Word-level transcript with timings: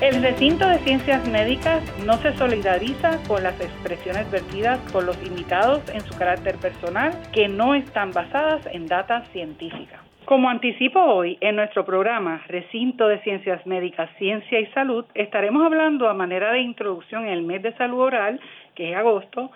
El 0.00 0.22
recinto 0.22 0.66
de 0.66 0.78
ciencias 0.78 1.28
médicas 1.28 1.82
no 2.06 2.14
se 2.14 2.32
solidariza 2.38 3.18
con 3.28 3.42
las 3.42 3.60
expresiones 3.60 4.30
vertidas 4.30 4.78
por 4.92 5.04
los 5.04 5.22
invitados 5.22 5.86
en 5.90 6.00
su 6.00 6.16
carácter 6.16 6.56
personal 6.56 7.12
que 7.34 7.48
no 7.48 7.74
están 7.74 8.10
basadas 8.10 8.66
en 8.72 8.86
data 8.86 9.26
científica. 9.26 10.02
Como 10.24 10.48
anticipo 10.48 11.00
hoy, 11.00 11.36
en 11.42 11.56
nuestro 11.56 11.84
programa 11.84 12.42
Recinto 12.48 13.08
de 13.08 13.20
Ciencias 13.20 13.66
Médicas, 13.66 14.08
Ciencia 14.16 14.58
y 14.58 14.66
Salud, 14.68 15.04
estaremos 15.12 15.66
hablando 15.66 16.08
a 16.08 16.14
manera 16.14 16.50
de 16.52 16.60
introducción 16.60 17.26
en 17.26 17.32
el 17.34 17.42
mes 17.42 17.62
de 17.62 17.74
salud 17.74 18.00
oral, 18.00 18.40
que 18.74 18.92
es 18.92 18.96
agosto, 18.96 19.50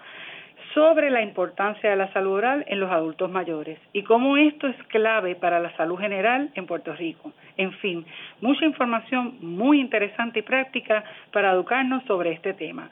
sobre 0.74 1.08
la 1.10 1.22
importancia 1.22 1.88
de 1.88 1.96
la 1.96 2.12
salud 2.12 2.32
oral 2.32 2.64
en 2.66 2.80
los 2.80 2.90
adultos 2.90 3.30
mayores 3.30 3.78
y 3.92 4.02
cómo 4.02 4.36
esto 4.36 4.66
es 4.66 4.76
clave 4.88 5.36
para 5.36 5.60
la 5.60 5.74
salud 5.76 5.96
general 5.96 6.50
en 6.54 6.66
Puerto 6.66 6.92
Rico. 6.94 7.32
En 7.56 7.72
fin, 7.74 8.04
mucha 8.40 8.64
información 8.64 9.36
muy 9.40 9.80
interesante 9.80 10.40
y 10.40 10.42
práctica 10.42 11.04
para 11.32 11.52
educarnos 11.52 12.02
sobre 12.04 12.32
este 12.32 12.54
tema. 12.54 12.90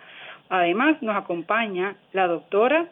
Además, 0.48 1.02
nos 1.02 1.16
acompaña 1.16 1.96
la 2.12 2.28
doctora 2.28 2.86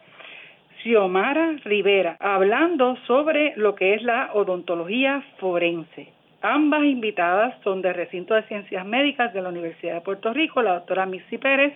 Xiomara 0.83 1.53
Rivera, 1.63 2.17
hablando 2.19 2.97
sobre 3.07 3.53
lo 3.55 3.75
que 3.75 3.93
es 3.93 4.03
la 4.03 4.31
odontología 4.33 5.23
forense. 5.37 6.09
Ambas 6.41 6.83
invitadas 6.83 7.53
son 7.63 7.81
del 7.81 7.93
recinto 7.93 8.33
de 8.33 8.43
ciencias 8.43 8.85
médicas 8.85 9.31
de 9.31 9.41
la 9.41 9.49
Universidad 9.49 9.93
de 9.93 10.01
Puerto 10.01 10.33
Rico, 10.33 10.61
la 10.61 10.73
doctora 10.73 11.05
Missy 11.05 11.37
Pérez 11.37 11.73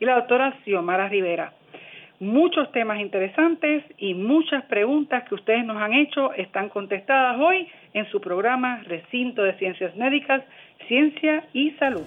y 0.00 0.04
la 0.04 0.16
doctora 0.16 0.54
Xiomara 0.64 1.08
Rivera. 1.08 1.54
Muchos 2.22 2.70
temas 2.70 3.00
interesantes 3.00 3.82
y 3.98 4.14
muchas 4.14 4.64
preguntas 4.66 5.28
que 5.28 5.34
ustedes 5.34 5.64
nos 5.64 5.76
han 5.78 5.92
hecho 5.92 6.32
están 6.34 6.68
contestadas 6.68 7.36
hoy 7.40 7.66
en 7.94 8.08
su 8.12 8.20
programa 8.20 8.80
Recinto 8.84 9.42
de 9.42 9.54
Ciencias 9.54 9.96
Médicas, 9.96 10.44
Ciencia 10.86 11.44
y 11.52 11.72
Salud. 11.72 12.04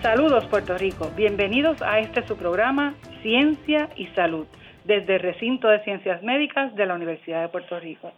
Saludos 0.00 0.46
Puerto 0.46 0.78
Rico, 0.78 1.10
bienvenidos 1.14 1.82
a 1.82 1.98
este 1.98 2.26
su 2.26 2.34
programa 2.34 2.94
Ciencia 3.20 3.90
y 3.94 4.06
Salud 4.14 4.46
desde 4.84 5.16
el 5.16 5.20
Recinto 5.20 5.68
de 5.68 5.80
Ciencias 5.84 6.22
Médicas 6.22 6.74
de 6.74 6.86
la 6.86 6.94
Universidad 6.94 7.42
de 7.42 7.48
Puerto 7.50 7.78
Rico 7.78 8.10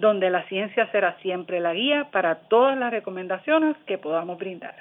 donde 0.00 0.30
la 0.30 0.42
ciencia 0.44 0.90
será 0.90 1.16
siempre 1.22 1.60
la 1.60 1.74
guía 1.74 2.08
para 2.10 2.48
todas 2.48 2.76
las 2.76 2.90
recomendaciones 2.90 3.76
que 3.86 3.98
podamos 3.98 4.38
brindar. 4.38 4.74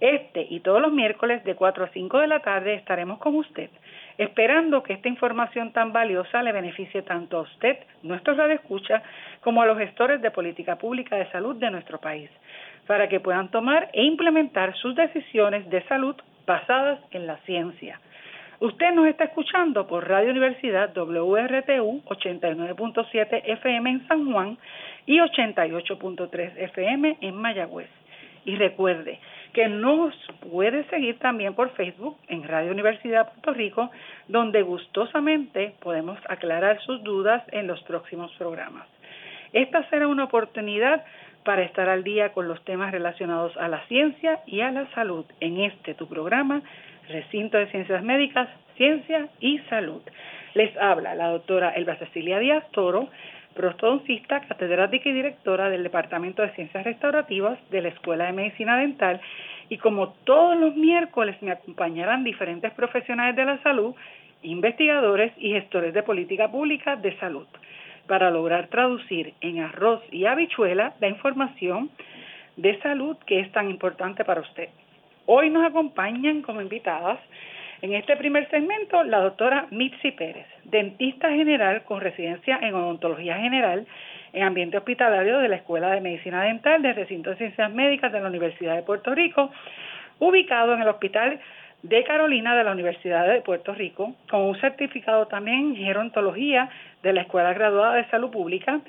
Este 0.00 0.46
y 0.50 0.60
todos 0.60 0.82
los 0.82 0.92
miércoles 0.92 1.44
de 1.44 1.54
4 1.54 1.84
a 1.84 1.88
5 1.88 2.18
de 2.18 2.26
la 2.26 2.40
tarde 2.40 2.74
estaremos 2.74 3.18
con 3.18 3.36
usted, 3.36 3.70
esperando 4.18 4.82
que 4.82 4.94
esta 4.94 5.08
información 5.08 5.72
tan 5.72 5.92
valiosa 5.92 6.42
le 6.42 6.50
beneficie 6.50 7.02
tanto 7.02 7.38
a 7.38 7.42
usted, 7.42 7.78
nuestro 8.02 8.34
radioescucha, 8.34 9.02
como 9.42 9.62
a 9.62 9.66
los 9.66 9.78
gestores 9.78 10.20
de 10.20 10.32
política 10.32 10.76
pública 10.76 11.14
de 11.16 11.30
salud 11.30 11.54
de 11.54 11.70
nuestro 11.70 11.98
país, 12.00 12.28
para 12.88 13.08
que 13.08 13.20
puedan 13.20 13.48
tomar 13.52 13.90
e 13.92 14.02
implementar 14.02 14.74
sus 14.74 14.96
decisiones 14.96 15.70
de 15.70 15.82
salud 15.84 16.16
basadas 16.46 16.98
en 17.12 17.28
la 17.28 17.36
ciencia 17.46 18.00
Usted 18.62 18.92
nos 18.92 19.08
está 19.08 19.24
escuchando 19.24 19.88
por 19.88 20.08
Radio 20.08 20.30
Universidad 20.30 20.96
WRTU 20.96 22.00
89.7 22.04 23.42
FM 23.44 23.90
en 23.90 24.06
San 24.06 24.32
Juan 24.32 24.56
y 25.04 25.18
88.3 25.18 26.52
FM 26.56 27.16
en 27.22 27.34
Mayagüez. 27.34 27.88
Y 28.44 28.54
recuerde 28.54 29.18
que 29.52 29.66
nos 29.66 30.14
puede 30.48 30.84
seguir 30.90 31.18
también 31.18 31.54
por 31.54 31.70
Facebook 31.70 32.16
en 32.28 32.46
Radio 32.46 32.70
Universidad 32.70 33.32
Puerto 33.32 33.52
Rico, 33.52 33.90
donde 34.28 34.62
gustosamente 34.62 35.74
podemos 35.80 36.20
aclarar 36.28 36.80
sus 36.82 37.02
dudas 37.02 37.42
en 37.50 37.66
los 37.66 37.82
próximos 37.82 38.30
programas. 38.38 38.86
Esta 39.52 39.82
será 39.90 40.06
una 40.06 40.22
oportunidad 40.22 41.04
para 41.42 41.62
estar 41.62 41.88
al 41.88 42.04
día 42.04 42.32
con 42.32 42.46
los 42.46 42.64
temas 42.64 42.92
relacionados 42.92 43.56
a 43.56 43.66
la 43.66 43.84
ciencia 43.88 44.38
y 44.46 44.60
a 44.60 44.70
la 44.70 44.88
salud 44.94 45.24
en 45.40 45.58
este 45.62 45.94
tu 45.94 46.06
programa 46.06 46.62
Recinto 47.08 47.58
de 47.58 47.66
Ciencias 47.68 48.02
Médicas, 48.02 48.48
Ciencia 48.76 49.28
y 49.40 49.58
Salud. 49.70 50.02
Les 50.54 50.76
habla 50.76 51.14
la 51.14 51.28
doctora 51.28 51.70
Elba 51.70 51.96
Cecilia 51.96 52.38
Díaz 52.38 52.64
Toro, 52.70 53.08
prostodoncista, 53.54 54.40
catedrática 54.40 55.08
y 55.08 55.12
directora 55.12 55.68
del 55.68 55.82
Departamento 55.82 56.42
de 56.42 56.50
Ciencias 56.50 56.84
Restaurativas 56.84 57.58
de 57.70 57.82
la 57.82 57.88
Escuela 57.88 58.26
de 58.26 58.32
Medicina 58.32 58.78
Dental. 58.78 59.20
Y 59.68 59.78
como 59.78 60.10
todos 60.24 60.56
los 60.56 60.76
miércoles 60.76 61.36
me 61.42 61.52
acompañarán 61.52 62.24
diferentes 62.24 62.72
profesionales 62.72 63.36
de 63.36 63.44
la 63.44 63.62
salud, 63.62 63.94
investigadores 64.42 65.32
y 65.38 65.52
gestores 65.52 65.94
de 65.94 66.02
política 66.02 66.50
pública 66.50 66.96
de 66.96 67.16
salud, 67.18 67.46
para 68.06 68.30
lograr 68.30 68.68
traducir 68.68 69.34
en 69.40 69.60
arroz 69.60 70.02
y 70.10 70.26
habichuela 70.26 70.94
la 71.00 71.08
información 71.08 71.90
de 72.56 72.78
salud 72.80 73.16
que 73.26 73.40
es 73.40 73.50
tan 73.52 73.70
importante 73.70 74.24
para 74.24 74.40
usted. 74.40 74.68
Hoy 75.26 75.50
nos 75.50 75.64
acompañan 75.64 76.42
como 76.42 76.60
invitadas 76.60 77.20
en 77.80 77.94
este 77.94 78.16
primer 78.16 78.50
segmento 78.50 79.04
la 79.04 79.20
doctora 79.20 79.66
Mitzi 79.70 80.10
Pérez, 80.10 80.46
dentista 80.64 81.30
general 81.30 81.84
con 81.84 82.00
residencia 82.00 82.58
en 82.60 82.74
odontología 82.74 83.36
general 83.36 83.86
en 84.32 84.42
ambiente 84.42 84.78
hospitalario 84.78 85.38
de 85.38 85.48
la 85.48 85.56
Escuela 85.56 85.90
de 85.90 86.00
Medicina 86.00 86.42
Dental 86.42 86.82
del 86.82 86.96
Recinto 86.96 87.30
de 87.30 87.36
Ciencias 87.36 87.72
Médicas 87.72 88.10
de 88.10 88.20
la 88.20 88.28
Universidad 88.28 88.74
de 88.74 88.82
Puerto 88.82 89.14
Rico, 89.14 89.52
ubicado 90.18 90.74
en 90.74 90.82
el 90.82 90.88
Hospital 90.88 91.38
de 91.82 92.02
Carolina 92.02 92.56
de 92.56 92.64
la 92.64 92.72
Universidad 92.72 93.28
de 93.28 93.42
Puerto 93.42 93.74
Rico, 93.74 94.16
con 94.28 94.40
un 94.40 94.60
certificado 94.60 95.28
también 95.28 95.58
en 95.58 95.76
gerontología 95.76 96.68
de 97.04 97.12
la 97.12 97.22
Escuela 97.22 97.52
Graduada 97.52 97.94
de 97.94 98.08
Salud 98.10 98.30
Pública. 98.30 98.80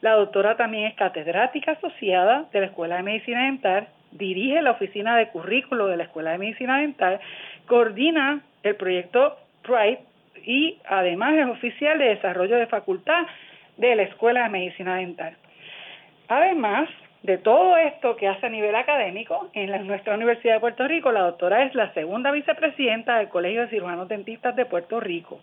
La 0.00 0.14
doctora 0.14 0.56
también 0.56 0.86
es 0.86 0.94
catedrática 0.94 1.72
asociada 1.72 2.46
de 2.52 2.60
la 2.60 2.66
Escuela 2.66 2.96
de 2.96 3.02
Medicina 3.04 3.44
Dental 3.44 3.88
dirige 4.12 4.62
la 4.62 4.72
oficina 4.72 5.16
de 5.16 5.28
currículo 5.28 5.86
de 5.86 5.96
la 5.96 6.04
Escuela 6.04 6.32
de 6.32 6.38
Medicina 6.38 6.78
Dental, 6.78 7.20
coordina 7.66 8.40
el 8.62 8.76
proyecto 8.76 9.36
PRIDE 9.62 10.00
y 10.44 10.78
además 10.86 11.34
es 11.34 11.46
oficial 11.46 11.98
de 11.98 12.06
desarrollo 12.06 12.56
de 12.56 12.66
facultad 12.66 13.26
de 13.76 13.94
la 13.96 14.02
Escuela 14.02 14.44
de 14.44 14.48
Medicina 14.50 14.96
Dental. 14.96 15.36
Además 16.28 16.88
de 17.22 17.38
todo 17.38 17.76
esto 17.76 18.16
que 18.16 18.28
hace 18.28 18.46
a 18.46 18.50
nivel 18.50 18.74
académico, 18.74 19.50
en 19.52 19.86
nuestra 19.86 20.14
Universidad 20.14 20.54
de 20.54 20.60
Puerto 20.60 20.86
Rico, 20.86 21.10
la 21.10 21.20
doctora 21.20 21.64
es 21.64 21.74
la 21.74 21.92
segunda 21.92 22.30
vicepresidenta 22.30 23.18
del 23.18 23.28
Colegio 23.28 23.62
de 23.62 23.68
Cirujanos 23.68 24.08
Dentistas 24.08 24.54
de 24.54 24.66
Puerto 24.66 25.00
Rico. 25.00 25.40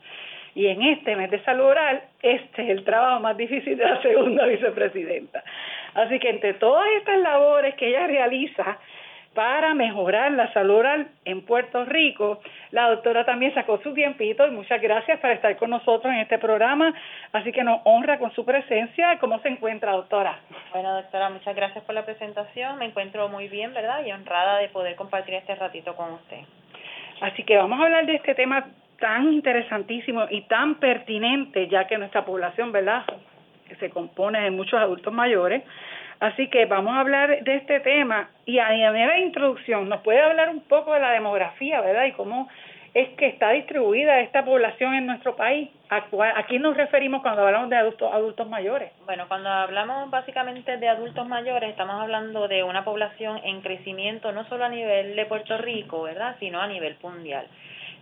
Y 0.54 0.68
en 0.68 0.82
este 0.84 1.18
mes 1.18 1.30
de 1.32 1.44
salud 1.44 1.66
oral, 1.66 2.02
este 2.22 2.64
es 2.64 2.70
el 2.70 2.86
trabajo 2.86 3.20
más 3.20 3.36
difícil 3.36 3.78
de 3.78 3.86
la 3.86 4.02
segunda 4.02 4.46
vicepresidenta. 4.46 5.44
Así 5.96 6.20
que 6.20 6.30
entre 6.30 6.54
todas 6.56 6.88
estas 6.98 7.20
labores 7.20 7.76
que 7.76 7.88
ella 7.88 8.06
realiza 8.06 8.78
para 9.34 9.74
mejorar 9.74 10.32
la 10.32 10.52
salud 10.54 10.76
oral 10.76 11.08
en 11.26 11.46
Puerto 11.46 11.84
Rico, 11.84 12.40
la 12.72 12.90
doctora 12.90 13.26
también 13.26 13.54
sacó 13.54 13.80
su 13.82 13.94
tiempito 13.94 14.48
y 14.48 14.52
muchas 14.52 14.82
gracias 14.82 15.20
por 15.20 15.30
estar 15.30 15.56
con 15.58 15.70
nosotros 15.70 16.14
en 16.14 16.22
este 16.22 16.40
programa. 16.40 16.94
Así 17.34 17.52
que 17.52 17.64
nos 17.64 17.82
honra 17.84 18.18
con 18.18 18.32
su 18.32 18.46
presencia. 18.46 19.18
¿Cómo 19.20 19.40
se 19.40 19.50
encuentra, 19.50 19.92
doctora? 19.92 20.40
Bueno, 20.72 20.94
doctora, 20.96 21.30
muchas 21.30 21.54
gracias 21.56 21.84
por 21.84 21.96
la 21.96 22.06
presentación. 22.06 22.78
Me 22.78 22.86
encuentro 22.86 23.28
muy 23.28 23.50
bien, 23.50 23.74
¿verdad? 23.74 24.06
Y 24.06 24.12
honrada 24.12 24.60
de 24.60 24.70
poder 24.70 24.96
compartir 24.96 25.34
este 25.36 25.56
ratito 25.56 25.96
con 25.96 26.14
usted. 26.14 26.40
Así 27.22 27.44
que 27.44 27.58
vamos 27.58 27.80
a 27.80 27.84
hablar 27.84 28.06
de 28.06 28.16
este 28.16 28.36
tema 28.36 28.66
tan 29.00 29.34
interesantísimo 29.34 30.26
y 30.30 30.42
tan 30.44 30.76
pertinente, 30.76 31.68
ya 31.68 31.88
que 31.88 31.98
nuestra 31.98 32.24
población, 32.24 32.72
¿verdad?, 32.72 33.04
que 33.68 33.76
se 33.76 33.90
compone 33.90 34.42
de 34.42 34.52
muchos 34.52 34.80
adultos 34.80 35.14
mayores. 35.14 35.64
Así 36.20 36.48
que 36.48 36.66
vamos 36.66 36.94
a 36.94 37.02
hablar 37.02 37.44
de 37.44 37.56
este 37.56 37.82
tema 37.82 38.30
y 38.46 38.60
a 38.60 38.70
manera 38.70 39.16
de 39.16 39.22
introducción, 39.22 39.90
¿nos 39.90 40.02
puede 40.02 40.22
hablar 40.22 40.50
un 40.50 40.62
poco 40.62 40.94
de 40.94 41.02
la 41.02 41.12
demografía, 41.12 41.82
verdad? 41.82 42.06
Y 42.06 42.14
cómo 42.14 42.48
es 42.96 43.10
que 43.18 43.28
está 43.28 43.50
distribuida 43.50 44.22
esta 44.22 44.46
población 44.46 44.94
en 44.94 45.06
nuestro 45.06 45.36
país. 45.36 45.70
¿A, 45.90 46.44
quién 46.48 46.62
nos 46.62 46.78
referimos 46.78 47.22
cuando 47.22 47.46
hablamos 47.46 47.70
de 47.70 47.76
adultos, 47.76 48.10
adultos 48.12 48.48
mayores? 48.48 48.94
Bueno, 49.06 49.26
cuando 49.28 49.50
hablamos 49.50 50.10
básicamente 50.10 50.78
de 50.78 50.88
adultos 50.88 51.28
mayores, 51.28 51.72
estamos 51.72 52.02
hablando 52.02 52.48
de 52.48 52.64
una 52.64 52.86
población 52.86 53.42
en 53.44 53.60
crecimiento 53.60 54.32
no 54.32 54.46
solo 54.46 54.64
a 54.64 54.70
nivel 54.70 55.18
de 55.18 55.26
Puerto 55.26 55.58
Rico, 55.58 56.04
¿verdad?, 56.04 56.38
sino 56.40 56.62
a 56.62 56.68
nivel 56.68 56.96
mundial. 57.04 57.46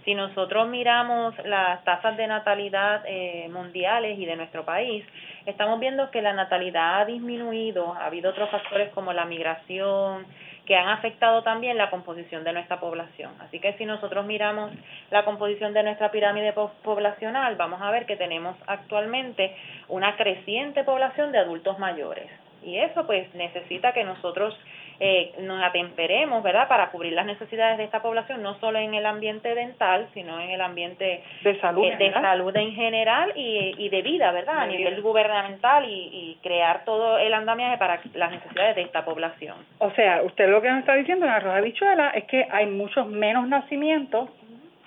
Si 0.05 0.13
nosotros 0.13 0.67
miramos 0.67 1.33
las 1.43 1.83
tasas 1.83 2.15
de 2.15 2.27
natalidad 2.27 3.03
eh, 3.07 3.49
mundiales 3.51 4.19
y 4.19 4.25
de 4.27 4.35
nuestro 4.35 4.63
país, 4.63 5.03
estamos 5.45 5.79
viendo 5.79 6.09
que 6.11 6.21
la 6.21 6.33
natalidad 6.33 7.01
ha 7.01 7.05
disminuido, 7.05 7.93
ha 7.93 8.05
habido 8.05 8.31
otros 8.31 8.49
factores 8.49 8.89
como 8.93 9.13
la 9.13 9.25
migración, 9.25 10.25
que 10.65 10.75
han 10.75 10.87
afectado 10.87 11.43
también 11.43 11.77
la 11.77 11.89
composición 11.89 12.43
de 12.43 12.53
nuestra 12.53 12.79
población. 12.79 13.31
Así 13.39 13.59
que 13.59 13.73
si 13.73 13.85
nosotros 13.85 14.25
miramos 14.25 14.71
la 15.11 15.25
composición 15.25 15.73
de 15.73 15.83
nuestra 15.83 16.11
pirámide 16.11 16.53
poblacional, 16.53 17.55
vamos 17.55 17.81
a 17.81 17.91
ver 17.91 18.05
que 18.05 18.15
tenemos 18.15 18.55
actualmente 18.67 19.55
una 19.89 20.15
creciente 20.15 20.83
población 20.83 21.31
de 21.31 21.39
adultos 21.39 21.79
mayores. 21.79 22.29
Y 22.63 22.77
eso 22.77 23.05
pues 23.05 23.33
necesita 23.35 23.91
que 23.91 24.05
nosotros 24.05 24.57
eh, 24.99 25.33
nos 25.39 25.63
atemperemos, 25.63 26.43
¿verdad?, 26.43 26.67
para 26.67 26.89
cubrir 26.91 27.13
las 27.13 27.25
necesidades 27.25 27.77
de 27.77 27.83
esta 27.83 28.01
población, 28.01 28.41
no 28.41 28.59
solo 28.59 28.79
en 28.79 28.93
el 28.93 29.05
ambiente 29.05 29.53
dental, 29.55 30.07
sino 30.13 30.39
en 30.39 30.51
el 30.51 30.61
ambiente 30.61 31.23
de 31.43 31.59
salud, 31.59 31.85
eh, 31.85 31.95
de 31.97 32.11
salud 32.11 32.55
en 32.55 32.73
general 32.73 33.31
y, 33.35 33.75
y 33.77 33.89
de 33.89 34.01
vida, 34.01 34.31
¿verdad?, 34.31 34.59
a 34.59 34.65
nivel 34.65 35.01
gubernamental 35.01 35.85
y, 35.89 36.09
y 36.11 36.39
crear 36.43 36.85
todo 36.85 37.17
el 37.17 37.33
andamiaje 37.33 37.77
para 37.77 37.99
las 38.13 38.31
necesidades 38.31 38.75
de 38.75 38.83
esta 38.83 39.03
población. 39.03 39.57
O 39.79 39.91
sea, 39.91 40.21
usted 40.23 40.47
lo 40.49 40.61
que 40.61 40.69
nos 40.69 40.79
está 40.79 40.95
diciendo 40.95 41.25
en 41.25 41.31
Arroz 41.31 41.61
Bichuela 41.63 42.09
es 42.09 42.25
que 42.25 42.47
hay 42.51 42.67
muchos 42.67 43.07
menos 43.07 43.47
nacimientos 43.47 44.29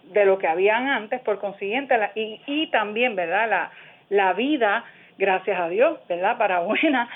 de 0.04 0.24
lo 0.24 0.38
que 0.38 0.46
habían 0.46 0.88
antes, 0.88 1.20
por 1.20 1.38
consiguiente, 1.38 1.98
la, 1.98 2.12
y, 2.14 2.40
y 2.46 2.68
también, 2.68 3.16
¿verdad?, 3.16 3.48
la, 3.50 3.70
la 4.08 4.32
vida, 4.34 4.84
gracias 5.18 5.58
a 5.58 5.68
Dios, 5.68 5.98
¿verdad?, 6.08 6.38
para 6.38 6.60
buena, 6.60 7.08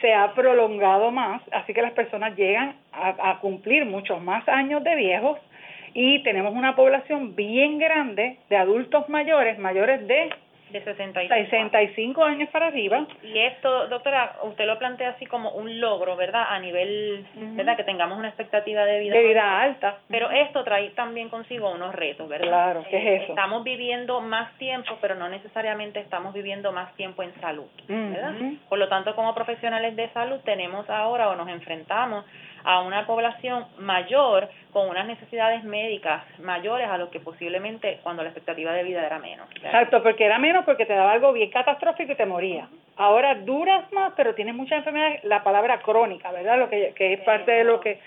se 0.00 0.14
ha 0.14 0.32
prolongado 0.34 1.10
más, 1.10 1.42
así 1.52 1.74
que 1.74 1.82
las 1.82 1.92
personas 1.92 2.36
llegan 2.36 2.76
a, 2.92 3.30
a 3.30 3.40
cumplir 3.40 3.84
muchos 3.84 4.22
más 4.22 4.48
años 4.48 4.82
de 4.84 4.94
viejos 4.94 5.38
y 5.94 6.22
tenemos 6.22 6.54
una 6.54 6.76
población 6.76 7.34
bien 7.34 7.78
grande 7.78 8.36
de 8.48 8.56
adultos 8.56 9.08
mayores, 9.08 9.58
mayores 9.58 10.06
de 10.06 10.30
de 10.70 10.84
65, 10.84 11.34
65 11.34 12.24
años 12.24 12.48
para 12.50 12.66
arriba. 12.68 13.06
Y 13.22 13.38
esto, 13.38 13.88
doctora, 13.88 14.36
usted 14.42 14.66
lo 14.66 14.78
plantea 14.78 15.10
así 15.10 15.26
como 15.26 15.52
un 15.52 15.80
logro, 15.80 16.16
¿verdad? 16.16 16.46
A 16.50 16.58
nivel, 16.58 17.26
¿verdad? 17.34 17.76
Que 17.76 17.84
tengamos 17.84 18.18
una 18.18 18.28
expectativa 18.28 18.84
de 18.84 19.00
vida. 19.00 19.14
De 19.14 19.24
vida 19.24 19.60
alta. 19.60 19.98
Pero 20.08 20.30
esto 20.30 20.64
trae 20.64 20.90
también 20.90 21.28
consigo 21.28 21.70
unos 21.70 21.94
retos, 21.94 22.28
¿verdad? 22.28 22.48
Claro, 22.48 22.84
¿qué 22.88 22.96
es 22.98 23.04
eh, 23.04 23.22
eso? 23.24 23.32
Estamos 23.32 23.64
viviendo 23.64 24.20
más 24.20 24.56
tiempo, 24.58 24.98
pero 25.00 25.14
no 25.14 25.28
necesariamente 25.28 26.00
estamos 26.00 26.34
viviendo 26.34 26.72
más 26.72 26.94
tiempo 26.94 27.22
en 27.22 27.34
salud, 27.40 27.68
¿verdad? 27.86 28.34
Por 28.68 28.78
lo 28.78 28.88
tanto, 28.88 29.14
como 29.14 29.34
profesionales 29.34 29.96
de 29.96 30.08
salud 30.10 30.40
tenemos 30.44 30.88
ahora 30.90 31.30
o 31.30 31.36
nos 31.36 31.48
enfrentamos 31.48 32.24
a 32.68 32.80
una 32.82 33.06
población 33.06 33.64
mayor 33.78 34.46
con 34.74 34.90
unas 34.90 35.06
necesidades 35.06 35.64
médicas 35.64 36.22
mayores 36.40 36.86
a 36.86 36.98
lo 36.98 37.08
que 37.08 37.18
posiblemente 37.18 37.98
cuando 38.02 38.22
la 38.22 38.28
expectativa 38.28 38.74
de 38.74 38.82
vida 38.82 39.06
era 39.06 39.18
menos. 39.18 39.48
Exacto, 39.56 40.02
porque 40.02 40.26
era 40.26 40.38
menos 40.38 40.66
porque 40.66 40.84
te 40.84 40.92
daba 40.92 41.12
algo 41.12 41.32
bien 41.32 41.50
catastrófico 41.50 42.12
y 42.12 42.16
te 42.16 42.26
moría. 42.26 42.68
Ahora 42.96 43.36
duras 43.36 43.90
más, 43.92 44.12
pero 44.14 44.34
tienes 44.34 44.54
muchas 44.54 44.80
enfermedades, 44.80 45.24
la 45.24 45.42
palabra 45.42 45.80
crónica, 45.80 46.30
¿verdad? 46.30 46.58
Lo 46.58 46.68
que, 46.68 46.92
que 46.94 47.14
es 47.14 47.20
parte 47.20 47.52
de 47.52 47.64
lo 47.64 47.80
que 47.80 48.00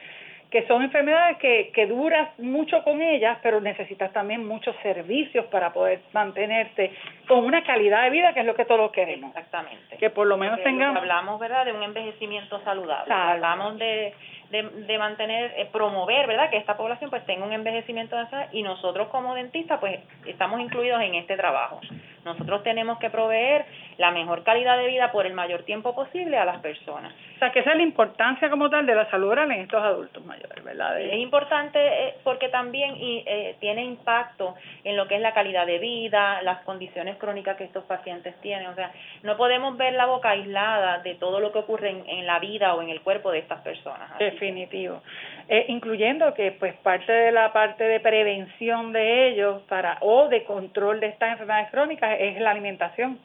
que 0.51 0.67
son 0.67 0.83
enfermedades 0.83 1.37
que, 1.37 1.71
que 1.73 1.87
duras 1.87 2.37
mucho 2.37 2.83
con 2.83 3.01
ellas, 3.01 3.37
pero 3.41 3.61
necesitas 3.61 4.11
también 4.11 4.45
muchos 4.45 4.75
servicios 4.83 5.45
para 5.45 5.71
poder 5.71 6.01
mantenerte 6.11 6.91
con 7.25 7.45
una 7.45 7.63
calidad 7.63 8.03
de 8.03 8.09
vida, 8.09 8.33
que 8.33 8.41
es 8.41 8.45
lo 8.45 8.53
que 8.53 8.65
todos 8.65 8.91
queremos. 8.91 9.29
Exactamente. 9.29 9.95
Que 9.95 10.09
por 10.09 10.27
lo 10.27 10.35
menos 10.35 10.61
tengamos... 10.61 10.97
Hablamos, 10.97 11.39
¿verdad?, 11.39 11.63
de 11.63 11.71
un 11.71 11.81
envejecimiento 11.81 12.61
saludable. 12.65 13.13
Hablamos 13.13 13.79
de, 13.79 14.13
de, 14.51 14.63
de 14.63 14.97
mantener, 14.97 15.53
eh, 15.57 15.69
promover, 15.71 16.27
¿verdad?, 16.27 16.49
que 16.49 16.57
esta 16.57 16.77
población 16.77 17.09
pues 17.09 17.25
tenga 17.25 17.45
un 17.45 17.53
envejecimiento 17.53 18.17
y 18.51 18.63
nosotros 18.63 19.07
como 19.09 19.33
dentistas 19.35 19.79
pues 19.79 19.99
estamos 20.25 20.59
incluidos 20.59 21.01
en 21.01 21.15
este 21.15 21.37
trabajo. 21.37 21.79
Nosotros 22.23 22.61
tenemos 22.61 22.99
que 22.99 23.09
proveer 23.09 23.65
la 23.97 24.11
mejor 24.11 24.43
calidad 24.43 24.77
de 24.77 24.87
vida 24.87 25.11
por 25.11 25.25
el 25.25 25.33
mayor 25.33 25.63
tiempo 25.63 25.95
posible 25.95 26.37
a 26.37 26.45
las 26.45 26.59
personas. 26.59 27.13
O 27.35 27.39
sea, 27.39 27.51
que 27.51 27.59
esa 27.59 27.71
es 27.71 27.77
la 27.77 27.83
importancia 27.83 28.49
como 28.49 28.69
tal 28.69 28.85
de 28.85 28.93
la 28.93 29.09
salud 29.09 29.29
oral 29.29 29.51
en 29.51 29.61
estos 29.61 29.81
adultos 29.81 30.23
mayores, 30.25 30.63
¿verdad? 30.63 31.01
Es 31.01 31.17
importante 31.17 31.79
eh, 31.79 32.15
porque 32.23 32.49
también 32.49 32.95
eh, 32.99 33.55
tiene 33.59 33.83
impacto 33.83 34.53
en 34.83 34.95
lo 34.95 35.07
que 35.07 35.15
es 35.15 35.21
la 35.21 35.33
calidad 35.33 35.65
de 35.65 35.79
vida, 35.79 36.41
las 36.43 36.61
condiciones 36.63 37.17
crónicas 37.17 37.57
que 37.57 37.63
estos 37.63 37.83
pacientes 37.85 38.39
tienen. 38.41 38.67
O 38.67 38.75
sea, 38.75 38.91
no 39.23 39.37
podemos 39.37 39.75
ver 39.77 39.93
la 39.93 40.05
boca 40.05 40.29
aislada 40.29 40.99
de 40.99 41.15
todo 41.15 41.39
lo 41.39 41.51
que 41.51 41.59
ocurre 41.59 41.89
en, 41.89 42.07
en 42.07 42.27
la 42.27 42.37
vida 42.37 42.75
o 42.75 42.81
en 42.83 42.89
el 42.89 43.01
cuerpo 43.01 43.31
de 43.31 43.39
estas 43.39 43.61
personas. 43.61 44.11
Así 44.11 44.40
Definitivo. 44.41 45.03
Eh, 45.47 45.65
incluyendo 45.67 46.33
que 46.33 46.51
pues 46.53 46.73
parte 46.75 47.11
de 47.11 47.31
la 47.31 47.53
parte 47.53 47.83
de 47.83 47.99
prevención 47.99 48.91
de 48.91 49.27
ellos 49.27 49.61
para 49.69 49.97
o 50.01 50.29
de 50.29 50.43
control 50.45 50.99
de 50.99 51.07
estas 51.07 51.33
enfermedades 51.33 51.69
crónicas 51.69 52.17
es 52.19 52.41
la 52.41 52.51
alimentación. 52.51 53.19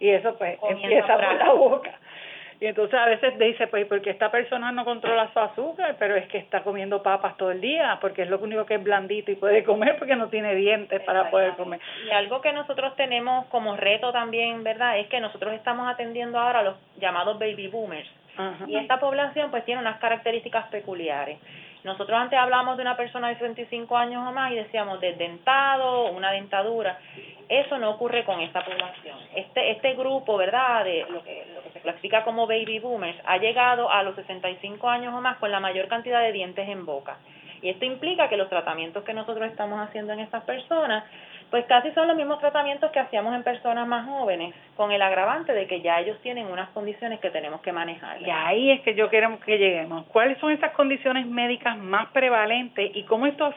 Y 0.00 0.08
eso 0.08 0.36
pues 0.38 0.58
empieza 0.66 1.14
por 1.14 1.34
la 1.34 1.52
boca. 1.52 1.92
Y 2.60 2.66
entonces 2.66 2.98
a 2.98 3.06
veces 3.06 3.38
dice, 3.38 3.66
pues, 3.66 3.84
porque 3.86 4.10
esta 4.10 4.30
persona 4.30 4.70
no 4.72 4.84
controla 4.84 5.30
su 5.32 5.38
azúcar, 5.38 5.96
pero 5.98 6.14
es 6.14 6.26
que 6.28 6.38
está 6.38 6.62
comiendo 6.62 7.02
papas 7.02 7.36
todo 7.36 7.50
el 7.50 7.60
día, 7.60 7.98
porque 8.00 8.22
es 8.22 8.30
lo 8.30 8.38
único 8.38 8.64
que 8.64 8.76
es 8.76 8.82
blandito 8.82 9.30
y 9.32 9.34
puede 9.34 9.64
comer 9.64 9.98
porque 9.98 10.16
no 10.16 10.28
tiene 10.28 10.54
dientes 10.54 11.02
para 11.02 11.30
poder 11.30 11.54
comer. 11.56 11.80
Y 12.06 12.10
algo 12.12 12.40
que 12.40 12.52
nosotros 12.52 12.94
tenemos 12.96 13.44
como 13.46 13.76
reto 13.76 14.12
también, 14.12 14.62
¿verdad? 14.64 14.98
Es 14.98 15.08
que 15.08 15.20
nosotros 15.20 15.52
estamos 15.52 15.92
atendiendo 15.92 16.38
ahora 16.38 16.60
a 16.60 16.62
los 16.62 16.76
llamados 16.98 17.38
baby 17.38 17.66
boomers. 17.66 18.08
Y 18.66 18.76
esta 18.76 18.98
población 18.98 19.50
pues 19.50 19.64
tiene 19.64 19.80
unas 19.80 19.98
características 19.98 20.68
peculiares. 20.68 21.38
Nosotros 21.84 22.18
antes 22.18 22.38
hablamos 22.38 22.76
de 22.76 22.82
una 22.82 22.96
persona 22.96 23.28
de 23.28 23.34
65 23.34 23.96
años 23.96 24.26
o 24.26 24.32
más 24.32 24.52
y 24.52 24.56
decíamos 24.56 25.00
desdentado, 25.00 26.10
una 26.12 26.32
dentadura. 26.32 26.98
Eso 27.48 27.78
no 27.78 27.90
ocurre 27.90 28.24
con 28.24 28.40
esta 28.40 28.64
población. 28.64 29.18
Este 29.34 29.70
este 29.70 29.94
grupo, 29.94 30.36
¿verdad? 30.38 30.84
De 30.84 31.06
lo 31.10 31.22
que, 31.22 31.46
lo 31.54 31.62
que 31.62 31.70
se 31.70 31.80
clasifica 31.80 32.24
como 32.24 32.46
baby 32.46 32.78
boomers 32.78 33.18
ha 33.26 33.36
llegado 33.36 33.90
a 33.90 34.02
los 34.02 34.16
65 34.16 34.88
años 34.88 35.14
o 35.14 35.20
más 35.20 35.36
con 35.36 35.50
la 35.50 35.60
mayor 35.60 35.88
cantidad 35.88 36.22
de 36.22 36.32
dientes 36.32 36.66
en 36.68 36.86
boca. 36.86 37.18
Y 37.60 37.68
esto 37.68 37.84
implica 37.84 38.28
que 38.28 38.36
los 38.36 38.48
tratamientos 38.48 39.04
que 39.04 39.14
nosotros 39.14 39.50
estamos 39.50 39.80
haciendo 39.80 40.12
en 40.12 40.20
estas 40.20 40.44
personas 40.44 41.04
pues 41.50 41.64
casi 41.66 41.90
son 41.92 42.08
los 42.08 42.16
mismos 42.16 42.40
tratamientos 42.40 42.90
que 42.90 43.00
hacíamos 43.00 43.34
en 43.34 43.42
personas 43.42 43.86
más 43.86 44.06
jóvenes, 44.06 44.54
con 44.76 44.90
el 44.92 45.02
agravante 45.02 45.52
de 45.52 45.66
que 45.66 45.80
ya 45.80 46.00
ellos 46.00 46.18
tienen 46.22 46.46
unas 46.46 46.68
condiciones 46.70 47.20
que 47.20 47.30
tenemos 47.30 47.60
que 47.60 47.72
manejar. 47.72 48.20
Y 48.22 48.30
ahí 48.30 48.70
es 48.70 48.80
que 48.80 48.94
yo 48.94 49.08
queremos 49.10 49.40
que 49.40 49.58
lleguemos. 49.58 50.06
¿Cuáles 50.06 50.38
son 50.38 50.50
esas 50.50 50.72
condiciones 50.72 51.26
médicas 51.26 51.76
más 51.78 52.08
prevalentes 52.12 52.90
y 52.94 53.04
cómo 53.04 53.26
estos 53.26 53.54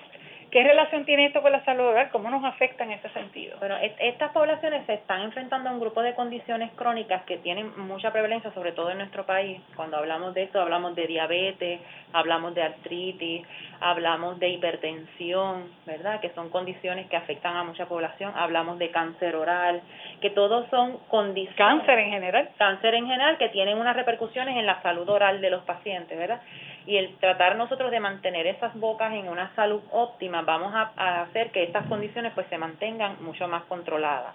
¿Qué 0.58 0.64
relación 0.64 1.06
tiene 1.06 1.28
esto 1.28 1.44
con 1.44 1.52
la 1.52 1.64
salud 1.66 1.86
oral? 1.86 2.10
¿Cómo 2.10 2.32
nos 2.32 2.44
afecta 2.44 2.84
en 2.84 2.90
ese 2.90 3.08
sentido? 3.10 3.60
Bueno, 3.60 3.76
estas 4.00 4.32
poblaciones 4.32 4.88
se 4.88 4.96
están 4.96 5.22
enfrentando 5.22 5.70
a 5.70 5.72
un 5.72 5.80
grupo 5.80 6.02
de 6.02 6.16
condiciones 6.16 6.72
crónicas 6.72 7.22
que 7.26 7.38
tienen 7.38 7.72
mucha 7.78 8.12
prevalencia, 8.12 8.52
sobre 8.54 8.72
todo 8.72 8.90
en 8.90 8.98
nuestro 8.98 9.24
país. 9.24 9.62
Cuando 9.76 9.98
hablamos 9.98 10.34
de 10.34 10.42
esto, 10.42 10.60
hablamos 10.60 10.96
de 10.96 11.06
diabetes, 11.06 11.80
hablamos 12.12 12.56
de 12.56 12.64
artritis, 12.64 13.46
hablamos 13.82 14.40
de 14.40 14.50
hipertensión, 14.50 15.70
¿verdad? 15.86 16.20
Que 16.22 16.32
son 16.32 16.50
condiciones 16.50 17.06
que 17.06 17.18
afectan 17.18 17.56
a 17.56 17.64
mucha 17.64 17.86
población. 17.86 18.34
Hablamos 18.36 18.80
de 18.80 18.90
cáncer 18.90 19.36
oral, 19.36 19.84
que 20.22 20.32
todos 20.32 20.68
son 20.72 20.98
condiciones. 21.10 21.56
Cáncer 21.56 22.00
en 22.00 22.10
general. 22.10 22.50
Cáncer 22.58 22.96
en 22.96 23.06
general, 23.06 23.38
que 23.38 23.50
tienen 23.50 23.78
unas 23.78 23.96
repercusiones 23.96 24.58
en 24.58 24.66
la 24.66 24.82
salud 24.82 25.08
oral 25.08 25.40
de 25.40 25.52
los 25.52 25.62
pacientes, 25.66 26.18
¿verdad? 26.18 26.42
Y 26.88 26.96
el 26.96 27.18
tratar 27.18 27.58
nosotros 27.58 27.92
de 27.92 28.00
mantener 28.00 28.48
esas 28.48 28.74
bocas 28.80 29.14
en 29.14 29.28
una 29.28 29.54
salud 29.56 29.82
óptima, 29.92 30.42
vamos 30.44 30.74
a, 30.74 31.22
hacer 31.22 31.52
que 31.52 31.64
estas 31.64 31.86
condiciones 31.88 32.32
pues 32.34 32.48
se 32.48 32.58
mantengan 32.58 33.18
mucho 33.22 33.48
más 33.50 33.64
controladas. 33.66 34.34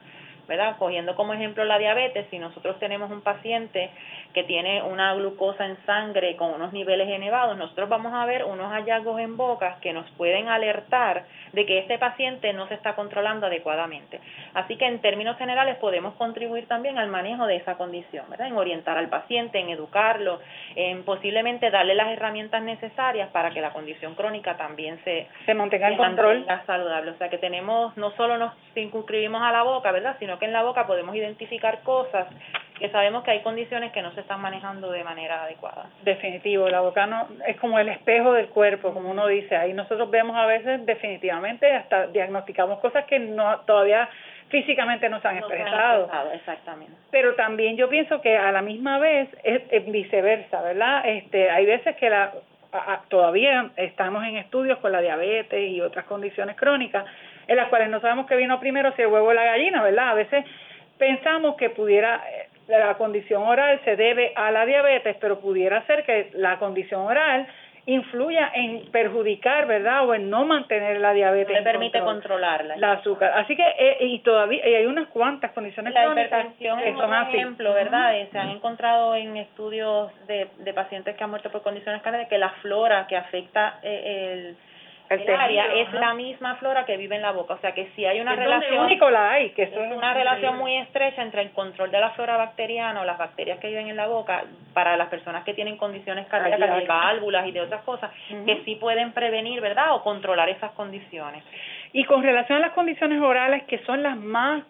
¿Verdad? 0.49 0.77
Cogiendo 0.79 1.15
como 1.15 1.35
ejemplo 1.35 1.65
la 1.65 1.79
diabetes, 1.79 2.27
si 2.31 2.39
nosotros 2.39 2.79
tenemos 2.79 3.11
un 3.11 3.23
paciente 3.23 3.91
que 4.33 4.45
tiene 4.45 4.83
una 4.83 5.15
glucosa 5.15 5.67
en 5.67 5.77
sangre 5.85 6.37
con 6.37 6.55
unos 6.55 6.73
niveles 6.73 7.09
elevados, 7.09 7.57
nosotros 7.57 7.89
vamos 7.89 8.13
a 8.15 8.25
ver 8.27 8.45
unos 8.45 8.73
hallazgos 8.73 9.21
en 9.21 9.37
bocas 9.37 9.77
que 9.81 9.93
nos 9.93 10.09
pueden 10.13 10.49
alertar 10.49 11.25
de 11.53 11.67
que 11.67 11.79
este 11.79 11.99
paciente 11.99 12.53
no 12.53 12.67
se 12.69 12.75
está 12.75 12.95
controlando 12.95 13.47
adecuadamente. 13.47 14.21
Así 14.55 14.77
que 14.77 14.87
en 14.87 15.01
términos 15.01 15.37
generales 15.37 15.77
podemos 15.77 16.15
contribuir 16.15 16.67
también 16.67 16.99
al 16.99 17.09
manejo 17.09 17.47
de 17.47 17.57
esa 17.57 17.77
condición, 17.77 18.25
¿verdad? 18.31 18.47
En 18.47 18.57
orientar 18.57 18.97
al 18.97 19.09
paciente, 19.09 19.59
en 19.59 19.69
educarlo, 19.69 20.41
en 20.77 21.05
posiblemente 21.05 21.71
darle 21.71 21.95
las 21.95 22.09
herramientas 22.09 22.63
necesarias 22.63 23.29
para 23.31 23.51
que 23.51 23.61
la 23.61 23.73
condición 23.73 24.15
crónica 24.15 24.57
también 24.57 24.99
se, 25.05 25.29
se 25.45 25.55
mantenga 25.55 25.89
en 25.89 25.97
control 25.97 26.47
saludable. 26.67 27.13
O 27.13 27.19
sea 27.19 27.29
que 27.29 27.39
tenemos, 27.39 27.97
no 27.97 28.11
solo 28.13 28.39
nos 28.39 28.53
circunscribimos 28.75 29.43
a 29.43 29.53
la 29.53 29.63
boca, 29.63 29.93
¿verdad? 29.93 30.17
Sino 30.19 30.32
que 30.39 30.47
en 30.47 30.53
la 30.53 30.63
boca 30.63 30.87
podemos 30.87 31.15
identificar 31.15 31.81
cosas 31.83 32.27
que 32.79 32.89
sabemos 32.91 33.23
que 33.23 33.31
hay 33.31 33.43
condiciones 33.43 33.93
que 33.93 34.03
no 34.03 34.13
se 34.13 34.21
están 34.21 34.41
manejando 34.41 34.91
de 34.91 35.05
manera 35.05 35.45
adecuada. 35.45 35.87
Definitivo, 36.03 36.69
la 36.69 36.81
boca 36.81 37.07
no 37.07 37.29
es 37.47 37.57
como 37.59 37.79
el 37.79 37.89
espejo 37.89 38.33
del 38.33 38.49
cuerpo, 38.49 38.93
como 38.93 39.11
uno 39.11 39.29
dice. 39.29 39.55
Ahí 39.55 39.73
nosotros 39.73 40.11
vemos 40.11 40.37
a 40.37 40.47
veces 40.47 40.85
definitivamente 40.85 41.71
hasta 41.71 42.09
diagnosticamos 42.09 42.81
cosas 42.81 43.05
que 43.05 43.21
no 43.21 43.61
todavía 43.61 44.09
físicamente 44.49 45.09
no 45.09 45.21
se 45.21 45.29
han 45.29 45.39
expresado. 45.39 46.11
exactamente. 46.35 46.93
Pero 47.11 47.35
también 47.37 47.77
yo 47.77 47.89
pienso 47.89 48.21
que 48.21 48.37
a 48.37 48.51
la 48.53 48.63
misma 48.63 48.99
vez 48.99 49.29
es, 49.45 49.63
es 49.71 49.91
viceversa, 49.91 50.61
¿verdad? 50.61 51.09
Este, 51.09 51.51
hay 51.51 51.65
veces 51.67 51.97
que 51.97 52.11
la 52.11 52.33
todavía 53.09 53.71
estamos 53.77 54.25
en 54.25 54.37
estudios 54.39 54.79
con 54.79 54.93
la 54.93 55.01
diabetes 55.01 55.71
y 55.71 55.81
otras 55.81 56.07
condiciones 56.07 56.57
crónicas 56.57 57.05
en 57.53 57.59
las 57.59 57.69
cuales 57.69 57.89
no 57.89 58.01
sabemos 58.01 58.27
qué 58.27 58.37
vino 58.37 58.59
primero, 58.61 58.93
si 58.97 59.03
el 59.03 59.09
huevo 59.09 59.29
o 59.29 59.33
la 59.33 59.45
gallina, 59.45 59.83
¿verdad? 59.83 60.11
A 60.11 60.15
veces 60.15 60.45
pensamos 60.99 61.57
que 61.57 61.71
pudiera 61.71 62.23
eh, 62.31 62.49
la 62.69 62.95
condición 62.95 63.43
oral 63.43 63.81
se 63.85 63.97
debe 63.97 64.33
a 64.35 64.51
la 64.51 64.67
diabetes, 64.67 65.17
pero 65.21 65.41
pudiera 65.41 65.85
ser 65.87 66.05
que 66.05 66.31
la 66.35 66.59
condición 66.59 67.03
oral 67.03 67.47
influya 67.87 68.53
en 68.55 68.91
perjudicar, 68.93 69.67
¿verdad? 69.67 70.09
O 70.09 70.15
en 70.15 70.31
no 70.31 70.45
mantener 70.45 71.01
la 71.01 71.13
diabetes. 71.13 71.57
Le 71.57 71.63
permite 71.63 72.01
controlarla. 72.01 72.77
La 72.77 72.93
azúcar. 72.93 73.33
Así 73.35 73.57
que, 73.57 73.63
eh, 73.63 73.97
y 74.01 74.21
todavía 74.21 74.65
hay 74.65 74.87
unas 74.87 75.09
cuantas 75.09 75.51
condiciones 75.51 75.93
la 75.93 76.07
hipertensión 76.07 76.79
es 76.79 76.95
un 76.95 77.13
ejemplo, 77.13 77.75
¿verdad? 77.75 78.15
Se 78.31 78.39
han 78.39 78.51
encontrado 78.51 79.17
en 79.17 79.37
estudios 79.37 80.13
de, 80.27 80.49
de 80.59 80.73
pacientes 80.73 81.17
que 81.17 81.25
han 81.25 81.31
muerto 81.31 81.51
por 81.51 81.63
condiciones 81.63 82.03
cardíacas 82.03 82.29
que 82.29 82.39
la 82.39 82.51
flora 82.63 83.07
que 83.09 83.17
afecta 83.17 83.81
eh, 83.83 84.33
el 84.33 84.57
es 85.15 85.93
la 85.93 86.15
misma 86.15 86.57
flora 86.57 86.85
que 86.85 86.97
vive 86.97 87.17
en 87.17 87.23
la 87.23 87.33
boca, 87.33 87.55
o 87.55 87.59
sea 87.59 87.73
que 87.73 87.91
si 87.95 88.05
hay 88.05 88.21
una 88.21 88.35
relación 88.35 88.85
único 88.85 89.11
la 89.11 89.33
hay, 89.33 89.51
que 89.51 89.65
es 89.65 89.73
una 89.73 90.15
relación 90.15 90.57
muy 90.59 90.77
estrecha 90.77 91.23
entre 91.23 91.43
el 91.43 91.51
control 91.51 91.91
de 91.91 92.01
la 92.01 92.11
flora 92.11 92.37
bacteriana 92.37 93.01
o 93.01 93.05
las 93.05 93.19
bacterias 93.19 93.59
que 93.59 93.69
viven 93.69 93.89
en 93.89 93.97
la 93.97 94.07
boca 94.07 94.45
para 94.75 94.97
las 94.97 95.09
personas 95.09 95.45
que 95.45 95.55
tienen 95.55 95.77
condiciones 95.77 96.27
cardíacas 96.27 96.77
de 96.77 96.87
válvulas 96.87 97.47
y 97.47 97.53
de 97.53 97.61
otras 97.61 97.83
cosas 97.83 98.11
que 98.47 98.63
sí 98.65 98.77
pueden 98.77 99.13
prevenir, 99.13 99.61
¿verdad? 99.61 99.95
o 99.95 100.03
controlar 100.03 100.49
esas 100.49 100.73
condiciones. 100.73 101.45
Y 101.93 102.05
con 102.05 102.23
relación 102.23 102.59
a 102.59 102.61
las 102.61 102.73
condiciones 102.73 103.21
orales 103.21 103.65
que 103.65 103.79
son 103.85 104.03
las 104.03 104.17
más 104.17 104.65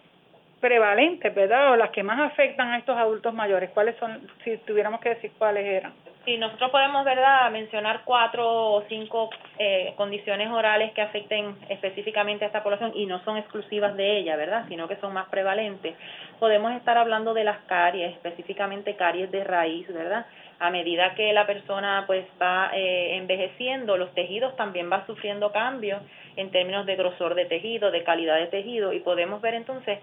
prevalentes, 0.61 1.35
¿verdad? 1.35 1.73
O 1.73 1.77
las 1.77 1.91
que 1.91 2.03
más 2.03 2.19
afectan 2.21 2.73
a 2.73 2.79
estos 2.79 2.97
adultos 2.97 3.35
mayores, 3.35 3.71
¿cuáles 3.71 3.97
son 3.97 4.29
si 4.45 4.57
tuviéramos 4.59 5.01
que 5.01 5.11
decir 5.11 5.33
cuáles 5.39 5.65
eran? 5.65 5.93
Sí, 6.25 6.37
nosotros 6.37 6.71
podemos, 6.71 7.05
¿verdad?, 7.05 7.51
mencionar 7.51 8.03
cuatro 8.05 8.75
o 8.75 8.85
cinco 8.89 9.29
eh, 9.59 9.93
condiciones 9.97 10.49
orales 10.51 10.93
que 10.93 11.03
afecten 11.03 11.57
específicamente 11.69 12.45
a 12.45 12.47
esta 12.47 12.63
población 12.63 12.93
y 12.95 13.07
no 13.07 13.25
son 13.25 13.39
exclusivas 13.39 13.97
de 13.97 14.19
ella, 14.19 14.37
¿verdad?, 14.37 14.65
sino 14.69 14.87
que 14.87 14.95
son 14.97 15.13
más 15.13 15.29
prevalentes. 15.31 15.97
Podemos 16.39 16.73
estar 16.75 16.97
hablando 16.97 17.35
de 17.35 17.43
las 17.43 17.59
caries, 17.67 18.13
específicamente 18.13 18.95
caries 18.95 19.33
de 19.33 19.43
raíz, 19.43 19.93
¿verdad? 19.93 20.25
A 20.61 20.71
medida 20.71 21.13
que 21.17 21.33
la 21.33 21.45
persona 21.45 22.05
pues 22.07 22.25
va 22.41 22.71
eh, 22.73 23.17
envejeciendo, 23.17 23.97
los 23.97 24.15
tejidos 24.15 24.55
también 24.55 24.89
van 24.89 25.05
sufriendo 25.09 25.51
cambios 25.51 26.01
en 26.37 26.53
términos 26.53 26.87
de 26.87 26.95
grosor 26.95 27.35
de 27.35 27.47
tejido, 27.47 27.91
de 27.91 28.05
calidad 28.05 28.37
de 28.37 28.47
tejido 28.47 28.93
y 28.93 29.01
podemos 29.01 29.41
ver 29.41 29.55
entonces 29.55 29.99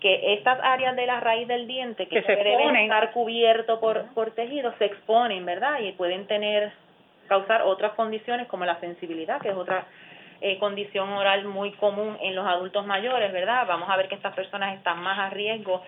que 0.00 0.34
estas 0.34 0.58
áreas 0.62 0.96
de 0.96 1.06
la 1.06 1.20
raíz 1.20 1.46
del 1.46 1.66
diente 1.66 2.06
que, 2.06 2.22
se 2.22 2.36
deben 2.36 2.76
estar 2.76 3.12
cubiertos 3.12 3.78
por, 3.78 4.06
por 4.14 4.32
tejido 4.32 4.72
se 4.78 4.86
exponen, 4.86 5.44
¿verdad? 5.44 5.80
Y 5.80 5.92
pueden 5.92 6.26
tener, 6.26 6.72
causar 7.28 7.62
otras 7.62 7.92
condiciones 7.92 8.46
como 8.48 8.64
la 8.64 8.80
sensibilidad, 8.80 9.40
que 9.40 9.50
es 9.50 9.56
otra 9.56 9.86
eh, 10.40 10.58
condición 10.58 11.08
oral 11.10 11.44
muy 11.44 11.72
común 11.72 12.16
en 12.22 12.34
los 12.34 12.46
adultos 12.46 12.86
mayores, 12.86 13.32
¿verdad? 13.32 13.66
Vamos 13.68 13.88
a 13.90 13.96
ver 13.96 14.08
que 14.08 14.14
estas 14.14 14.34
personas 14.34 14.76
están 14.76 15.00
más 15.02 15.18
a 15.18 15.30
riesgo 15.30 15.82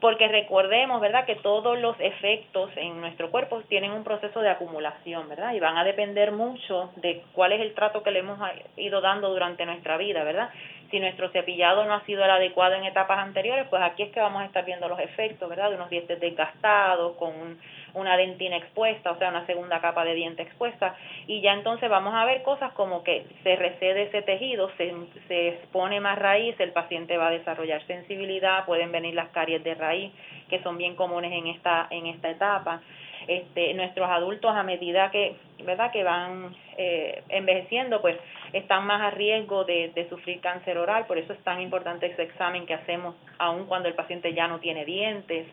porque 0.00 0.28
recordemos, 0.28 1.00
¿verdad?, 1.00 1.24
que 1.24 1.36
todos 1.36 1.78
los 1.78 1.98
efectos 2.00 2.70
en 2.76 3.00
nuestro 3.00 3.30
cuerpo 3.30 3.62
tienen 3.62 3.92
un 3.92 4.04
proceso 4.04 4.40
de 4.40 4.50
acumulación, 4.50 5.28
¿verdad? 5.28 5.54
Y 5.54 5.60
van 5.60 5.78
a 5.78 5.84
depender 5.84 6.32
mucho 6.32 6.90
de 6.96 7.22
cuál 7.32 7.52
es 7.52 7.60
el 7.60 7.74
trato 7.74 8.02
que 8.02 8.10
le 8.10 8.18
hemos 8.18 8.38
ido 8.76 9.00
dando 9.00 9.30
durante 9.30 9.64
nuestra 9.64 9.96
vida, 9.96 10.22
¿verdad? 10.24 10.50
Si 10.90 11.00
nuestro 11.00 11.30
cepillado 11.30 11.84
no 11.84 11.94
ha 11.94 12.04
sido 12.04 12.24
el 12.24 12.30
adecuado 12.30 12.74
en 12.74 12.84
etapas 12.84 13.18
anteriores, 13.18 13.66
pues 13.68 13.82
aquí 13.82 14.04
es 14.04 14.12
que 14.12 14.20
vamos 14.20 14.42
a 14.42 14.46
estar 14.46 14.64
viendo 14.64 14.88
los 14.88 15.00
efectos, 15.00 15.48
¿verdad? 15.48 15.70
De 15.70 15.76
unos 15.76 15.90
dientes 15.90 16.20
desgastados, 16.20 17.16
con 17.16 17.58
una 17.94 18.16
dentina 18.16 18.56
expuesta, 18.56 19.10
o 19.10 19.18
sea, 19.18 19.30
una 19.30 19.46
segunda 19.46 19.80
capa 19.80 20.04
de 20.04 20.14
diente 20.14 20.42
expuesta, 20.42 20.94
y 21.26 21.40
ya 21.40 21.54
entonces 21.54 21.88
vamos 21.88 22.14
a 22.14 22.24
ver 22.24 22.42
cosas 22.42 22.72
como 22.72 23.02
que 23.02 23.24
se 23.42 23.56
recede 23.56 24.04
ese 24.04 24.22
tejido, 24.22 24.70
se, 24.76 24.94
se 25.28 25.48
expone 25.48 25.98
más 26.00 26.18
raíz, 26.18 26.58
el 26.60 26.72
paciente 26.72 27.16
va 27.16 27.28
a 27.28 27.30
desarrollar 27.30 27.82
sensibilidad, 27.86 28.66
pueden 28.66 28.92
venir 28.92 29.14
las 29.14 29.30
caries 29.30 29.64
de 29.64 29.74
raíz, 29.74 30.12
que 30.48 30.62
son 30.62 30.78
bien 30.78 30.94
comunes 30.94 31.32
en 31.32 31.46
esta, 31.48 31.86
en 31.90 32.06
esta 32.06 32.30
etapa. 32.30 32.82
Este, 33.28 33.74
nuestros 33.74 34.08
adultos 34.08 34.54
a 34.54 34.62
medida 34.62 35.10
que, 35.10 35.36
¿verdad? 35.64 35.90
que 35.90 36.04
van 36.04 36.54
eh, 36.76 37.22
envejeciendo, 37.28 38.00
pues 38.00 38.16
están 38.52 38.86
más 38.86 39.02
a 39.02 39.10
riesgo 39.10 39.64
de, 39.64 39.90
de 39.94 40.08
sufrir 40.08 40.40
cáncer 40.40 40.78
oral, 40.78 41.06
por 41.06 41.18
eso 41.18 41.32
es 41.32 41.38
tan 41.40 41.60
importante 41.60 42.06
ese 42.06 42.22
examen 42.22 42.66
que 42.66 42.74
hacemos 42.74 43.16
aun 43.38 43.66
cuando 43.66 43.88
el 43.88 43.94
paciente 43.94 44.32
ya 44.32 44.46
no 44.46 44.60
tiene 44.60 44.84
dientes. 44.84 45.46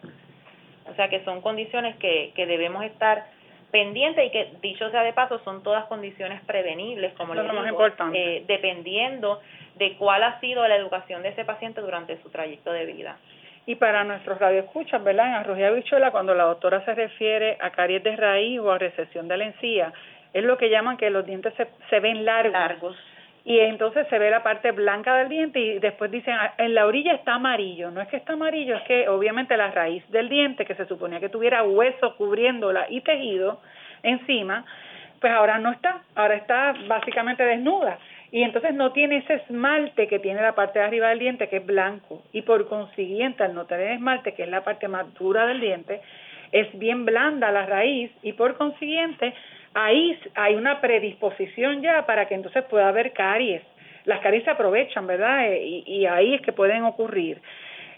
O 0.89 0.93
sea 0.95 1.09
que 1.09 1.23
son 1.23 1.41
condiciones 1.41 1.95
que, 1.95 2.31
que 2.35 2.45
debemos 2.45 2.83
estar 2.83 3.25
pendientes 3.73 4.27
y 4.27 4.29
que, 4.29 4.51
dicho 4.61 4.89
sea 4.91 5.01
de 5.01 5.13
paso, 5.13 5.39
son 5.39 5.63
todas 5.63 5.85
condiciones 5.85 6.41
prevenibles, 6.45 7.11
como 7.13 7.33
les 7.33 7.43
digo, 7.43 7.87
eh, 8.13 8.43
dependiendo 8.47 9.41
de 9.75 9.97
cuál 9.97 10.21
ha 10.23 10.39
sido 10.39 10.67
la 10.67 10.75
educación 10.75 11.23
de 11.23 11.29
ese 11.29 11.43
paciente 11.43 11.81
durante 11.81 12.21
su 12.21 12.29
trayecto 12.29 12.71
de 12.71 12.85
vida. 12.85 13.17
Y 13.65 13.75
para 13.75 14.03
nuestros 14.03 14.39
radioescuchas, 14.39 15.03
¿verdad? 15.03 15.27
En 15.27 15.33
arroja 15.35 15.69
bichuela, 15.71 16.11
cuando 16.11 16.33
la 16.35 16.43
doctora 16.43 16.83
se 16.83 16.93
refiere 16.93 17.57
a 17.61 17.69
caries 17.69 18.03
de 18.03 18.15
raíz 18.15 18.59
o 18.59 18.71
a 18.71 18.77
recesión 18.77 19.27
de 19.27 19.37
la 19.37 19.45
encía, 19.45 19.93
es 20.33 20.43
lo 20.43 20.57
que 20.57 20.69
llaman 20.69 20.97
que 20.97 21.09
los 21.09 21.25
dientes 21.25 21.53
se, 21.55 21.67
se 21.89 21.99
ven 21.99 22.25
largos. 22.25 22.53
largos. 22.53 22.97
Y 23.45 23.59
entonces 23.59 24.07
se 24.09 24.19
ve 24.19 24.29
la 24.29 24.41
parte 24.41 24.71
blanca 24.71 25.15
del 25.15 25.29
diente 25.29 25.59
y 25.59 25.79
después 25.79 26.09
dicen, 26.11 26.33
ah, 26.33 26.53
en 26.57 26.73
la 26.73 26.85
orilla 26.85 27.13
está 27.13 27.35
amarillo. 27.35 27.91
No 27.91 28.01
es 28.01 28.07
que 28.07 28.17
está 28.17 28.33
amarillo, 28.33 28.75
es 28.75 28.83
que 28.83 29.07
obviamente 29.09 29.55
la 29.57 29.71
raíz 29.71 30.09
del 30.11 30.29
diente, 30.29 30.65
que 30.65 30.75
se 30.75 30.85
suponía 30.85 31.19
que 31.19 31.29
tuviera 31.29 31.63
hueso 31.63 32.15
cubriéndola 32.15 32.87
y 32.89 33.01
tejido 33.01 33.61
encima, 34.01 34.65
pues 35.19 35.31
ahora 35.31 35.57
no 35.59 35.71
está, 35.71 36.01
ahora 36.15 36.35
está 36.35 36.73
básicamente 36.87 37.43
desnuda 37.43 37.97
y 38.33 38.41
entonces 38.41 38.73
no 38.73 38.93
tiene 38.93 39.17
ese 39.17 39.35
esmalte 39.35 40.07
que 40.07 40.17
tiene 40.17 40.41
la 40.41 40.55
parte 40.55 40.79
de 40.79 40.85
arriba 40.85 41.09
del 41.09 41.19
diente 41.19 41.49
que 41.49 41.57
es 41.57 41.65
blanco. 41.67 42.23
Y 42.31 42.41
por 42.41 42.67
consiguiente 42.67 43.43
al 43.43 43.53
no 43.53 43.65
tener 43.65 43.91
esmalte 43.91 44.33
que 44.33 44.41
es 44.41 44.49
la 44.49 44.63
parte 44.63 44.87
más 44.87 45.13
dura 45.13 45.45
del 45.45 45.61
diente 45.61 46.01
es 46.51 46.67
bien 46.79 47.05
blanda 47.05 47.51
la 47.51 47.67
raíz. 47.67 48.09
Y 48.23 48.33
por 48.33 48.57
consiguiente 48.57 49.35
ahí 49.75 50.19
hay 50.33 50.55
una 50.55 50.81
predisposición 50.81 51.83
ya 51.83 52.07
para 52.07 52.27
que 52.27 52.33
entonces 52.33 52.63
pueda 52.63 52.87
haber 52.87 53.13
caries. 53.13 53.61
Las 54.05 54.19
caries 54.21 54.43
se 54.45 54.49
aprovechan 54.49 55.05
verdad 55.05 55.45
eh, 55.45 55.83
y, 55.85 56.07
ahí 56.07 56.33
es 56.33 56.41
que 56.41 56.53
pueden 56.53 56.85
ocurrir. 56.85 57.39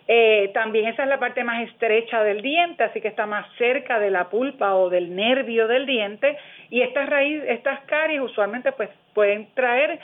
Eh, 0.10 0.52
también 0.54 0.88
esa 0.88 1.04
es 1.04 1.10
la 1.10 1.18
parte 1.18 1.46
más 1.46 1.64
estrecha 1.64 2.26
del 2.26 2.42
diente, 2.42 2.84
así 2.84 3.00
que 3.00 3.08
está 3.08 3.26
más 3.26 3.48
cerca 3.58 4.00
de 4.00 4.12
la 4.12 4.30
pulpa 4.30 4.76
o 4.76 4.90
del 4.90 5.16
nervio 5.16 5.70
del 5.70 5.86
diente. 5.86 6.38
Y 6.70 6.82
estas 6.82 7.08
raíz, 7.08 7.42
estas 7.48 7.80
caries 7.86 8.20
usualmente 8.20 8.74
pues 8.74 8.90
pueden 9.14 9.48
traer 9.54 9.98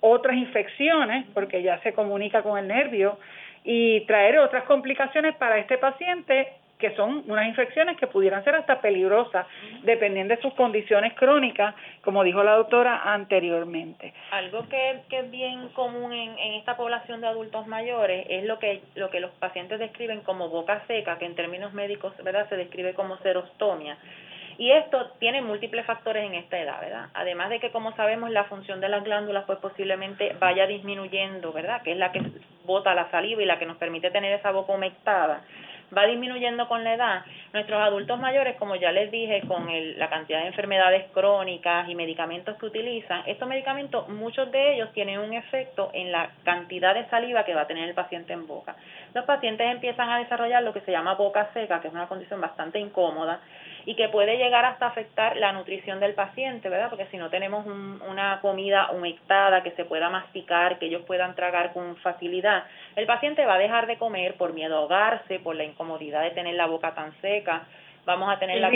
otras 0.00 0.36
infecciones 0.36 1.26
porque 1.34 1.62
ya 1.62 1.80
se 1.80 1.92
comunica 1.92 2.42
con 2.42 2.58
el 2.58 2.68
nervio 2.68 3.18
y 3.64 4.00
traer 4.06 4.38
otras 4.38 4.64
complicaciones 4.64 5.34
para 5.36 5.58
este 5.58 5.78
paciente 5.78 6.52
que 6.78 6.94
son 6.94 7.24
unas 7.26 7.46
infecciones 7.46 7.96
que 7.96 8.06
pudieran 8.06 8.44
ser 8.44 8.54
hasta 8.54 8.80
peligrosas, 8.80 9.46
dependiendo 9.82 10.34
de 10.34 10.40
sus 10.40 10.54
condiciones 10.54 11.12
crónicas, 11.14 11.74
como 12.02 12.22
dijo 12.22 12.42
la 12.42 12.52
doctora 12.52 13.02
anteriormente. 13.12 14.14
Algo 14.30 14.68
que, 14.68 15.00
que 15.08 15.18
es 15.20 15.30
bien 15.30 15.68
común 15.70 16.12
en, 16.12 16.38
en 16.38 16.54
esta 16.54 16.76
población 16.76 17.20
de 17.20 17.26
adultos 17.26 17.66
mayores 17.66 18.26
es 18.28 18.44
lo 18.44 18.58
que, 18.58 18.80
lo 18.94 19.10
que 19.10 19.20
los 19.20 19.32
pacientes 19.32 19.78
describen 19.78 20.20
como 20.20 20.48
boca 20.48 20.84
seca, 20.86 21.18
que 21.18 21.26
en 21.26 21.34
términos 21.34 21.72
médicos 21.72 22.14
¿verdad? 22.22 22.48
se 22.48 22.56
describe 22.56 22.94
como 22.94 23.18
serostomia 23.18 23.98
y 24.58 24.72
esto 24.72 25.12
tiene 25.20 25.40
múltiples 25.40 25.86
factores 25.86 26.24
en 26.26 26.34
esta 26.34 26.58
edad, 26.58 26.80
¿verdad? 26.80 27.06
Además 27.14 27.48
de 27.48 27.60
que, 27.60 27.70
como 27.70 27.94
sabemos, 27.94 28.30
la 28.30 28.44
función 28.44 28.80
de 28.80 28.88
las 28.88 29.04
glándulas 29.04 29.44
pues 29.44 29.60
posiblemente 29.60 30.36
vaya 30.40 30.66
disminuyendo, 30.66 31.52
¿verdad? 31.52 31.80
Que 31.82 31.92
es 31.92 31.96
la 31.96 32.10
que 32.10 32.20
bota 32.66 32.92
la 32.94 33.08
saliva 33.10 33.40
y 33.40 33.46
la 33.46 33.58
que 33.58 33.66
nos 33.66 33.76
permite 33.76 34.10
tener 34.10 34.32
esa 34.32 34.50
boca 34.50 34.72
humectada 34.72 35.42
va 35.96 36.06
disminuyendo 36.06 36.68
con 36.68 36.84
la 36.84 36.94
edad. 36.94 37.24
Nuestros 37.52 37.80
adultos 37.80 38.18
mayores, 38.18 38.56
como 38.56 38.76
ya 38.76 38.92
les 38.92 39.10
dije, 39.10 39.42
con 39.46 39.68
el, 39.68 39.98
la 39.98 40.10
cantidad 40.10 40.40
de 40.40 40.48
enfermedades 40.48 41.06
crónicas 41.12 41.88
y 41.88 41.94
medicamentos 41.94 42.56
que 42.58 42.66
utilizan, 42.66 43.22
estos 43.26 43.48
medicamentos, 43.48 44.08
muchos 44.08 44.50
de 44.50 44.74
ellos 44.74 44.92
tienen 44.92 45.18
un 45.18 45.32
efecto 45.32 45.90
en 45.92 46.12
la 46.12 46.30
cantidad 46.44 46.94
de 46.94 47.06
saliva 47.06 47.44
que 47.44 47.54
va 47.54 47.62
a 47.62 47.66
tener 47.66 47.88
el 47.88 47.94
paciente 47.94 48.32
en 48.32 48.46
boca. 48.46 48.76
Los 49.14 49.24
pacientes 49.24 49.66
empiezan 49.70 50.10
a 50.10 50.18
desarrollar 50.18 50.62
lo 50.62 50.72
que 50.72 50.80
se 50.82 50.92
llama 50.92 51.14
boca 51.14 51.48
seca, 51.54 51.80
que 51.80 51.88
es 51.88 51.94
una 51.94 52.08
condición 52.08 52.40
bastante 52.40 52.78
incómoda, 52.78 53.40
y 53.88 53.94
que 53.94 54.10
puede 54.10 54.36
llegar 54.36 54.66
hasta 54.66 54.88
afectar 54.88 55.38
la 55.38 55.50
nutrición 55.52 55.98
del 55.98 56.12
paciente, 56.12 56.68
¿verdad? 56.68 56.90
Porque 56.90 57.06
si 57.06 57.16
no 57.16 57.30
tenemos 57.30 57.64
una 57.64 58.38
comida 58.42 58.90
humectada 58.90 59.62
que 59.62 59.70
se 59.70 59.86
pueda 59.86 60.10
masticar, 60.10 60.78
que 60.78 60.88
ellos 60.88 61.04
puedan 61.06 61.34
tragar 61.34 61.72
con 61.72 61.96
facilidad, 61.96 62.64
el 62.96 63.06
paciente 63.06 63.46
va 63.46 63.54
a 63.54 63.58
dejar 63.58 63.86
de 63.86 63.96
comer 63.96 64.34
por 64.34 64.52
miedo 64.52 64.76
a 64.76 64.78
ahogarse, 64.80 65.38
por 65.38 65.56
la 65.56 65.64
incomodidad 65.64 66.22
de 66.22 66.32
tener 66.32 66.54
la 66.54 66.66
boca 66.66 66.94
tan 66.94 67.18
seca. 67.22 67.62
Vamos 68.04 68.30
a 68.30 68.38
tener 68.38 68.60
la 68.60 68.68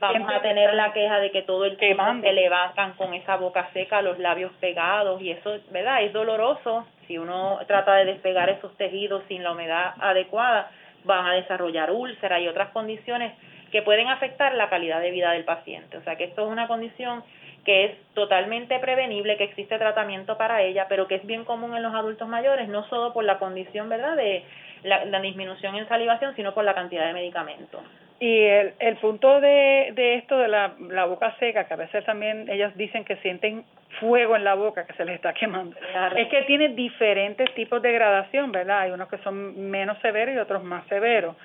vamos 0.00 0.28
a 0.28 0.42
tener 0.42 0.74
la 0.74 0.92
queja 0.92 1.20
de 1.20 1.30
que 1.30 1.42
todo 1.42 1.64
el 1.64 1.76
tiempo 1.76 2.02
se 2.20 2.32
levantan 2.32 2.94
con 2.94 3.14
esa 3.14 3.36
boca 3.36 3.68
seca, 3.72 4.02
los 4.02 4.18
labios 4.18 4.50
pegados 4.58 5.22
y 5.22 5.30
eso, 5.30 5.56
¿verdad? 5.70 6.02
Es 6.02 6.12
doloroso 6.12 6.84
si 7.06 7.16
uno 7.16 7.60
trata 7.68 7.94
de 7.94 8.06
despegar 8.06 8.50
esos 8.50 8.76
tejidos 8.76 9.22
sin 9.28 9.44
la 9.44 9.52
humedad 9.52 9.94
adecuada, 10.00 10.68
van 11.04 11.26
a 11.26 11.34
desarrollar 11.34 11.92
úlceras 11.92 12.40
y 12.40 12.48
otras 12.48 12.70
condiciones 12.70 13.34
que 13.72 13.82
pueden 13.82 14.08
afectar 14.08 14.54
la 14.54 14.68
calidad 14.68 15.00
de 15.00 15.10
vida 15.10 15.32
del 15.32 15.44
paciente. 15.44 15.96
O 15.96 16.02
sea 16.02 16.16
que 16.16 16.24
esto 16.24 16.44
es 16.44 16.52
una 16.52 16.68
condición 16.68 17.24
que 17.64 17.86
es 17.86 17.92
totalmente 18.14 18.78
prevenible, 18.80 19.36
que 19.36 19.44
existe 19.44 19.78
tratamiento 19.78 20.36
para 20.36 20.62
ella, 20.62 20.86
pero 20.88 21.08
que 21.08 21.16
es 21.16 21.26
bien 21.26 21.44
común 21.44 21.74
en 21.74 21.82
los 21.82 21.94
adultos 21.94 22.28
mayores, 22.28 22.68
no 22.68 22.86
solo 22.88 23.12
por 23.12 23.24
la 23.24 23.38
condición, 23.38 23.88
¿verdad?, 23.88 24.16
de 24.16 24.42
la, 24.82 25.20
disminución 25.20 25.76
en 25.76 25.88
salivación, 25.88 26.34
sino 26.34 26.54
por 26.54 26.64
la 26.64 26.74
cantidad 26.74 27.06
de 27.06 27.12
medicamentos. 27.12 27.80
Y 28.18 28.42
el, 28.42 28.74
el 28.78 28.96
punto 28.96 29.40
de, 29.40 29.92
de 29.94 30.16
esto 30.16 30.38
de 30.38 30.48
la, 30.48 30.74
la 30.90 31.06
boca 31.06 31.34
seca, 31.38 31.64
que 31.64 31.74
a 31.74 31.76
veces 31.76 32.04
también 32.04 32.48
ellas 32.48 32.76
dicen 32.76 33.04
que 33.04 33.16
sienten 33.16 33.64
fuego 34.00 34.36
en 34.36 34.44
la 34.44 34.54
boca 34.54 34.86
que 34.86 34.92
se 34.94 35.04
les 35.04 35.16
está 35.16 35.32
quemando, 35.32 35.76
es 36.16 36.28
que 36.28 36.42
tiene 36.42 36.70
diferentes 36.70 37.52
tipos 37.54 37.80
de 37.80 37.92
gradación, 37.92 38.50
¿verdad? 38.50 38.80
Hay 38.80 38.90
unos 38.90 39.08
que 39.08 39.18
son 39.18 39.70
menos 39.70 39.98
severos 40.00 40.34
y 40.34 40.38
otros 40.38 40.64
más 40.64 40.84
severos. 40.88 41.36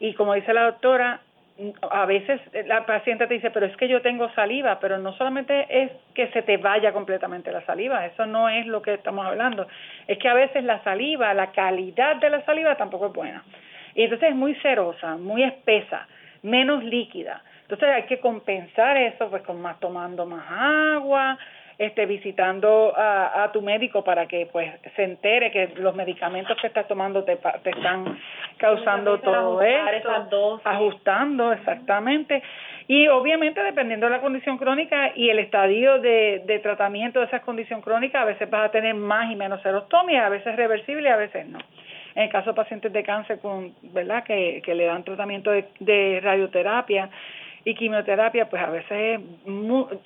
Y 0.00 0.14
como 0.14 0.34
dice 0.34 0.52
la 0.52 0.64
doctora, 0.64 1.20
a 1.90 2.06
veces 2.06 2.40
la 2.66 2.86
paciente 2.86 3.26
te 3.26 3.34
dice, 3.34 3.50
pero 3.50 3.66
es 3.66 3.76
que 3.76 3.88
yo 3.88 4.02
tengo 4.02 4.30
saliva, 4.34 4.78
pero 4.80 4.98
no 4.98 5.12
solamente 5.14 5.66
es 5.68 5.90
que 6.14 6.28
se 6.28 6.42
te 6.42 6.56
vaya 6.56 6.92
completamente 6.92 7.52
la 7.52 7.64
saliva, 7.66 8.06
eso 8.06 8.26
no 8.26 8.48
es 8.48 8.66
lo 8.66 8.82
que 8.82 8.94
estamos 8.94 9.26
hablando, 9.26 9.66
es 10.06 10.18
que 10.18 10.28
a 10.28 10.34
veces 10.34 10.64
la 10.64 10.82
saliva, 10.82 11.34
la 11.34 11.52
calidad 11.52 12.16
de 12.16 12.30
la 12.30 12.44
saliva 12.44 12.76
tampoco 12.76 13.06
es 13.06 13.12
buena. 13.12 13.44
Y 13.94 14.04
entonces 14.04 14.30
es 14.30 14.34
muy 14.34 14.54
cerosa, 14.56 15.16
muy 15.16 15.42
espesa, 15.42 16.06
menos 16.42 16.82
líquida. 16.82 17.42
Entonces 17.62 17.88
hay 17.88 18.02
que 18.04 18.20
compensar 18.20 18.96
eso 18.96 19.30
pues 19.30 19.42
con 19.42 19.60
más 19.60 19.78
tomando 19.80 20.26
más 20.26 20.44
agua, 20.50 21.38
este, 21.78 22.06
visitando 22.06 22.92
a, 22.96 23.44
a, 23.44 23.52
tu 23.52 23.62
médico 23.62 24.04
para 24.04 24.26
que 24.26 24.48
pues 24.52 24.72
se 24.96 25.04
entere 25.04 25.50
que 25.50 25.68
los 25.76 25.94
medicamentos 25.94 26.56
que 26.60 26.66
estás 26.66 26.86
tomando 26.86 27.24
te, 27.24 27.36
te 27.36 27.70
están 27.70 28.18
causando 28.58 29.18
todo 29.20 29.62
esto, 29.62 30.60
ajustando 30.64 31.52
exactamente 31.52 32.42
y 32.88 33.08
obviamente 33.08 33.62
dependiendo 33.62 34.06
de 34.06 34.12
la 34.12 34.20
condición 34.20 34.58
crónica 34.58 35.12
y 35.14 35.30
el 35.30 35.38
estadio 35.38 35.98
de, 36.00 36.42
de 36.46 36.58
tratamiento 36.58 37.20
de 37.20 37.26
esa 37.26 37.40
condición 37.40 37.80
crónica 37.80 38.22
a 38.22 38.24
veces 38.24 38.48
vas 38.50 38.66
a 38.66 38.70
tener 38.70 38.94
más 38.94 39.30
y 39.30 39.36
menos 39.36 39.62
serostomía, 39.62 40.26
a 40.26 40.28
veces 40.28 40.56
reversible 40.56 41.08
y 41.08 41.12
a 41.12 41.16
veces 41.16 41.46
no. 41.46 41.58
En 42.14 42.24
el 42.24 42.28
caso 42.28 42.50
de 42.50 42.56
pacientes 42.56 42.92
de 42.92 43.02
cáncer 43.02 43.38
con, 43.40 43.72
¿verdad? 43.82 44.24
Que, 44.24 44.60
que 44.62 44.74
le 44.74 44.84
dan 44.84 45.04
tratamiento 45.04 45.50
de, 45.50 45.64
de 45.80 46.20
radioterapia, 46.22 47.08
y 47.64 47.74
quimioterapia, 47.74 48.48
pues 48.48 48.62
a 48.62 48.70
veces 48.70 49.20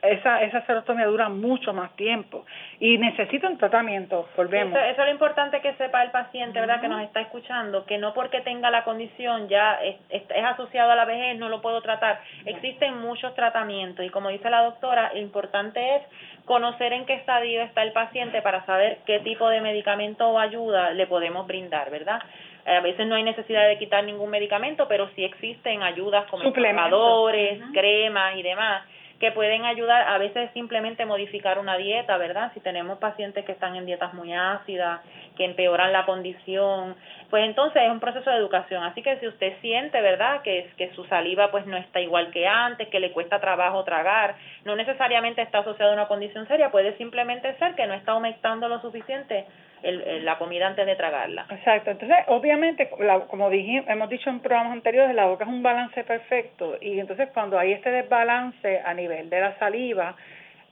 esa, 0.02 0.42
esa 0.42 0.66
serostomía 0.66 1.06
dura 1.06 1.28
mucho 1.28 1.72
más 1.72 1.94
tiempo 1.96 2.44
y 2.78 2.98
necesita 2.98 3.48
un 3.48 3.58
tratamiento, 3.58 4.28
volvemos. 4.36 4.78
Eso, 4.78 4.90
es 4.90 4.98
lo 4.98 5.10
importante 5.10 5.60
que 5.60 5.74
sepa 5.74 6.02
el 6.02 6.10
paciente, 6.10 6.60
¿verdad? 6.60 6.80
Que 6.80 6.88
nos 6.88 7.02
está 7.02 7.20
escuchando, 7.20 7.84
que 7.86 7.98
no 7.98 8.12
porque 8.14 8.40
tenga 8.42 8.70
la 8.70 8.84
condición 8.84 9.48
ya 9.48 9.74
es, 9.82 9.96
es, 10.10 10.22
asociado 10.44 10.92
a 10.92 10.96
la 10.96 11.04
vejez, 11.04 11.38
no 11.38 11.48
lo 11.48 11.62
puedo 11.62 11.80
tratar. 11.80 12.20
Existen 12.44 12.98
muchos 13.00 13.34
tratamientos 13.34 14.04
y 14.04 14.10
como 14.10 14.28
dice 14.28 14.50
la 14.50 14.62
doctora, 14.62 15.12
lo 15.14 15.20
importante 15.20 15.96
es 15.96 16.02
conocer 16.44 16.92
en 16.92 17.06
qué 17.06 17.14
estadio 17.14 17.62
está 17.62 17.82
el 17.82 17.92
paciente 17.92 18.42
para 18.42 18.64
saber 18.66 18.98
qué 19.06 19.20
tipo 19.20 19.48
de 19.48 19.60
medicamento 19.60 20.28
o 20.28 20.38
ayuda 20.38 20.90
le 20.90 21.06
podemos 21.06 21.46
brindar, 21.46 21.90
¿verdad? 21.90 22.20
A 22.66 22.80
veces 22.80 23.06
no 23.06 23.14
hay 23.14 23.22
necesidad 23.22 23.68
de 23.68 23.78
quitar 23.78 24.04
ningún 24.04 24.30
medicamento, 24.30 24.88
pero 24.88 25.08
sí 25.14 25.24
existen 25.24 25.82
ayudas 25.82 26.26
como 26.30 26.44
inflamadores, 26.44 27.60
cremas 27.72 28.36
y 28.36 28.42
demás 28.42 28.82
que 29.18 29.32
pueden 29.32 29.64
ayudar 29.64 30.08
a 30.08 30.18
veces 30.18 30.50
simplemente 30.52 31.06
modificar 31.06 31.58
una 31.58 31.76
dieta, 31.76 32.16
¿verdad? 32.18 32.50
Si 32.52 32.60
tenemos 32.60 32.98
pacientes 32.98 33.44
que 33.44 33.52
están 33.52 33.74
en 33.76 33.86
dietas 33.86 34.12
muy 34.12 34.32
ácidas, 34.34 35.00
que 35.36 35.44
empeoran 35.44 35.92
la 35.92 36.04
condición, 36.04 36.94
pues 37.30 37.44
entonces 37.44 37.82
es 37.82 37.90
un 37.90 38.00
proceso 38.00 38.28
de 38.30 38.36
educación. 38.36 38.82
Así 38.84 39.02
que 39.02 39.18
si 39.18 39.26
usted 39.26 39.54
siente, 39.60 40.00
¿verdad?, 40.00 40.42
que, 40.42 40.70
que 40.76 40.92
su 40.94 41.04
saliva 41.06 41.50
pues 41.50 41.66
no 41.66 41.76
está 41.76 42.00
igual 42.00 42.30
que 42.30 42.46
antes, 42.46 42.88
que 42.88 43.00
le 43.00 43.12
cuesta 43.12 43.40
trabajo 43.40 43.82
tragar, 43.84 44.36
no 44.64 44.76
necesariamente 44.76 45.40
está 45.40 45.58
asociado 45.58 45.92
a 45.92 45.94
una 45.94 46.08
condición 46.08 46.46
seria, 46.46 46.70
puede 46.70 46.96
simplemente 46.98 47.54
ser 47.58 47.74
que 47.74 47.86
no 47.86 47.94
está 47.94 48.12
aumentando 48.12 48.68
lo 48.68 48.80
suficiente 48.80 49.46
el, 49.88 50.24
la 50.24 50.38
comida 50.38 50.66
antes 50.66 50.86
de 50.86 50.96
tragarla. 50.96 51.46
Exacto. 51.50 51.90
Entonces, 51.90 52.16
obviamente, 52.26 52.90
como 53.28 53.50
dijimos, 53.50 53.86
hemos 53.88 54.08
dicho 54.08 54.30
en 54.30 54.40
programas 54.40 54.72
anteriores, 54.72 55.14
la 55.14 55.26
boca 55.26 55.44
es 55.44 55.50
un 55.50 55.62
balance 55.62 56.02
perfecto 56.04 56.76
y 56.80 56.98
entonces 56.98 57.28
cuando 57.32 57.58
hay 57.58 57.72
este 57.72 57.90
desbalance 57.90 58.80
a 58.84 58.94
nivel 58.94 59.30
de 59.30 59.40
la 59.40 59.58
saliva, 59.58 60.16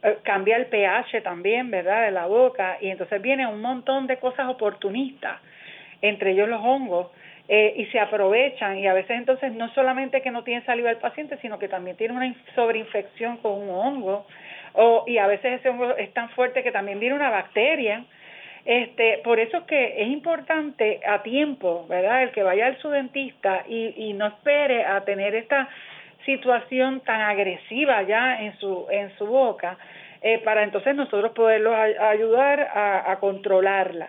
eh, 0.03 0.19
cambia 0.23 0.57
el 0.57 0.67
pH 0.67 1.23
también, 1.23 1.71
¿verdad?, 1.71 2.05
de 2.05 2.11
la 2.11 2.27
boca 2.27 2.79
y 2.81 2.91
entonces 2.91 3.23
viene 3.23 3.47
un 3.47 3.61
montón 3.61 4.07
de 4.07 4.19
cosas 4.19 4.49
oportunistas, 4.49 5.41
entre 6.03 6.33
ellos 6.33 6.49
los 6.49 6.61
hongos, 6.61 7.09
eh, 7.47 7.75
y 7.77 7.87
se 7.87 8.01
aprovechan 8.01 8.79
y 8.79 8.87
a 8.87 8.95
veces 8.95 9.19
entonces 9.19 9.53
no 9.53 9.69
solamente 9.75 10.23
que 10.23 10.31
no 10.31 10.45
tiene 10.45 10.65
saliva 10.65 10.91
el 10.91 10.97
paciente, 10.97 11.37
sino 11.43 11.59
que 11.59 11.69
también 11.69 11.95
tiene 11.97 12.15
una 12.15 12.35
sobreinfección 12.55 13.37
con 13.39 13.53
un 13.53 13.69
hongo 13.69 14.27
o, 14.73 15.05
y 15.07 15.19
a 15.19 15.27
veces 15.27 15.61
ese 15.61 15.69
hongo 15.69 15.95
es 15.97 16.11
tan 16.15 16.31
fuerte 16.31 16.63
que 16.63 16.73
también 16.73 16.99
viene 17.01 17.15
una 17.15 17.29
bacteria 17.29 18.05
este, 18.65 19.21
por 19.25 19.41
eso 19.41 19.59
es 19.59 19.65
que 19.65 20.03
es 20.03 20.09
importante 20.09 21.01
a 21.07 21.23
tiempo, 21.23 21.87
¿verdad? 21.89 22.23
El 22.23 22.31
que 22.31 22.43
vaya 22.43 22.67
al 22.67 22.79
su 22.79 22.89
dentista 22.89 23.65
y, 23.69 23.95
y 23.97 24.13
no 24.15 24.27
espere 24.27 24.85
a 24.85 25.03
tener 25.05 25.35
esta 25.35 25.69
situación 26.25 27.01
tan 27.01 27.21
agresiva 27.21 28.03
ya 28.03 28.41
en 28.41 28.57
su, 28.59 28.87
en 28.91 29.15
su 29.19 29.27
boca, 29.27 29.77
eh, 30.23 30.39
para 30.39 30.63
entonces 30.63 30.95
nosotros 30.95 31.33
poderlos 31.33 31.75
ayudar 31.75 32.61
a, 32.61 33.13
a 33.13 33.19
controlarla. 33.19 34.09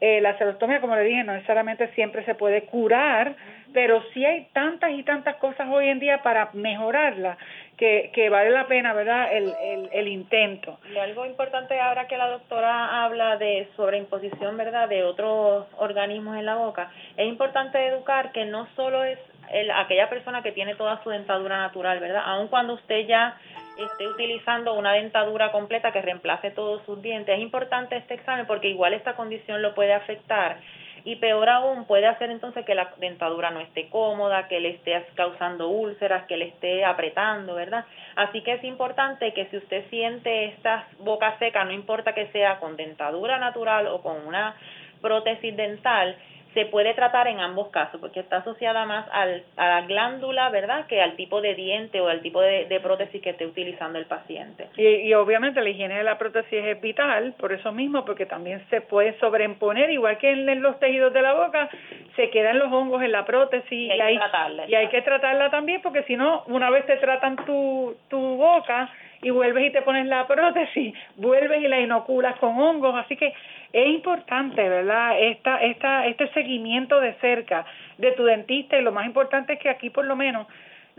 Eh, 0.00 0.22
la 0.22 0.38
celostomía, 0.38 0.80
como 0.80 0.96
le 0.96 1.04
dije, 1.04 1.22
no 1.24 1.34
necesariamente 1.34 1.88
siempre 1.88 2.24
se 2.24 2.34
puede 2.34 2.62
curar, 2.62 3.34
pero 3.74 4.02
sí 4.14 4.24
hay 4.24 4.48
tantas 4.54 4.92
y 4.92 5.02
tantas 5.02 5.36
cosas 5.36 5.68
hoy 5.70 5.88
en 5.88 5.98
día 5.98 6.22
para 6.22 6.48
mejorarla 6.54 7.36
que, 7.80 8.10
que 8.12 8.28
vale 8.28 8.50
la 8.50 8.66
pena, 8.66 8.92
¿verdad?, 8.92 9.32
el, 9.32 9.54
el, 9.62 9.88
el 9.90 10.08
intento. 10.08 10.78
Y 10.92 10.98
algo 10.98 11.24
importante 11.24 11.80
ahora 11.80 12.06
que 12.06 12.18
la 12.18 12.28
doctora 12.28 13.04
habla 13.04 13.38
de 13.38 13.70
sobreimposición, 13.74 14.58
¿verdad?, 14.58 14.86
de 14.86 15.02
otros 15.02 15.66
organismos 15.78 16.36
en 16.36 16.44
la 16.44 16.56
boca, 16.56 16.92
es 17.16 17.26
importante 17.26 17.84
educar 17.86 18.32
que 18.32 18.44
no 18.44 18.68
solo 18.76 19.02
es 19.02 19.18
el, 19.50 19.70
aquella 19.70 20.10
persona 20.10 20.42
que 20.42 20.52
tiene 20.52 20.74
toda 20.74 21.02
su 21.02 21.08
dentadura 21.08 21.56
natural, 21.56 21.98
¿verdad? 22.00 22.22
Aun 22.26 22.48
cuando 22.48 22.74
usted 22.74 23.06
ya 23.06 23.38
esté 23.78 24.06
utilizando 24.06 24.74
una 24.74 24.92
dentadura 24.92 25.50
completa 25.50 25.90
que 25.90 26.02
reemplace 26.02 26.50
todos 26.50 26.84
sus 26.84 27.00
dientes, 27.00 27.34
es 27.34 27.40
importante 27.40 27.96
este 27.96 28.12
examen 28.12 28.46
porque 28.46 28.68
igual 28.68 28.92
esta 28.92 29.14
condición 29.14 29.62
lo 29.62 29.74
puede 29.74 29.94
afectar 29.94 30.58
y 31.04 31.16
peor 31.16 31.48
aún 31.48 31.86
puede 31.86 32.06
hacer 32.06 32.30
entonces 32.30 32.64
que 32.64 32.74
la 32.74 32.90
dentadura 32.98 33.50
no 33.50 33.60
esté 33.60 33.88
cómoda, 33.88 34.48
que 34.48 34.60
le 34.60 34.70
esté 34.70 35.06
causando 35.14 35.68
úlceras, 35.68 36.26
que 36.26 36.36
le 36.36 36.46
esté 36.46 36.84
apretando, 36.84 37.54
¿verdad? 37.54 37.84
Así 38.16 38.42
que 38.42 38.54
es 38.54 38.64
importante 38.64 39.32
que 39.32 39.46
si 39.46 39.56
usted 39.56 39.88
siente 39.90 40.46
esta 40.46 40.88
boca 40.98 41.38
seca, 41.38 41.64
no 41.64 41.72
importa 41.72 42.14
que 42.14 42.28
sea 42.28 42.58
con 42.58 42.76
dentadura 42.76 43.38
natural 43.38 43.86
o 43.88 44.02
con 44.02 44.26
una 44.26 44.54
prótesis 45.00 45.56
dental, 45.56 46.16
se 46.54 46.66
puede 46.66 46.94
tratar 46.94 47.28
en 47.28 47.40
ambos 47.40 47.68
casos 47.68 48.00
porque 48.00 48.20
está 48.20 48.38
asociada 48.38 48.84
más 48.84 49.06
al, 49.12 49.44
a 49.56 49.68
la 49.68 49.80
glándula, 49.82 50.48
¿verdad?, 50.50 50.86
que 50.86 51.00
al 51.00 51.14
tipo 51.16 51.40
de 51.40 51.54
diente 51.54 52.00
o 52.00 52.08
al 52.08 52.20
tipo 52.22 52.40
de, 52.40 52.66
de 52.66 52.80
prótesis 52.80 53.22
que 53.22 53.30
esté 53.30 53.46
utilizando 53.46 53.98
el 53.98 54.06
paciente. 54.06 54.68
Y, 54.76 54.86
y, 54.86 55.14
obviamente 55.14 55.60
la 55.60 55.68
higiene 55.68 55.98
de 55.98 56.04
la 56.04 56.18
prótesis 56.18 56.64
es 56.64 56.80
vital, 56.80 57.34
por 57.38 57.52
eso 57.52 57.72
mismo, 57.72 58.04
porque 58.04 58.26
también 58.26 58.64
se 58.70 58.80
puede 58.80 59.18
sobreimponer, 59.20 59.90
igual 59.90 60.18
que 60.18 60.30
en 60.30 60.62
los 60.62 60.78
tejidos 60.80 61.12
de 61.12 61.22
la 61.22 61.34
boca, 61.34 61.68
se 62.16 62.30
quedan 62.30 62.58
los 62.58 62.72
hongos 62.72 63.02
en 63.02 63.12
la 63.12 63.24
prótesis 63.24 63.70
y 63.70 64.00
hay, 64.00 64.18
y 64.66 64.74
hay 64.74 64.88
que 64.88 65.02
tratarla 65.02 65.50
también, 65.50 65.80
porque 65.82 66.02
si 66.04 66.16
no, 66.16 66.44
una 66.46 66.70
vez 66.70 66.84
te 66.86 66.96
tratan 66.96 67.36
tu, 67.44 67.96
tu 68.08 68.18
boca, 68.36 68.90
y 69.22 69.30
vuelves 69.30 69.66
y 69.66 69.70
te 69.70 69.82
pones 69.82 70.06
la 70.06 70.26
prótesis, 70.26 70.94
vuelves 71.16 71.62
y 71.62 71.68
la 71.68 71.80
inoculas 71.80 72.36
con 72.36 72.58
hongos, 72.58 72.94
así 72.96 73.16
que 73.16 73.34
es 73.72 73.86
importante, 73.88 74.68
¿verdad? 74.68 75.20
Esta, 75.20 75.62
esta, 75.62 76.06
este 76.06 76.28
seguimiento 76.32 77.00
de 77.00 77.14
cerca 77.14 77.64
de 77.98 78.12
tu 78.12 78.24
dentista 78.24 78.78
y 78.78 78.82
lo 78.82 78.92
más 78.92 79.06
importante 79.06 79.54
es 79.54 79.58
que 79.60 79.68
aquí 79.68 79.90
por 79.90 80.04
lo 80.04 80.16
menos 80.16 80.46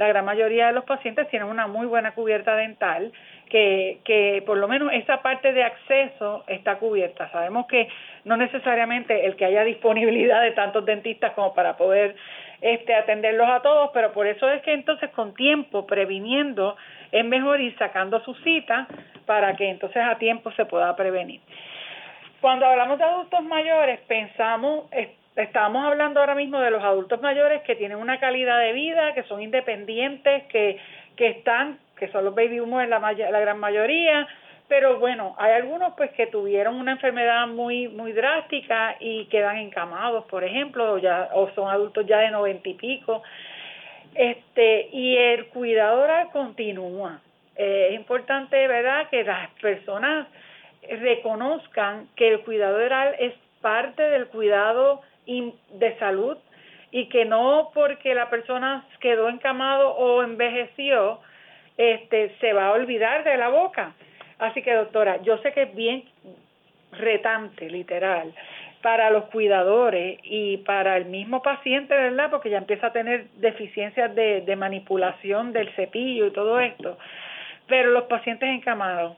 la 0.02 0.08
gran 0.08 0.26
mayoría 0.26 0.66
de 0.66 0.74
los 0.74 0.84
pacientes 0.84 1.30
tienen 1.30 1.48
una 1.48 1.68
muy 1.68 1.86
buena 1.86 2.16
cubierta 2.16 2.56
dental, 2.56 3.12
que, 3.48 4.00
que 4.04 4.42
por 4.48 4.58
lo 4.58 4.68
menos 4.68 4.92
esa 4.94 5.22
parte 5.22 5.54
de 5.54 5.64
acceso 5.64 6.44
está 6.48 6.80
cubierta. 6.80 7.30
Sabemos 7.32 7.68
que 7.68 7.88
no 8.24 8.36
necesariamente 8.36 9.28
el 9.28 9.36
que 9.36 9.46
haya 9.46 9.64
disponibilidad 9.64 10.42
de 10.42 10.54
tantos 10.54 10.86
dentistas 10.86 11.34
como 11.34 11.54
para 11.54 11.78
poder 11.78 12.16
este, 12.62 12.96
atenderlos 12.96 13.48
a 13.48 13.62
todos, 13.62 13.92
pero 13.94 14.12
por 14.12 14.26
eso 14.26 14.50
es 14.50 14.64
que 14.64 14.74
entonces 14.74 15.12
con 15.12 15.36
tiempo, 15.36 15.86
previniendo, 15.86 16.78
es 17.12 17.24
mejor 17.24 17.62
ir 17.62 17.78
sacando 17.78 18.22
su 18.22 18.34
cita 18.36 18.88
para 19.28 19.56
que 19.56 19.70
entonces 19.70 20.02
a 20.02 20.18
tiempo 20.18 20.52
se 20.54 20.66
pueda 20.66 20.96
prevenir. 20.96 21.42
Cuando 22.40 22.66
hablamos 22.66 22.98
de 22.98 23.04
adultos 23.04 23.44
mayores, 23.44 24.00
pensamos, 24.08 24.86
estamos 25.36 25.86
hablando 25.86 26.20
ahora 26.20 26.36
mismo 26.36 26.60
de 26.60 26.72
los 26.72 26.84
adultos 26.84 27.22
mayores 27.22 27.62
que 27.63 27.76
tienen 27.76 27.98
una 27.98 28.20
calidad 28.20 28.60
de 28.60 28.74
vida, 28.74 29.13
que 29.13 29.24
son 29.24 29.41
independientes, 29.41 30.44
que, 30.48 30.78
que 31.15 31.28
están, 31.28 31.80
que 31.98 32.08
son 32.10 32.26
los 32.26 32.36
baby 32.36 32.60
boomers 32.60 32.89
la, 32.89 33.00
la 33.00 33.39
gran 33.39 33.60
mayoría, 33.60 34.28
pero 34.67 35.00
bueno, 35.00 35.36
hay 35.38 35.52
algunos 35.52 35.94
pues 35.98 36.12
que 36.12 36.28
tuvieron 36.28 36.76
una 36.76 36.94
enfermedad 36.94 37.46
muy 37.48 37.89
muy 37.89 38.13
drástica 38.13 38.96
y 39.00 39.26
quedan 39.26 39.58
encamados, 39.58 40.24
por 40.26 40.44
ejemplo, 40.44 40.94
o 40.94 40.98
ya 40.98 41.30
o 41.34 41.50
son 41.52 41.70
adultos 41.70 42.06
ya 42.06 42.20
de 42.20 42.32
noventa 42.32 42.70
y 42.70 42.76
pico. 42.76 43.22
Este, 44.15 44.89
y 44.91 45.17
el 45.17 45.48
cuidado 45.48 46.08
continúa. 46.32 47.20
eh, 47.56 47.89
es 47.89 47.96
importante, 47.96 48.67
¿verdad?, 48.67 49.10
que 49.10 49.24
las 49.24 49.50
personas 49.62 50.28
reconozcan 50.89 52.08
que 52.15 52.30
el 52.30 52.41
cuidado 52.41 52.78
oral 52.78 53.15
es 53.20 53.34
parte 53.62 54.02
del 54.02 54.28
cuidado 54.28 55.02
de 55.74 55.98
salud 56.00 56.38
y 56.91 57.08
que 57.08 57.26
no 57.26 57.72
porque 57.74 58.13
la 58.13 58.30
persona 58.30 58.86
quedó 59.00 59.30
encamado 59.30 59.91
o 59.91 60.24
envejeció, 60.24 61.20
este, 61.78 62.36
se 62.39 62.54
va 62.54 62.67
a 62.67 62.74
olvidar 62.74 63.24
de 63.24 63.38
la 63.38 63.50
boca. 63.50 63.94
Así 64.39 64.62
que 64.62 64.74
doctora, 64.74 65.22
yo 65.22 65.38
sé 65.39 65.54
que 65.54 65.63
es 65.63 65.76
bien 65.76 66.04
retante, 66.91 67.70
literal, 67.70 68.34
para 68.82 69.10
los 69.12 69.26
cuidadores 69.26 70.20
y 70.24 70.58
para 70.58 70.98
el 70.98 71.06
mismo 71.06 71.41
paciente, 71.41 71.96
¿verdad? 71.96 72.30
Porque 72.30 72.50
ya 72.50 72.58
empieza 72.58 72.88
a 72.88 72.94
tener 72.94 73.28
deficiencias 73.36 74.13
de, 74.15 74.41
de 74.41 74.56
manipulación 74.56 75.54
del 75.54 75.70
cepillo 75.76 76.28
y 76.28 76.32
todo 76.32 76.60
esto. 76.60 76.98
Pero 77.67 77.91
los 77.91 78.06
pacientes 78.06 78.50
encamados, 78.50 79.15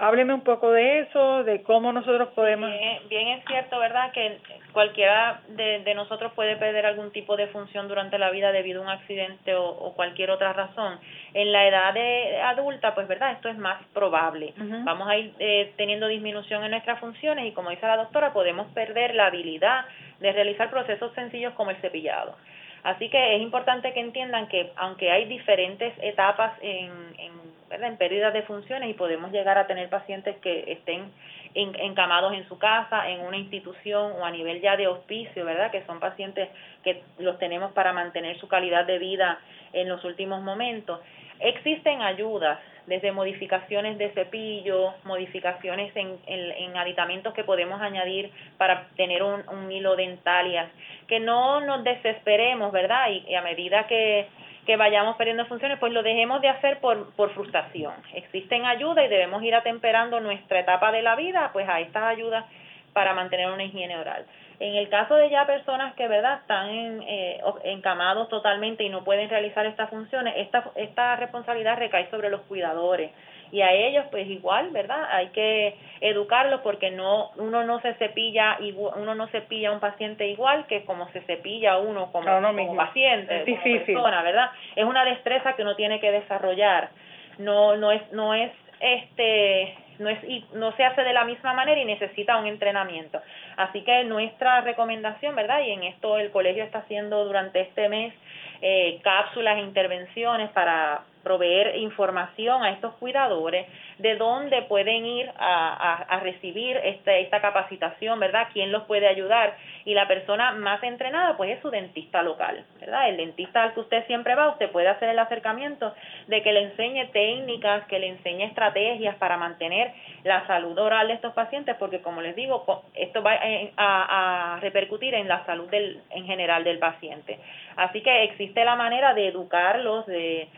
Hábleme 0.00 0.32
un 0.32 0.42
poco 0.42 0.70
de 0.70 1.00
eso, 1.00 1.42
de 1.42 1.62
cómo 1.62 1.92
nosotros 1.92 2.28
podemos... 2.36 2.70
Bien, 3.08 3.28
es 3.28 3.44
cierto, 3.46 3.80
¿verdad? 3.80 4.12
Que 4.12 4.38
cualquiera 4.72 5.40
de, 5.48 5.80
de, 5.80 5.94
nosotros 5.94 6.32
puede 6.34 6.54
perder 6.54 6.86
algún 6.86 7.10
tipo 7.10 7.36
de 7.36 7.48
función 7.48 7.88
durante 7.88 8.16
la 8.16 8.30
vida 8.30 8.52
debido 8.52 8.80
a 8.80 8.84
un 8.84 8.90
accidente 8.90 9.56
o, 9.56 9.92
cualquier 9.96 10.30
otra 10.30 10.52
razón. 10.52 11.00
En 11.34 11.50
la 11.50 11.66
edad 11.66 11.92
de 11.94 12.40
adulta, 12.42 12.94
pues, 12.94 13.08
¿verdad? 13.08 13.32
Esto 13.32 13.48
es 13.48 13.58
más 13.58 13.82
probable. 13.92 14.54
Vamos 14.84 15.08
a 15.08 15.16
ir 15.16 15.34
eh, 15.40 15.72
teniendo 15.76 16.06
disminución 16.06 16.62
en 16.62 16.70
nuestras 16.70 17.00
funciones 17.00 17.46
y, 17.46 17.52
como 17.52 17.70
dice 17.70 17.84
la 17.84 17.96
doctora, 17.96 18.32
podemos 18.32 18.68
perder 18.68 19.16
la 19.16 19.26
habilidad 19.26 19.84
de 20.20 20.30
realizar 20.30 20.70
procesos 20.70 21.12
sencillos 21.14 21.54
como 21.54 21.70
el 21.70 21.76
cepillado. 21.78 22.36
Así 22.82 23.08
que 23.08 23.36
es 23.36 23.42
importante 23.42 23.92
que 23.92 24.00
entiendan 24.00 24.48
que 24.48 24.72
aunque 24.76 25.10
hay 25.10 25.26
diferentes 25.26 25.92
etapas 26.00 26.52
en, 26.62 26.90
en 27.18 27.48
en 27.70 27.96
pérdidas 27.96 28.32
de 28.32 28.42
funciones 28.42 28.88
y 28.90 28.94
podemos 28.94 29.30
llegar 29.30 29.58
a 29.58 29.66
tener 29.66 29.88
pacientes 29.88 30.36
que 30.38 30.72
estén 30.72 31.10
encamados 31.54 32.34
en 32.34 32.46
su 32.48 32.58
casa, 32.58 33.08
en 33.08 33.20
una 33.20 33.36
institución 33.36 34.12
o 34.12 34.24
a 34.24 34.30
nivel 34.30 34.60
ya 34.60 34.76
de 34.76 34.86
hospicio, 34.86 35.44
¿verdad? 35.44 35.70
Que 35.70 35.84
son 35.84 36.00
pacientes 36.00 36.48
que 36.82 37.02
los 37.18 37.38
tenemos 37.38 37.72
para 37.72 37.92
mantener 37.92 38.38
su 38.38 38.48
calidad 38.48 38.86
de 38.86 38.98
vida 38.98 39.38
en 39.72 39.88
los 39.88 40.04
últimos 40.04 40.42
momentos. 40.42 41.00
Existen 41.40 42.02
ayudas, 42.02 42.58
desde 42.88 43.12
modificaciones 43.12 43.98
de 43.98 44.10
cepillo, 44.10 44.94
modificaciones 45.04 45.94
en, 45.94 46.18
en, 46.26 46.76
aditamentos 46.76 47.34
que 47.34 47.44
podemos 47.44 47.80
añadir 47.80 48.30
para 48.56 48.88
tener 48.96 49.22
un, 49.22 49.48
un 49.48 49.70
hilo 49.70 49.94
dentalias, 49.94 50.70
que 51.06 51.20
no 51.20 51.60
nos 51.60 51.84
desesperemos, 51.84 52.72
¿verdad? 52.72 53.08
y 53.10 53.34
a 53.34 53.42
medida 53.42 53.86
que 53.86 54.26
que 54.68 54.76
vayamos 54.76 55.16
perdiendo 55.16 55.46
funciones, 55.46 55.78
pues 55.78 55.94
lo 55.94 56.02
dejemos 56.02 56.42
de 56.42 56.50
hacer 56.50 56.78
por, 56.80 57.10
por 57.14 57.32
frustración. 57.32 57.94
Existen 58.12 58.66
ayudas 58.66 59.06
y 59.06 59.08
debemos 59.08 59.42
ir 59.42 59.54
atemperando 59.54 60.20
nuestra 60.20 60.60
etapa 60.60 60.92
de 60.92 61.00
la 61.00 61.16
vida, 61.16 61.48
pues 61.54 61.66
a 61.66 61.80
estas 61.80 62.02
ayudas 62.02 62.44
para 62.92 63.14
mantener 63.14 63.50
una 63.50 63.64
higiene 63.64 63.96
oral. 63.96 64.26
En 64.60 64.74
el 64.74 64.88
caso 64.88 65.14
de 65.14 65.30
ya 65.30 65.46
personas 65.46 65.94
que 65.94 66.08
verdad 66.08 66.40
están 66.40 66.68
en, 66.68 67.02
eh, 67.02 67.40
encamados 67.64 68.28
totalmente 68.28 68.82
y 68.82 68.88
no 68.88 69.04
pueden 69.04 69.30
realizar 69.30 69.64
estas 69.66 69.88
funciones, 69.88 70.34
esta, 70.36 70.70
esta 70.74 71.16
responsabilidad 71.16 71.78
recae 71.78 72.10
sobre 72.10 72.28
los 72.28 72.40
cuidadores 72.42 73.10
y 73.50 73.62
a 73.62 73.72
ellos 73.72 74.04
pues 74.10 74.28
igual, 74.28 74.70
¿verdad? 74.70 75.08
Hay 75.10 75.28
que 75.28 75.76
educarlos 76.00 76.60
porque 76.60 76.90
no 76.90 77.30
uno 77.36 77.64
no 77.64 77.80
se 77.80 77.94
cepilla 77.94 78.58
uno 78.96 79.14
no 79.14 79.26
cepilla 79.28 79.70
a 79.70 79.72
un 79.72 79.80
paciente 79.80 80.28
igual 80.28 80.66
que 80.66 80.84
como 80.84 81.08
se 81.10 81.20
cepilla 81.22 81.78
uno 81.78 82.12
como, 82.12 82.76
paciente, 82.76 83.44
es 83.46 83.58
como 83.60 83.84
persona, 83.84 84.22
¿verdad? 84.22 84.50
Es 84.76 84.84
una 84.84 85.04
destreza 85.04 85.54
que 85.54 85.62
uno 85.62 85.76
tiene 85.76 86.00
que 86.00 86.10
desarrollar. 86.10 86.90
No 87.38 87.76
no 87.76 87.92
es 87.92 88.02
no 88.12 88.34
es 88.34 88.52
este 88.80 89.74
no 89.98 90.08
es 90.08 90.18
no 90.52 90.72
se 90.76 90.84
hace 90.84 91.02
de 91.02 91.12
la 91.12 91.24
misma 91.24 91.52
manera 91.54 91.80
y 91.80 91.84
necesita 91.84 92.36
un 92.36 92.46
entrenamiento. 92.46 93.20
Así 93.56 93.82
que 93.82 94.04
nuestra 94.04 94.60
recomendación, 94.60 95.34
¿verdad? 95.34 95.60
Y 95.60 95.72
en 95.72 95.84
esto 95.84 96.18
el 96.18 96.30
colegio 96.30 96.64
está 96.64 96.78
haciendo 96.78 97.24
durante 97.24 97.60
este 97.60 97.88
mes 97.88 98.14
eh, 98.60 99.00
cápsulas 99.02 99.58
e 99.58 99.60
intervenciones 99.60 100.50
para 100.50 101.02
proveer 101.22 101.76
información 101.76 102.62
a 102.62 102.70
estos 102.70 102.94
cuidadores 102.94 103.66
de 103.98 104.16
dónde 104.16 104.62
pueden 104.62 105.04
ir 105.04 105.30
a, 105.36 106.04
a, 106.08 106.20
recibir 106.20 106.76
este, 106.84 107.20
esta 107.20 107.40
capacitación, 107.40 108.20
¿verdad? 108.20 108.48
¿Quién 108.52 108.70
los 108.72 108.84
puede 108.84 109.08
ayudar? 109.08 109.56
Y 109.84 109.94
la 109.94 110.06
persona 110.06 110.52
más 110.52 110.82
entrenada, 110.82 111.36
pues 111.36 111.50
es 111.50 111.62
su 111.62 111.70
dentista 111.70 112.22
local, 112.22 112.64
¿verdad? 112.80 113.08
El 113.08 113.16
dentista 113.16 113.62
al 113.62 113.74
que 113.74 113.80
usted 113.80 114.06
siempre 114.06 114.34
va, 114.34 114.50
usted 114.50 114.70
puede 114.70 114.88
hacer 114.88 115.08
el 115.08 115.18
acercamiento 115.18 115.94
de 116.28 116.42
que 116.42 116.52
le 116.52 116.62
enseñe 116.62 117.06
técnicas, 117.12 117.86
que 117.86 117.98
le 117.98 118.08
enseñe 118.08 118.44
estrategias 118.44 119.16
para 119.16 119.36
mantener 119.36 119.92
la 120.24 120.46
salud 120.46 120.78
oral 120.78 121.08
de 121.08 121.14
estos 121.14 121.32
pacientes, 121.34 121.76
porque 121.76 122.00
como 122.00 122.20
les 122.20 122.36
digo, 122.36 122.84
esto 122.94 123.22
va 123.22 123.32
a, 123.76 124.54
a 124.56 124.60
repercutir 124.60 125.14
en 125.14 125.28
la 125.28 125.44
salud 125.44 125.68
del, 125.70 126.00
en 126.10 126.26
general 126.26 126.64
del 126.64 126.78
paciente. 126.78 127.38
Así 127.76 128.00
que 128.02 128.24
existe 128.24 128.64
la 128.64 128.76
manera 128.76 129.14
de 129.14 129.28
educarlos, 129.28 130.06
de 130.06 130.48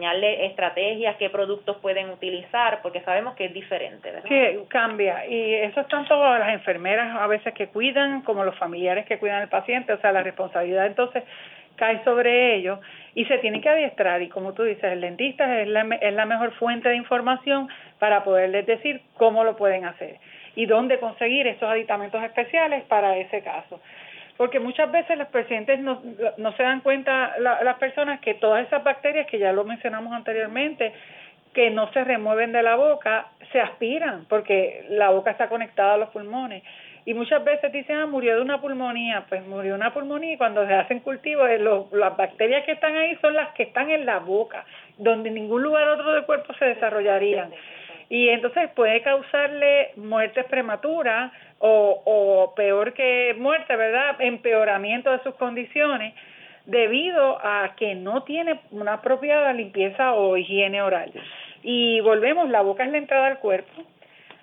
enseñarles 0.00 0.50
estrategias, 0.50 1.16
qué 1.16 1.28
productos 1.28 1.76
pueden 1.78 2.08
utilizar, 2.10 2.80
porque 2.82 3.02
sabemos 3.02 3.34
que 3.34 3.46
es 3.46 3.52
diferente. 3.52 4.10
¿verdad? 4.10 4.28
Sí, 4.28 4.58
cambia. 4.68 5.26
Y 5.26 5.54
eso 5.54 5.80
es 5.80 5.88
tanto 5.88 6.16
las 6.16 6.54
enfermeras 6.54 7.16
a 7.20 7.26
veces 7.26 7.52
que 7.54 7.68
cuidan 7.68 8.22
como 8.22 8.44
los 8.44 8.56
familiares 8.56 9.04
que 9.06 9.18
cuidan 9.18 9.42
al 9.42 9.48
paciente. 9.48 9.92
O 9.92 10.00
sea, 10.00 10.12
la 10.12 10.22
responsabilidad 10.22 10.86
entonces 10.86 11.22
cae 11.76 12.02
sobre 12.04 12.56
ellos 12.56 12.78
y 13.14 13.26
se 13.26 13.38
tienen 13.38 13.60
que 13.60 13.68
adiestrar. 13.68 14.22
Y 14.22 14.28
como 14.28 14.54
tú 14.54 14.62
dices, 14.62 14.84
el 14.84 15.02
dentista 15.02 15.60
es 15.60 15.68
la, 15.68 15.82
es 16.00 16.14
la 16.14 16.24
mejor 16.24 16.52
fuente 16.52 16.88
de 16.88 16.96
información 16.96 17.68
para 17.98 18.24
poderles 18.24 18.66
decir 18.66 19.02
cómo 19.14 19.44
lo 19.44 19.56
pueden 19.56 19.84
hacer 19.84 20.16
y 20.56 20.66
dónde 20.66 20.98
conseguir 20.98 21.46
esos 21.46 21.68
aditamentos 21.68 22.22
especiales 22.22 22.84
para 22.84 23.16
ese 23.18 23.42
caso 23.42 23.80
porque 24.40 24.58
muchas 24.58 24.90
veces 24.90 25.18
los 25.18 25.28
pacientes 25.28 25.80
no, 25.80 26.00
no 26.38 26.56
se 26.56 26.62
dan 26.62 26.80
cuenta, 26.80 27.36
las 27.38 27.76
personas, 27.76 28.20
que 28.20 28.32
todas 28.32 28.66
esas 28.66 28.82
bacterias, 28.82 29.26
que 29.26 29.38
ya 29.38 29.52
lo 29.52 29.64
mencionamos 29.64 30.14
anteriormente, 30.14 30.94
que 31.52 31.68
no 31.68 31.92
se 31.92 32.02
remueven 32.04 32.50
de 32.50 32.62
la 32.62 32.74
boca, 32.76 33.26
se 33.52 33.60
aspiran, 33.60 34.24
porque 34.30 34.86
la 34.88 35.10
boca 35.10 35.32
está 35.32 35.50
conectada 35.50 35.92
a 35.92 35.98
los 35.98 36.08
pulmones. 36.08 36.62
Y 37.04 37.12
muchas 37.12 37.44
veces 37.44 37.70
dicen, 37.70 37.96
ah, 37.96 38.06
murió 38.06 38.36
de 38.36 38.40
una 38.40 38.62
pulmonía. 38.62 39.26
Pues 39.28 39.46
murió 39.46 39.72
de 39.72 39.78
una 39.78 39.92
pulmonía 39.92 40.32
y 40.32 40.38
cuando 40.38 40.66
se 40.66 40.72
hacen 40.72 41.00
cultivos, 41.00 41.46
eh, 41.50 41.58
las 41.92 42.16
bacterias 42.16 42.64
que 42.64 42.72
están 42.72 42.96
ahí 42.96 43.18
son 43.20 43.34
las 43.34 43.50
que 43.50 43.64
están 43.64 43.90
en 43.90 44.06
la 44.06 44.20
boca, 44.20 44.64
donde 44.96 45.28
en 45.28 45.34
ningún 45.34 45.62
lugar 45.62 45.86
otro 45.86 46.12
del 46.12 46.24
cuerpo 46.24 46.54
se 46.54 46.64
desarrollarían. 46.64 47.50
Y 48.08 48.28
entonces 48.30 48.70
puede 48.74 49.02
causarle 49.02 49.90
muertes 49.96 50.44
prematuras, 50.46 51.30
o, 51.60 52.02
o 52.04 52.54
peor 52.54 52.92
que 52.94 53.34
muerte, 53.38 53.76
¿verdad? 53.76 54.16
Empeoramiento 54.18 55.10
de 55.12 55.22
sus 55.22 55.34
condiciones 55.36 56.14
debido 56.66 57.38
a 57.44 57.74
que 57.76 57.94
no 57.94 58.22
tiene 58.24 58.60
una 58.70 58.94
apropiada 58.94 59.52
limpieza 59.52 60.14
o 60.14 60.36
higiene 60.36 60.82
oral. 60.82 61.12
Y 61.62 62.00
volvemos, 62.00 62.48
la 62.48 62.62
boca 62.62 62.84
es 62.84 62.90
la 62.90 62.98
entrada 62.98 63.26
al 63.26 63.38
cuerpo, 63.38 63.82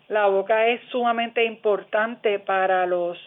la 0.08 0.28
boca 0.28 0.68
es 0.68 0.82
sumamente 0.90 1.44
importante 1.44 2.40
para 2.40 2.86
los 2.86 3.18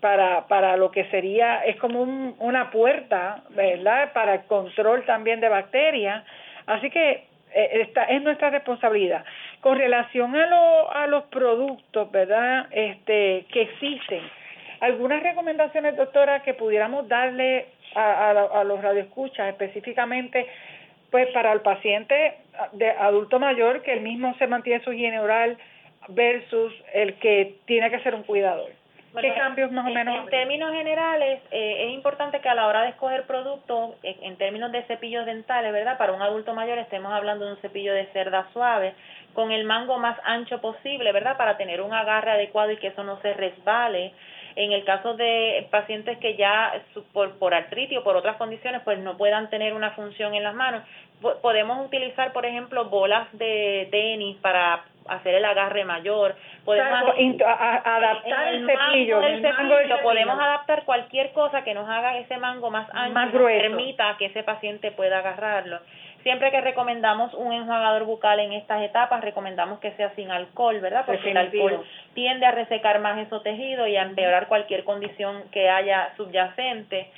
para 0.00 0.46
para 0.46 0.76
lo 0.76 0.90
que 0.90 1.06
sería 1.06 1.64
es 1.64 1.76
como 1.76 2.02
un, 2.02 2.36
una 2.38 2.70
puerta, 2.70 3.42
¿verdad? 3.50 4.12
Para 4.12 4.34
el 4.34 4.42
control 4.42 5.04
también 5.06 5.40
de 5.40 5.48
bacterias. 5.48 6.24
Así 6.66 6.90
que 6.90 7.24
esta 7.54 8.04
es 8.04 8.22
nuestra 8.22 8.50
responsabilidad. 8.50 9.24
Con 9.60 9.78
relación 9.78 10.34
a, 10.36 10.46
lo, 10.46 10.92
a 10.92 11.06
los 11.06 11.24
productos, 11.24 12.10
¿verdad? 12.10 12.66
Este, 12.70 13.46
que 13.52 13.62
existen, 13.62 14.22
algunas 14.80 15.22
recomendaciones, 15.22 15.96
doctora, 15.96 16.42
que 16.42 16.54
pudiéramos 16.54 17.08
darle 17.08 17.66
a, 17.94 18.30
a, 18.30 18.60
a 18.60 18.64
los 18.64 18.82
radioescuchas 18.82 19.48
específicamente, 19.48 20.46
pues 21.10 21.28
para 21.28 21.52
el 21.52 21.60
paciente 21.60 22.34
de 22.72 22.90
adulto 22.90 23.38
mayor 23.38 23.82
que 23.82 23.92
el 23.92 24.00
mismo 24.00 24.34
se 24.38 24.46
mantiene 24.46 24.84
su 24.84 24.92
higiene 24.92 25.20
oral 25.20 25.56
versus 26.08 26.72
el 26.92 27.14
que 27.14 27.56
tiene 27.64 27.90
que 27.90 28.00
ser 28.00 28.14
un 28.14 28.22
cuidador. 28.22 28.70
¿Qué 29.20 29.34
cambios 29.34 29.72
más 29.72 29.86
o 29.86 29.90
menos? 29.90 30.16
En, 30.16 30.26
términos 30.26 30.72
generales, 30.72 31.40
eh, 31.50 31.86
es 31.86 31.94
importante 31.94 32.40
que 32.40 32.48
a 32.48 32.54
la 32.54 32.66
hora 32.66 32.82
de 32.82 32.90
escoger 32.90 33.24
productos, 33.26 33.94
en, 34.02 34.36
términos 34.36 34.72
de 34.72 34.82
cepillos 34.84 35.26
dentales, 35.26 35.72
¿verdad? 35.72 35.98
Para 35.98 36.12
un 36.12 36.22
adulto 36.22 36.54
mayor 36.54 36.78
estemos 36.78 37.12
hablando 37.12 37.44
de 37.44 37.52
un 37.52 37.58
cepillo 37.58 37.94
de 37.94 38.06
cerda 38.06 38.46
suave, 38.52 38.94
con 39.34 39.52
el 39.52 39.64
mango 39.64 39.98
más 39.98 40.18
ancho 40.24 40.60
posible, 40.60 41.12
¿verdad? 41.12 41.36
Para 41.36 41.56
tener 41.56 41.80
un 41.80 41.92
agarre 41.92 42.32
adecuado 42.32 42.72
y 42.72 42.76
que 42.76 42.88
eso 42.88 43.04
no 43.04 43.20
se 43.20 43.34
resbale. 43.34 44.12
En 44.54 44.72
el 44.72 44.84
caso 44.84 45.14
de 45.14 45.68
pacientes 45.70 46.16
que 46.18 46.36
ya 46.36 46.72
por, 47.12 47.38
por 47.38 47.52
artritis 47.52 47.98
o 47.98 48.02
por 48.02 48.16
otras 48.16 48.36
condiciones 48.36 48.80
pues 48.84 48.98
no 48.98 49.16
puedan 49.18 49.50
tener 49.50 49.74
una 49.74 49.90
función 49.90 50.34
en 50.34 50.42
las 50.42 50.54
manos, 50.54 50.82
podemos 51.42 51.84
utilizar, 51.84 52.32
por 52.32 52.46
ejemplo, 52.46 52.86
bolas 52.86 53.28
de 53.32 53.88
tenis 53.90 54.36
para 54.38 54.84
hacer 55.08 55.34
el 55.34 55.44
agarre 55.44 55.84
mayor. 55.84 56.34
Podemos 56.64 56.92
adaptar 56.92 58.48
el, 58.54 58.66
cepillo, 58.66 59.20
podemos 60.02 60.38
adaptar 60.38 60.84
cualquier 60.84 61.32
cosa 61.32 61.62
que 61.64 61.74
nos 61.74 61.88
haga 61.88 62.18
ese 62.18 62.36
mango 62.38 62.70
más 62.70 62.88
ancho, 62.92 63.14
más 63.14 63.30
permita 63.30 64.16
que 64.18 64.26
ese 64.26 64.42
paciente 64.42 64.90
pueda 64.92 65.18
agarrarlo. 65.18 65.80
Siempre 66.22 66.50
que 66.50 66.60
recomendamos 66.60 67.32
un 67.34 67.52
enjuagador 67.52 68.04
bucal 68.04 68.40
en 68.40 68.52
estas 68.52 68.82
etapas, 68.82 69.22
recomendamos 69.22 69.78
que 69.78 69.92
sea 69.92 70.10
sin 70.16 70.32
alcohol, 70.32 70.80
¿verdad? 70.80 71.04
Porque 71.06 71.30
el 71.30 71.36
alcohol 71.36 71.84
tiende 72.14 72.44
a 72.46 72.50
resecar 72.50 72.98
más 72.98 73.16
esos 73.18 73.44
tejidos 73.44 73.86
y 73.88 73.96
a 73.96 74.02
empeorar 74.02 74.48
cualquier 74.48 74.82
condición 74.82 75.44
que 75.52 75.70
haya 75.70 76.12
subyacente. 76.16 77.10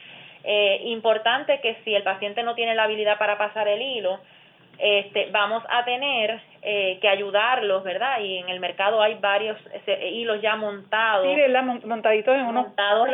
Eh, 0.44 0.80
importante 0.84 1.60
que 1.60 1.76
si 1.84 1.94
el 1.94 2.02
paciente 2.02 2.42
no 2.42 2.54
tiene 2.54 2.74
la 2.74 2.84
habilidad 2.84 3.16
para 3.18 3.38
pasar 3.38 3.66
el 3.68 3.80
hilo, 3.80 4.20
este, 4.78 5.30
vamos 5.30 5.62
a 5.68 5.84
tener 5.84 6.40
eh, 6.62 6.98
que 7.00 7.08
ayudarlos, 7.08 7.82
¿verdad? 7.82 8.20
Y 8.20 8.38
en 8.38 8.48
el 8.48 8.60
mercado 8.60 9.02
hay 9.02 9.14
varios 9.14 9.56
hilos 10.10 10.40
ya 10.40 10.56
montados. 10.56 11.26
Sí, 11.26 11.86
montaditos 11.86 12.34
en 12.34 12.42
unos 12.42 12.66
montados 12.66 13.08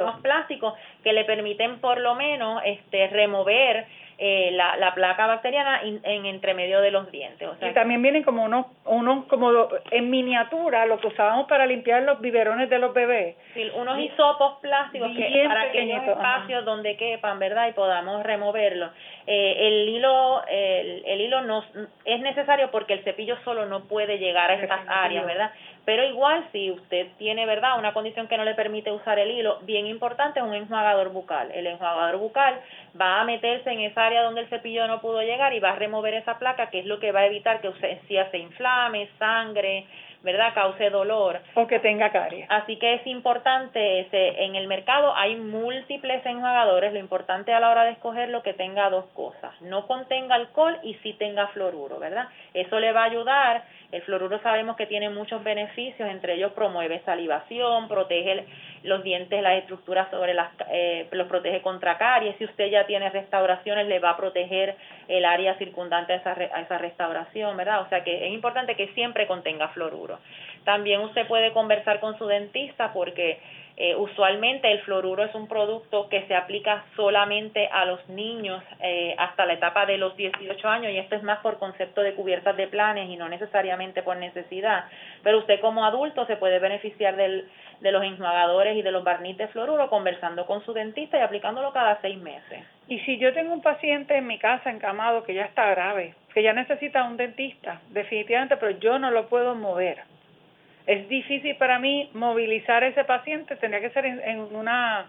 unos 0.00 0.20
plásticos 0.20 0.74
que 1.02 1.12
le 1.12 1.24
permiten 1.24 1.78
por 1.80 1.98
lo 1.98 2.14
menos 2.14 2.62
este, 2.64 3.08
remover 3.08 3.86
eh, 4.18 4.50
la, 4.52 4.76
la, 4.76 4.94
placa 4.94 5.26
bacteriana 5.26 5.82
en 5.82 6.24
entre 6.24 6.54
medio 6.54 6.80
de 6.80 6.90
los 6.90 7.10
dientes. 7.12 7.48
y 7.60 7.74
también 7.74 8.00
vienen 8.00 8.22
como 8.22 8.44
unos, 8.44 8.66
unos 8.86 9.26
como 9.26 9.50
en 9.90 10.08
miniatura, 10.08 10.86
lo 10.86 10.98
que 10.98 11.08
usábamos 11.08 11.46
para 11.48 11.66
limpiar 11.66 12.02
los 12.02 12.18
biberones 12.22 12.70
de 12.70 12.78
los 12.78 12.94
bebés. 12.94 13.36
Sí, 13.52 13.70
unos 13.74 13.98
hisopos 13.98 14.58
plásticos 14.62 15.10
que, 15.14 15.44
para 15.46 15.62
aquellos 15.62 16.02
espacios 16.02 16.64
donde 16.64 16.96
quepan, 16.96 17.38
¿verdad? 17.38 17.68
Y 17.68 17.72
podamos 17.72 18.22
removerlo. 18.22 18.90
Eh, 19.26 19.56
el 19.68 19.88
hilo, 19.88 20.42
el, 20.48 21.02
el 21.04 21.20
hilo 21.20 21.42
no, 21.42 21.62
es 22.06 22.20
necesario 22.20 22.70
porque 22.70 22.94
el 22.94 23.04
cepillo 23.04 23.36
solo 23.44 23.66
no 23.66 23.84
puede 23.84 24.18
llegar 24.18 24.50
a 24.50 24.54
estas 24.54 24.80
áreas, 24.88 25.26
¿verdad? 25.26 25.52
Pero 25.86 26.04
igual, 26.04 26.44
si 26.50 26.72
usted 26.72 27.06
tiene, 27.16 27.46
¿verdad?, 27.46 27.78
una 27.78 27.94
condición 27.94 28.26
que 28.26 28.36
no 28.36 28.44
le 28.44 28.54
permite 28.54 28.90
usar 28.90 29.20
el 29.20 29.30
hilo, 29.30 29.60
bien 29.62 29.86
importante 29.86 30.40
es 30.40 30.44
un 30.44 30.52
enjuagador 30.52 31.10
bucal. 31.10 31.52
El 31.52 31.68
enjuagador 31.68 32.18
bucal 32.18 32.60
va 33.00 33.20
a 33.20 33.24
meterse 33.24 33.70
en 33.70 33.80
esa 33.80 34.04
área 34.04 34.24
donde 34.24 34.40
el 34.40 34.48
cepillo 34.48 34.88
no 34.88 35.00
pudo 35.00 35.22
llegar 35.22 35.54
y 35.54 35.60
va 35.60 35.70
a 35.70 35.76
remover 35.76 36.14
esa 36.14 36.40
placa, 36.40 36.70
que 36.70 36.80
es 36.80 36.86
lo 36.86 36.98
que 36.98 37.12
va 37.12 37.20
a 37.20 37.26
evitar 37.26 37.60
que 37.60 37.68
usted 37.68 37.98
se 38.08 38.38
inflame, 38.38 39.08
sangre, 39.18 39.86
¿verdad? 40.22 40.54
Cause 40.54 40.90
dolor. 40.90 41.40
O 41.54 41.68
que 41.68 41.78
tenga 41.78 42.10
caries. 42.10 42.46
Así 42.50 42.76
que 42.78 42.94
es 42.94 43.06
importante, 43.06 44.00
ese, 44.00 44.42
en 44.44 44.56
el 44.56 44.66
mercado 44.66 45.14
hay 45.14 45.36
múltiples 45.36 46.26
enjuagadores, 46.26 46.92
lo 46.92 46.98
importante 46.98 47.54
a 47.54 47.60
la 47.60 47.70
hora 47.70 47.84
de 47.84 47.92
escogerlo 47.92 48.42
que 48.42 48.52
tenga 48.52 48.90
dos 48.90 49.04
cosas, 49.14 49.52
no 49.60 49.86
contenga 49.86 50.34
alcohol 50.34 50.78
y 50.82 50.94
sí 50.94 51.12
tenga 51.12 51.46
fluoruro, 51.48 52.00
¿verdad? 52.00 52.26
Eso 52.54 52.80
le 52.80 52.90
va 52.92 53.02
a 53.02 53.04
ayudar 53.04 53.62
el 53.92 54.02
fluoruro 54.02 54.40
sabemos 54.42 54.76
que 54.76 54.86
tiene 54.86 55.10
muchos 55.10 55.42
beneficios, 55.44 56.08
entre 56.08 56.34
ellos 56.34 56.52
promueve 56.52 57.02
salivación, 57.04 57.88
protege 57.88 58.44
los 58.82 59.02
dientes, 59.02 59.42
las 59.42 59.58
estructuras 59.58 60.10
sobre 60.10 60.34
las, 60.34 60.50
eh, 60.70 61.08
los 61.12 61.28
protege 61.28 61.62
contra 61.62 61.96
caries. 61.98 62.36
Si 62.36 62.44
usted 62.44 62.70
ya 62.70 62.86
tiene 62.86 63.10
restauraciones, 63.10 63.86
le 63.86 63.98
va 63.98 64.10
a 64.10 64.16
proteger 64.16 64.76
el 65.08 65.24
área 65.24 65.56
circundante 65.58 66.14
a 66.14 66.16
esa, 66.16 66.30
a 66.32 66.60
esa 66.60 66.78
restauración, 66.78 67.56
¿verdad? 67.56 67.82
O 67.82 67.88
sea 67.88 68.02
que 68.02 68.26
es 68.26 68.32
importante 68.32 68.74
que 68.74 68.88
siempre 68.88 69.26
contenga 69.26 69.68
fluoruro. 69.68 70.18
También 70.64 71.00
usted 71.00 71.26
puede 71.26 71.52
conversar 71.52 72.00
con 72.00 72.18
su 72.18 72.26
dentista 72.26 72.92
porque 72.92 73.38
eh, 73.78 73.94
usualmente 73.94 74.72
el 74.72 74.80
fluoruro 74.80 75.22
es 75.22 75.34
un 75.34 75.48
producto 75.48 76.08
que 76.08 76.26
se 76.26 76.34
aplica 76.34 76.86
solamente 76.96 77.68
a 77.70 77.84
los 77.84 78.08
niños 78.08 78.62
eh, 78.80 79.14
hasta 79.18 79.44
la 79.44 79.52
etapa 79.52 79.84
de 79.84 79.98
los 79.98 80.16
18 80.16 80.66
años 80.66 80.92
y 80.92 80.96
esto 80.96 81.14
es 81.14 81.22
más 81.22 81.40
por 81.40 81.58
concepto 81.58 82.00
de 82.00 82.14
cubiertas 82.14 82.56
de 82.56 82.68
planes 82.68 83.10
y 83.10 83.16
no 83.16 83.28
necesariamente 83.28 84.02
por 84.02 84.16
necesidad. 84.16 84.86
Pero 85.22 85.38
usted 85.38 85.60
como 85.60 85.84
adulto 85.84 86.24
se 86.24 86.36
puede 86.36 86.58
beneficiar 86.58 87.16
del, 87.16 87.48
de 87.80 87.92
los 87.92 88.02
enjuagadores 88.02 88.78
y 88.78 88.82
de 88.82 88.90
los 88.90 89.04
barniz 89.04 89.36
de 89.36 89.48
fluoruro 89.48 89.90
conversando 89.90 90.46
con 90.46 90.64
su 90.64 90.72
dentista 90.72 91.18
y 91.18 91.20
aplicándolo 91.20 91.70
cada 91.74 92.00
seis 92.00 92.16
meses. 92.16 92.64
Y 92.88 93.00
si 93.00 93.18
yo 93.18 93.34
tengo 93.34 93.52
un 93.52 93.60
paciente 93.60 94.16
en 94.16 94.26
mi 94.26 94.38
casa 94.38 94.70
encamado 94.70 95.22
que 95.22 95.34
ya 95.34 95.44
está 95.44 95.68
grave, 95.70 96.14
que 96.32 96.42
ya 96.42 96.54
necesita 96.54 97.04
un 97.04 97.18
dentista, 97.18 97.82
definitivamente, 97.90 98.56
pero 98.56 98.78
yo 98.78 98.98
no 98.98 99.10
lo 99.10 99.28
puedo 99.28 99.54
mover 99.54 99.98
es 100.86 101.08
difícil 101.08 101.56
para 101.56 101.78
mí 101.78 102.10
movilizar 102.14 102.84
a 102.84 102.88
ese 102.88 103.04
paciente, 103.04 103.56
tendría 103.56 103.80
que 103.80 103.90
ser 103.90 104.06
en, 104.06 104.40
una 104.54 105.06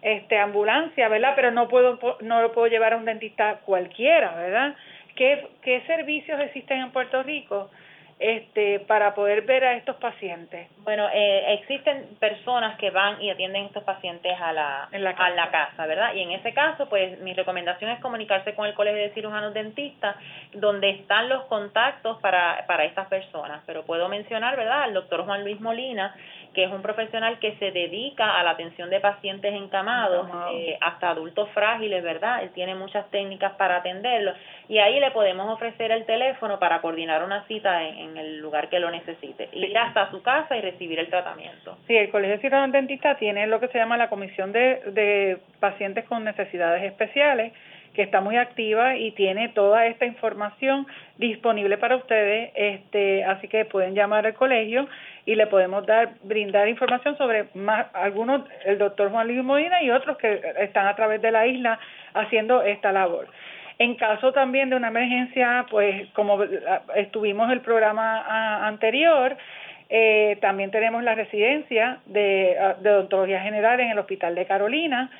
este 0.00 0.38
ambulancia, 0.38 1.08
¿verdad? 1.08 1.32
Pero 1.36 1.50
no 1.50 1.68
puedo 1.68 1.98
no 2.20 2.42
lo 2.42 2.52
puedo 2.52 2.66
llevar 2.68 2.92
a 2.92 2.96
un 2.96 3.04
dentista 3.04 3.60
cualquiera, 3.64 4.34
¿verdad? 4.34 4.74
¿Qué, 5.14 5.46
qué 5.62 5.82
servicios 5.86 6.40
existen 6.40 6.80
en 6.80 6.90
Puerto 6.90 7.22
Rico 7.22 7.70
este, 8.22 8.78
para 8.80 9.14
poder 9.14 9.42
ver 9.42 9.64
a 9.64 9.74
estos 9.74 9.96
pacientes? 9.96 10.68
Bueno, 10.78 11.08
eh, 11.12 11.54
existen 11.54 12.16
personas 12.20 12.78
que 12.78 12.90
van 12.90 13.20
y 13.20 13.30
atienden 13.30 13.64
a 13.64 13.66
estos 13.66 13.82
pacientes 13.82 14.32
a 14.40 14.52
la, 14.52 14.84
a 14.84 15.30
la 15.30 15.50
casa, 15.50 15.86
¿verdad? 15.86 16.14
Y 16.14 16.22
en 16.22 16.30
ese 16.30 16.54
caso, 16.54 16.88
pues 16.88 17.18
mi 17.20 17.34
recomendación 17.34 17.90
es 17.90 18.00
comunicarse 18.00 18.54
con 18.54 18.66
el 18.66 18.74
Colegio 18.74 19.02
de 19.02 19.10
Cirujanos 19.10 19.52
Dentistas, 19.54 20.14
donde 20.52 20.90
están 20.90 21.28
los 21.28 21.42
contactos 21.46 22.20
para, 22.20 22.64
para 22.68 22.84
estas 22.84 23.08
personas. 23.08 23.62
Pero 23.66 23.84
puedo 23.84 24.08
mencionar, 24.08 24.56
¿verdad?, 24.56 24.84
al 24.84 24.94
doctor 24.94 25.24
Juan 25.24 25.42
Luis 25.42 25.60
Molina, 25.60 26.14
que 26.54 26.64
es 26.64 26.70
un 26.70 26.82
profesional 26.82 27.38
que 27.38 27.56
se 27.56 27.70
dedica 27.70 28.38
a 28.38 28.42
la 28.42 28.50
atención 28.50 28.90
de 28.90 29.00
pacientes 29.00 29.54
encamados, 29.54 30.28
eh, 30.52 30.76
hasta 30.80 31.10
adultos 31.10 31.48
frágiles, 31.50 32.02
¿verdad? 32.02 32.42
Él 32.42 32.50
tiene 32.50 32.74
muchas 32.74 33.10
técnicas 33.10 33.52
para 33.52 33.76
atenderlos 33.76 34.36
y 34.68 34.78
ahí 34.78 35.00
le 35.00 35.10
podemos 35.10 35.48
ofrecer 35.52 35.90
el 35.90 36.04
teléfono 36.04 36.58
para 36.58 36.80
coordinar 36.80 37.24
una 37.24 37.44
cita 37.46 37.82
en, 37.82 38.16
el 38.16 38.38
lugar 38.38 38.68
que 38.68 38.78
lo 38.78 38.90
necesite, 38.90 39.48
ir 39.52 39.76
hasta 39.76 40.10
su 40.10 40.22
casa 40.22 40.56
y 40.56 40.60
recibir 40.60 40.98
el 40.98 41.08
tratamiento. 41.08 41.78
Sí, 41.86 41.96
el 41.96 42.10
Colegio 42.10 42.38
Ciudadano 42.38 42.72
Dentista 42.72 43.16
tiene 43.16 43.46
lo 43.46 43.60
que 43.60 43.68
se 43.68 43.78
llama 43.78 43.96
la 43.96 44.08
Comisión 44.08 44.52
de, 44.52 44.80
de 44.86 45.38
Pacientes 45.60 46.04
con 46.04 46.24
Necesidades 46.24 46.82
Especiales, 46.82 47.52
que 47.94 48.02
está 48.02 48.20
muy 48.20 48.36
activa 48.36 48.96
y 48.96 49.10
tiene 49.12 49.48
toda 49.50 49.86
esta 49.86 50.06
información 50.06 50.86
disponible 51.18 51.76
para 51.78 51.96
ustedes, 51.96 52.50
este, 52.54 53.24
así 53.24 53.48
que 53.48 53.64
pueden 53.64 53.94
llamar 53.94 54.26
al 54.26 54.34
colegio 54.34 54.88
y 55.26 55.34
le 55.34 55.46
podemos 55.46 55.86
dar 55.86 56.14
brindar 56.22 56.68
información 56.68 57.16
sobre 57.18 57.46
más 57.54 57.86
algunos 57.92 58.42
el 58.64 58.78
doctor 58.78 59.10
Juan 59.10 59.28
Luis 59.28 59.44
Molina 59.44 59.82
y 59.82 59.90
otros 59.90 60.16
que 60.16 60.40
están 60.60 60.86
a 60.86 60.96
través 60.96 61.20
de 61.20 61.30
la 61.30 61.46
isla 61.46 61.78
haciendo 62.14 62.62
esta 62.62 62.92
labor. 62.92 63.28
En 63.78 63.94
caso 63.96 64.32
también 64.32 64.70
de 64.70 64.76
una 64.76 64.88
emergencia, 64.88 65.66
pues 65.70 66.08
como 66.12 66.42
estuvimos 66.94 67.50
el 67.52 67.60
programa 67.60 68.66
anterior, 68.66 69.36
eh, 69.88 70.38
también 70.40 70.70
tenemos 70.70 71.02
la 71.02 71.14
residencia 71.14 71.98
de, 72.06 72.56
de 72.80 72.90
odontología 72.90 73.40
general 73.40 73.80
en 73.80 73.90
el 73.90 73.98
Hospital 73.98 74.34
de 74.34 74.46
Carolina, 74.46 75.10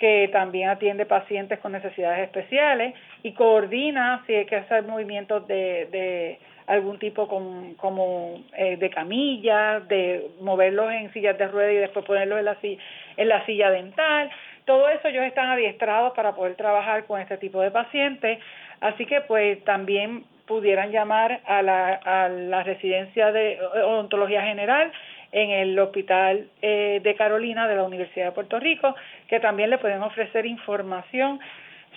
que 0.00 0.30
también 0.32 0.70
atiende 0.70 1.04
pacientes 1.04 1.58
con 1.58 1.72
necesidades 1.72 2.24
especiales 2.24 2.94
y 3.22 3.32
coordina 3.34 4.24
si 4.26 4.34
hay 4.34 4.46
que 4.46 4.56
hacer 4.56 4.82
movimientos 4.84 5.46
de, 5.46 5.88
de 5.92 6.38
algún 6.66 6.98
tipo 6.98 7.28
como 7.28 8.40
eh, 8.56 8.78
de 8.78 8.88
camilla, 8.88 9.80
de 9.80 10.26
moverlos 10.40 10.90
en 10.90 11.12
sillas 11.12 11.36
de 11.36 11.48
ruedas 11.48 11.74
y 11.74 11.76
después 11.76 12.06
ponerlos 12.06 12.38
en 12.38 12.44
la, 12.46 12.56
en 12.62 13.28
la 13.28 13.44
silla 13.44 13.70
dental. 13.70 14.30
Todo 14.64 14.88
eso 14.88 15.08
ellos 15.08 15.24
están 15.24 15.50
adiestrados 15.50 16.14
para 16.14 16.34
poder 16.34 16.54
trabajar 16.54 17.04
con 17.04 17.20
este 17.20 17.36
tipo 17.36 17.60
de 17.60 17.70
pacientes, 17.70 18.38
así 18.80 19.04
que 19.04 19.20
pues 19.20 19.62
también 19.64 20.24
pudieran 20.46 20.92
llamar 20.92 21.40
a 21.44 21.60
la, 21.60 21.94
a 21.94 22.28
la 22.30 22.62
residencia 22.62 23.32
de 23.32 23.60
odontología 23.84 24.42
general 24.42 24.90
en 25.32 25.50
el 25.50 25.78
Hospital 25.78 26.48
eh, 26.60 27.00
de 27.02 27.14
Carolina 27.14 27.68
de 27.68 27.76
la 27.76 27.84
Universidad 27.84 28.26
de 28.26 28.32
Puerto 28.32 28.58
Rico, 28.58 28.94
que 29.28 29.40
también 29.40 29.70
le 29.70 29.78
pueden 29.78 30.02
ofrecer 30.02 30.46
información 30.46 31.40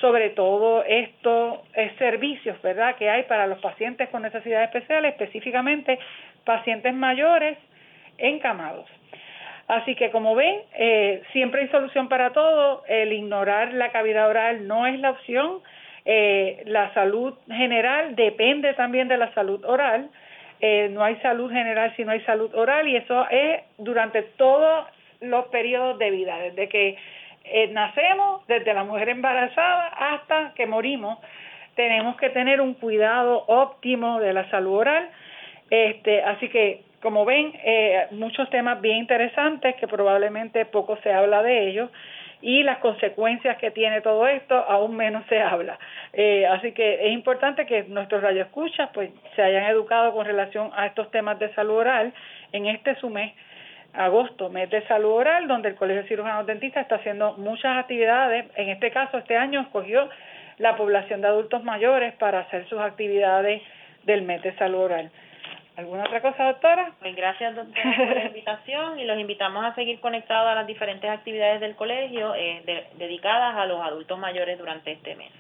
sobre 0.02 0.32
todo 0.32 0.84
estos 0.84 1.60
eh, 1.76 1.92
servicios, 1.98 2.62
¿verdad?, 2.62 2.96
que 2.96 3.10
hay 3.10 3.24
para 3.24 3.48
los 3.48 3.60
pacientes 3.60 4.10
con 4.10 4.24
necesidades 4.24 4.68
especiales, 4.68 5.14
específicamente 5.14 6.00
pacientes 6.46 6.94
mayores 6.94 7.58
encamados. 8.18 8.88
Así 9.68 9.96
que 9.96 10.12
como 10.12 10.36
ven, 10.36 10.60
eh, 10.74 11.22
siempre 11.32 11.62
hay 11.62 11.68
solución 11.70 12.10
para 12.10 12.32
todo. 12.32 12.84
El 12.88 13.14
ignorar 13.14 13.74
la 13.74 13.92
cavidad 13.92 14.28
oral 14.28 14.68
no 14.68 14.86
es 14.86 15.00
la 15.00 15.12
opción. 15.12 15.62
la 16.66 16.94
salud 16.94 17.34
general 17.48 18.16
depende 18.16 18.74
también 18.74 19.08
de 19.08 19.18
la 19.18 19.34
salud 19.34 19.64
oral. 19.64 20.10
Eh, 20.66 20.88
no 20.92 21.04
hay 21.04 21.18
salud 21.18 21.52
general 21.52 21.94
si 21.98 22.06
no 22.06 22.14
hay 22.14 22.22
salud 22.22 22.50
oral 22.56 22.88
y 22.88 22.96
eso 22.96 23.28
es 23.30 23.64
durante 23.78 24.22
todos 24.22 24.86
los 25.20 25.48
periodos 25.48 26.00
de 26.00 26.10
vida, 26.10 26.40
desde 26.40 26.70
que 26.70 26.96
eh, 27.44 27.68
nacemos, 27.74 28.48
desde 28.48 28.74
la 28.74 28.86
mujer 28.86 29.10
embarazada 29.10 29.88
hasta 29.88 30.54
que 30.56 30.66
morimos, 30.66 31.20
tenemos 31.76 32.16
que 32.16 32.30
tener 32.30 32.62
un 32.62 32.76
cuidado 32.76 33.44
óptimo 33.48 34.22
de 34.22 34.32
la 34.32 34.50
salud 34.52 34.78
oral. 34.78 35.10
Este, 35.70 36.24
así 36.24 36.48
que, 36.48 36.84
como 37.02 37.26
ven, 37.26 37.52
eh, 37.66 38.08
muchos 38.12 38.50
temas 38.50 38.80
bien 38.80 39.00
interesantes 39.00 39.76
que 39.76 39.90
probablemente 39.90 40.64
poco 40.64 40.96
se 41.04 41.12
habla 41.12 41.44
de 41.44 41.68
ellos 41.68 41.90
y 42.44 42.62
las 42.62 42.80
consecuencias 42.80 43.58
que 43.58 43.72
tiene 43.72 44.02
todo 44.02 44.28
esto 44.28 44.54
aún 44.54 44.98
menos 44.98 45.26
se 45.30 45.42
habla. 45.42 45.80
Eh, 46.12 46.46
así 46.46 46.74
que 46.74 47.08
es 47.08 47.14
importante 47.14 47.66
que 47.66 47.84
nuestros 47.84 48.22
radioescuchas 48.22 48.90
pues 48.94 49.12
se 49.38 49.42
hayan 49.42 49.64
educado 49.72 50.12
con 50.12 50.26
relación 50.26 50.70
a 50.76 50.88
estos 50.88 51.10
temas 51.10 51.40
de 51.40 51.54
salud 51.56 51.76
oral 51.76 52.14
en 52.52 52.66
este 52.66 52.96
su 52.96 53.10
mes 53.10 53.34
agosto, 53.94 54.50
mes 54.50 54.70
de 54.70 54.86
salud 54.88 55.12
oral, 55.12 55.48
donde 55.48 55.70
el 55.70 55.76
Colegio 55.76 56.02
de 56.02 56.10
Cirujanos 56.10 56.46
Dentistas 56.46 56.84
está 56.84 56.96
haciendo 56.96 57.34
muchas 57.38 57.78
actividades. 57.78 58.46
En 58.56 58.68
este 58.70 58.92
caso, 58.92 59.20
este 59.20 59.38
año 59.38 59.62
escogió 59.62 60.10
la 60.58 60.76
población 60.76 61.22
de 61.22 61.28
adultos 61.28 61.64
mayores 61.64 62.14
para 62.16 62.40
hacer 62.40 62.68
sus 62.68 62.80
actividades 62.80 63.62
del 64.04 64.24
mes 64.24 64.42
de 64.42 64.54
salud 64.56 64.80
oral. 64.80 65.12
¿Alguna 65.76 66.04
otra 66.04 66.22
cosa, 66.22 66.46
doctora? 66.46 66.92
Pues 67.00 67.16
gracias, 67.16 67.56
doctora, 67.56 67.96
por 67.98 68.16
la 68.16 68.26
invitación 68.26 69.00
y 69.00 69.06
los 69.06 69.18
invitamos 69.18 69.66
a 69.66 69.74
seguir 69.74 70.00
conectados 70.00 70.52
a 70.52 70.56
las 70.56 70.68
diferentes 70.68 71.10
actividades 71.10 71.62
del 71.62 71.76
colegio 71.76 72.36
eh, 72.36 72.86
dedicadas 72.98 73.56
a 73.56 73.66
los 73.66 73.82
adultos 73.82 74.20
mayores 74.20 74.60
durante 74.60 74.92
este 74.92 75.16
mes. 75.16 75.32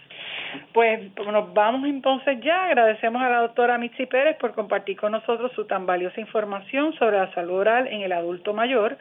Pues 0.72 1.12
nos 1.18 1.54
vamos 1.54 1.88
entonces 1.88 2.40
ya. 2.42 2.66
Agradecemos 2.66 3.22
a 3.22 3.30
la 3.30 3.42
doctora 3.42 3.78
Mitzi 3.78 4.06
Pérez 4.06 4.38
por 4.38 4.54
compartir 4.54 4.98
con 4.98 5.12
nosotros 5.12 5.52
su 5.54 5.66
tan 5.66 5.86
valiosa 5.86 6.20
información 6.20 6.94
sobre 6.94 7.18
la 7.18 7.32
salud 7.34 7.60
oral 7.60 7.88
en 7.88 8.02
el 8.02 8.12
adulto 8.12 8.54
mayor. 8.54 8.98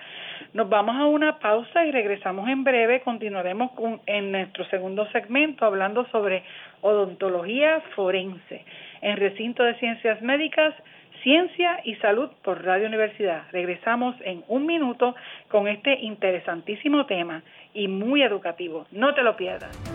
Nos 0.53 0.68
vamos 0.68 0.97
a 0.97 1.07
una 1.07 1.38
pausa 1.38 1.85
y 1.85 1.92
regresamos 1.92 2.49
en 2.49 2.64
breve. 2.64 3.01
Continuaremos 3.01 3.73
con, 3.73 4.01
en 4.07 4.33
nuestro 4.33 4.64
segundo 4.66 5.07
segmento 5.12 5.64
hablando 5.64 6.07
sobre 6.09 6.42
odontología 6.81 7.81
forense 7.95 8.64
en 9.01 9.16
recinto 9.16 9.62
de 9.62 9.75
ciencias 9.75 10.21
médicas. 10.23 10.75
Ciencia 11.22 11.80
y 11.85 11.94
Salud 11.96 12.30
por 12.42 12.64
Radio 12.64 12.88
Universidad. 12.88 13.44
Regresamos 13.52 14.16
en 14.24 14.42
un 14.48 14.66
minuto 14.66 15.14
con 15.48 15.68
este 15.68 15.94
interesantísimo 16.00 17.06
tema 17.06 17.42
y 17.74 17.88
muy 17.88 18.22
educativo. 18.22 18.87
No 18.90 19.14
te 19.14 19.22
lo 19.22 19.37
pierdas. 19.37 19.91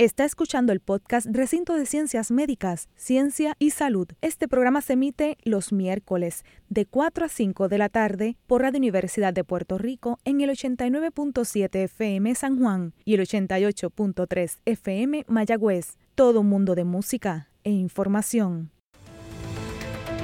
Está 0.00 0.24
escuchando 0.24 0.72
el 0.72 0.80
podcast 0.80 1.26
Recinto 1.30 1.74
de 1.74 1.84
Ciencias 1.84 2.30
Médicas, 2.30 2.88
Ciencia 2.96 3.54
y 3.58 3.68
Salud. 3.68 4.08
Este 4.22 4.48
programa 4.48 4.80
se 4.80 4.94
emite 4.94 5.36
los 5.44 5.74
miércoles 5.74 6.42
de 6.70 6.86
4 6.86 7.26
a 7.26 7.28
5 7.28 7.68
de 7.68 7.76
la 7.76 7.90
tarde 7.90 8.38
por 8.46 8.62
Radio 8.62 8.78
Universidad 8.78 9.34
de 9.34 9.44
Puerto 9.44 9.76
Rico 9.76 10.18
en 10.24 10.40
el 10.40 10.48
89.7 10.48 11.84
FM 11.84 12.34
San 12.34 12.58
Juan 12.58 12.94
y 13.04 13.12
el 13.12 13.20
88.3 13.20 14.60
FM 14.64 15.26
Mayagüez. 15.28 15.98
Todo 16.14 16.40
un 16.40 16.48
mundo 16.48 16.74
de 16.74 16.84
música 16.84 17.50
e 17.62 17.70
información. 17.70 18.70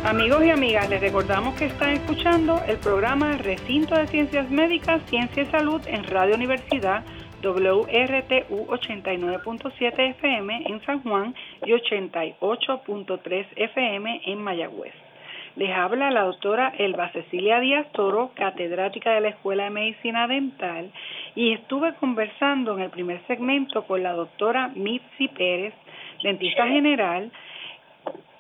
Amigos 0.05 0.43
y 0.43 0.51
amigas, 0.51 0.89
les 0.89 1.03
recordamos 1.03 1.55
que 1.57 1.67
están 1.67 1.91
escuchando 1.91 2.63
el 2.67 2.79
programa 2.79 3.37
Recinto 3.37 3.95
de 3.95 4.07
Ciencias 4.07 4.51
Médicas, 4.51 5.03
Ciencia 5.11 5.43
y 5.43 5.51
Salud 5.51 5.83
en 5.87 6.05
Radio 6.05 6.35
Universidad 6.35 7.05
WRTU 7.47 8.67
89.7 8.67 10.11
FM 10.11 10.65
en 10.67 10.81
San 10.85 11.03
Juan 11.03 11.35
y 11.65 11.71
88.3 11.71 13.47
FM 13.55 14.23
en 14.25 14.43
Mayagüez. 14.43 14.95
Les 15.55 15.71
habla 15.71 16.11
la 16.11 16.25
doctora 16.25 16.73
Elba 16.77 17.11
Cecilia 17.13 17.61
Díaz 17.61 17.91
Toro, 17.93 18.33
catedrática 18.35 19.15
de 19.15 19.21
la 19.23 19.29
Escuela 19.29 19.65
de 19.65 19.71
Medicina 19.71 20.27
Dental, 20.27 20.91
y 21.35 21.53
estuve 21.53 21.95
conversando 21.95 22.77
en 22.77 22.83
el 22.83 22.91
primer 22.91 23.25
segmento 23.27 23.87
con 23.87 24.03
la 24.03 24.13
doctora 24.13 24.69
Mitzi 24.75 25.29
Pérez, 25.29 25.73
dentista 26.23 26.67
general, 26.67 27.31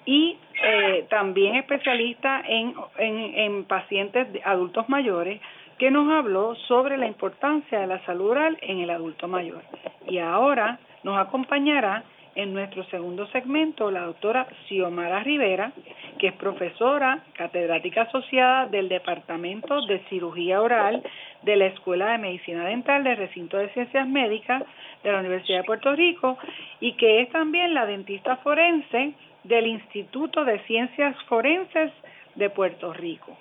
y 0.05 0.37
eh, 0.62 1.07
también 1.09 1.57
especialista 1.57 2.42
en, 2.47 2.75
en, 2.99 3.35
en 3.38 3.64
pacientes 3.64 4.29
adultos 4.45 4.88
mayores, 4.88 5.40
que 5.78 5.90
nos 5.90 6.10
habló 6.10 6.54
sobre 6.68 6.96
la 6.96 7.06
importancia 7.06 7.80
de 7.80 7.86
la 7.86 8.04
salud 8.04 8.30
oral 8.30 8.58
en 8.62 8.80
el 8.80 8.90
adulto 8.90 9.28
mayor. 9.28 9.62
Y 10.08 10.18
ahora 10.18 10.78
nos 11.02 11.18
acompañará 11.18 12.04
en 12.34 12.52
nuestro 12.52 12.84
segundo 12.84 13.26
segmento 13.28 13.90
la 13.90 14.02
doctora 14.02 14.46
Xiomara 14.68 15.20
Rivera, 15.20 15.72
que 16.18 16.28
es 16.28 16.34
profesora 16.34 17.24
catedrática 17.32 18.02
asociada 18.02 18.66
del 18.66 18.88
Departamento 18.88 19.84
de 19.86 20.00
Cirugía 20.10 20.60
Oral 20.60 21.02
de 21.42 21.56
la 21.56 21.66
Escuela 21.66 22.12
de 22.12 22.18
Medicina 22.18 22.64
Dental 22.66 23.04
del 23.04 23.16
Recinto 23.16 23.56
de 23.56 23.70
Ciencias 23.70 24.06
Médicas 24.06 24.62
de 25.02 25.12
la 25.12 25.20
Universidad 25.20 25.60
de 25.60 25.64
Puerto 25.64 25.94
Rico 25.94 26.38
y 26.80 26.92
que 26.92 27.22
es 27.22 27.30
también 27.30 27.72
la 27.72 27.86
dentista 27.86 28.36
forense 28.36 29.14
del 29.44 29.66
Instituto 29.66 30.44
de 30.44 30.58
Ciencias 30.60 31.16
Forenses 31.24 31.92
de 32.34 32.50
Puerto 32.50 32.92
Rico. 32.92 33.36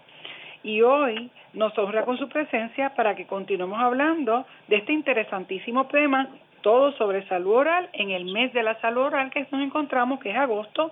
Y 0.65 0.81
hoy 0.81 1.29
nos 1.53 1.77
honra 1.77 2.05
con 2.05 2.17
su 2.17 2.27
presencia 2.27 2.89
para 2.95 3.15
que 3.15 3.27
continuemos 3.27 3.79
hablando 3.79 4.47
de 4.67 4.77
este 4.77 4.93
interesantísimo 4.93 5.85
tema, 5.85 6.27
todo 6.61 6.91
sobre 6.93 7.27
salud 7.27 7.57
oral, 7.57 7.87
en 7.93 8.09
el 8.09 8.25
mes 8.25 8.51
de 8.51 8.63
la 8.63 8.73
salud 8.81 9.03
oral 9.03 9.29
que 9.29 9.45
nos 9.51 9.61
encontramos, 9.61 10.19
que 10.19 10.31
es 10.31 10.35
agosto, 10.35 10.91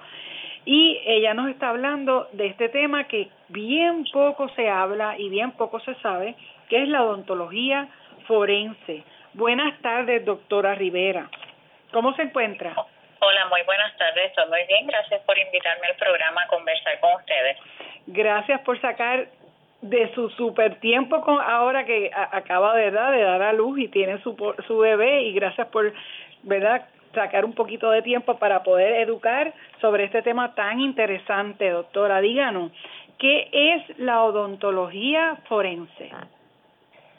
y 0.63 1.01
ella 1.07 1.33
nos 1.33 1.49
está 1.49 1.69
hablando 1.69 2.29
de 2.33 2.45
este 2.45 2.69
tema 2.69 3.05
que 3.05 3.29
bien 3.49 4.05
poco 4.13 4.47
se 4.49 4.69
habla 4.69 5.17
y 5.17 5.29
bien 5.29 5.53
poco 5.53 5.79
se 5.79 5.95
sabe, 5.95 6.35
que 6.69 6.83
es 6.83 6.87
la 6.87 7.01
odontología 7.01 7.87
forense. 8.27 9.01
Buenas 9.33 9.81
tardes, 9.81 10.23
doctora 10.23 10.75
Rivera. 10.75 11.31
¿Cómo 11.91 12.13
se 12.13 12.21
encuentra? 12.21 12.75
Hola, 13.19 13.47
muy 13.47 13.63
buenas 13.65 13.97
tardes. 13.97 14.27
Estoy 14.27 14.47
muy 14.49 14.67
bien. 14.67 14.85
Gracias 14.85 15.19
por 15.21 15.35
invitarme 15.35 15.87
al 15.87 15.95
programa 15.95 16.43
a 16.43 16.47
conversar 16.47 16.99
con 16.99 17.15
ustedes. 17.15 17.57
Gracias 18.05 18.61
por 18.61 18.79
sacar 18.79 19.27
de 19.83 20.13
su 20.15 20.29
super 20.29 20.79
tiempo 20.79 21.19
con 21.21 21.39
ahora 21.41 21.85
que 21.85 22.09
acaba 22.13 22.73
de, 22.75 22.85
de 22.85 22.91
dar 22.91 23.41
a 23.41 23.51
luz 23.51 23.77
y 23.79 23.89
tiene 23.89 24.17
su, 24.19 24.33
su 24.65 24.77
bebé 24.77 25.23
y 25.23 25.33
gracias 25.33 25.67
por 25.67 25.93
verdad 26.43 26.87
sacar 27.13 27.43
un 27.43 27.53
poquito 27.53 27.91
de 27.91 28.01
tiempo 28.01 28.39
para 28.39 28.63
poder 28.63 28.93
educar 29.01 29.53
sobre 29.81 30.05
este 30.05 30.21
tema 30.21 30.55
tan 30.55 30.79
interesante, 30.79 31.69
doctora. 31.69 32.21
Díganos, 32.21 32.71
¿qué 33.19 33.49
es 33.51 33.99
la 33.99 34.23
odontología 34.23 35.37
forense? 35.49 36.09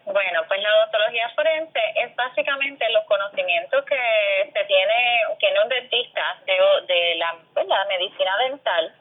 Bueno, 0.06 0.40
pues 0.48 0.62
la 0.62 0.68
odontología 0.78 1.28
forense 1.36 1.80
es 2.02 2.16
básicamente 2.16 2.84
los 2.92 3.04
conocimientos 3.04 3.84
que 3.84 4.50
se 4.52 4.64
tiene, 4.64 4.94
tiene 5.38 5.62
un 5.62 5.68
dentista 5.68 6.40
de, 6.46 6.94
de 6.94 7.14
la, 7.16 7.36
pues, 7.52 7.66
la 7.66 7.84
medicina 7.90 8.38
dental 8.48 8.94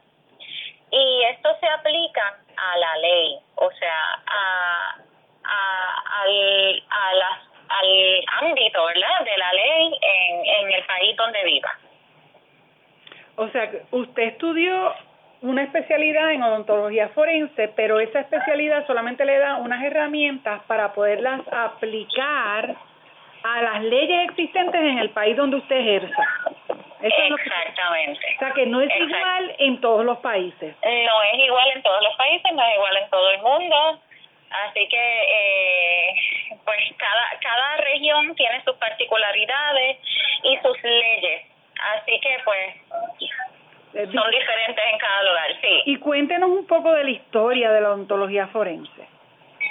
y 0.93 1.23
esto 1.23 1.49
se 1.60 1.67
aplica 1.67 2.38
a 2.56 2.77
la 2.77 2.97
ley, 2.97 3.39
o 3.56 3.71
sea, 3.71 4.21
a, 4.27 4.95
al, 6.21 6.84
al 7.69 8.23
ámbito, 8.41 8.86
¿verdad?, 8.86 9.25
de 9.25 9.38
la 9.38 9.53
ley 9.53 9.99
en, 10.01 10.45
en 10.45 10.71
el 10.73 10.86
país 10.86 11.15
donde 11.17 11.43
viva. 11.43 11.71
O 13.36 13.47
sea, 13.49 13.71
usted 13.91 14.23
estudió 14.23 14.93
una 15.41 15.63
especialidad 15.63 16.32
en 16.32 16.43
odontología 16.43 17.10
forense, 17.10 17.67
pero 17.69 17.99
esa 17.99 18.21
especialidad 18.21 18.86
solamente 18.86 19.25
le 19.25 19.39
da 19.39 19.56
unas 19.58 19.84
herramientas 19.84 20.62
para 20.67 20.93
poderlas 20.93 21.41
aplicar 21.51 22.75
a 23.43 23.62
las 23.62 23.84
leyes 23.84 24.29
existentes 24.29 24.79
en 24.79 24.99
el 24.99 25.10
país 25.10 25.36
donde 25.36 25.58
usted 25.58 25.75
ejerza. 25.75 26.23
Exactamente. 27.04 28.36
o 28.36 28.39
sea, 28.39 28.52
que 28.54 28.66
no 28.66 28.82
es 28.82 28.89
igual 28.96 29.56
en 29.60 29.82
todos 29.82 30.06
los 30.06 30.20
países. 30.20 30.76
No 30.84 31.24
es 31.24 31.39
igual 31.39 31.70
en 31.76 31.84
todos 31.84 32.02
los 32.02 32.16
países, 32.16 32.52
no 32.54 32.63
es 32.63 32.76
igual 32.76 32.98
en 32.98 33.10
todo 33.10 33.30
el 33.32 33.42
mundo. 33.42 34.00
Así 34.50 34.88
que, 34.88 35.24
eh, 35.28 36.16
pues 36.63 36.80
cada, 36.98 37.30
cada 37.42 37.78
región 37.78 38.36
tiene 38.36 38.63
sus 38.63 38.76
particularidades 38.76 39.98
y 40.44 40.58
sus 40.58 40.82
leyes. 40.84 41.42
Así 41.96 42.20
que, 42.20 42.38
pues, 42.46 42.76
eh, 43.96 44.08
son 44.13 44.32
diferentes 44.32 44.86
en 44.86 44.98
cada 44.98 45.24
lugar, 45.24 45.52
sí. 45.62 45.82
Y 45.86 45.98
cuéntenos 45.98 46.50
un 46.50 46.68
poco 46.68 46.94
de 46.94 47.04
la 47.04 47.10
historia 47.10 47.72
de 47.72 47.82
la 47.82 47.89
odontología 47.89 48.48
forense. 48.48 49.08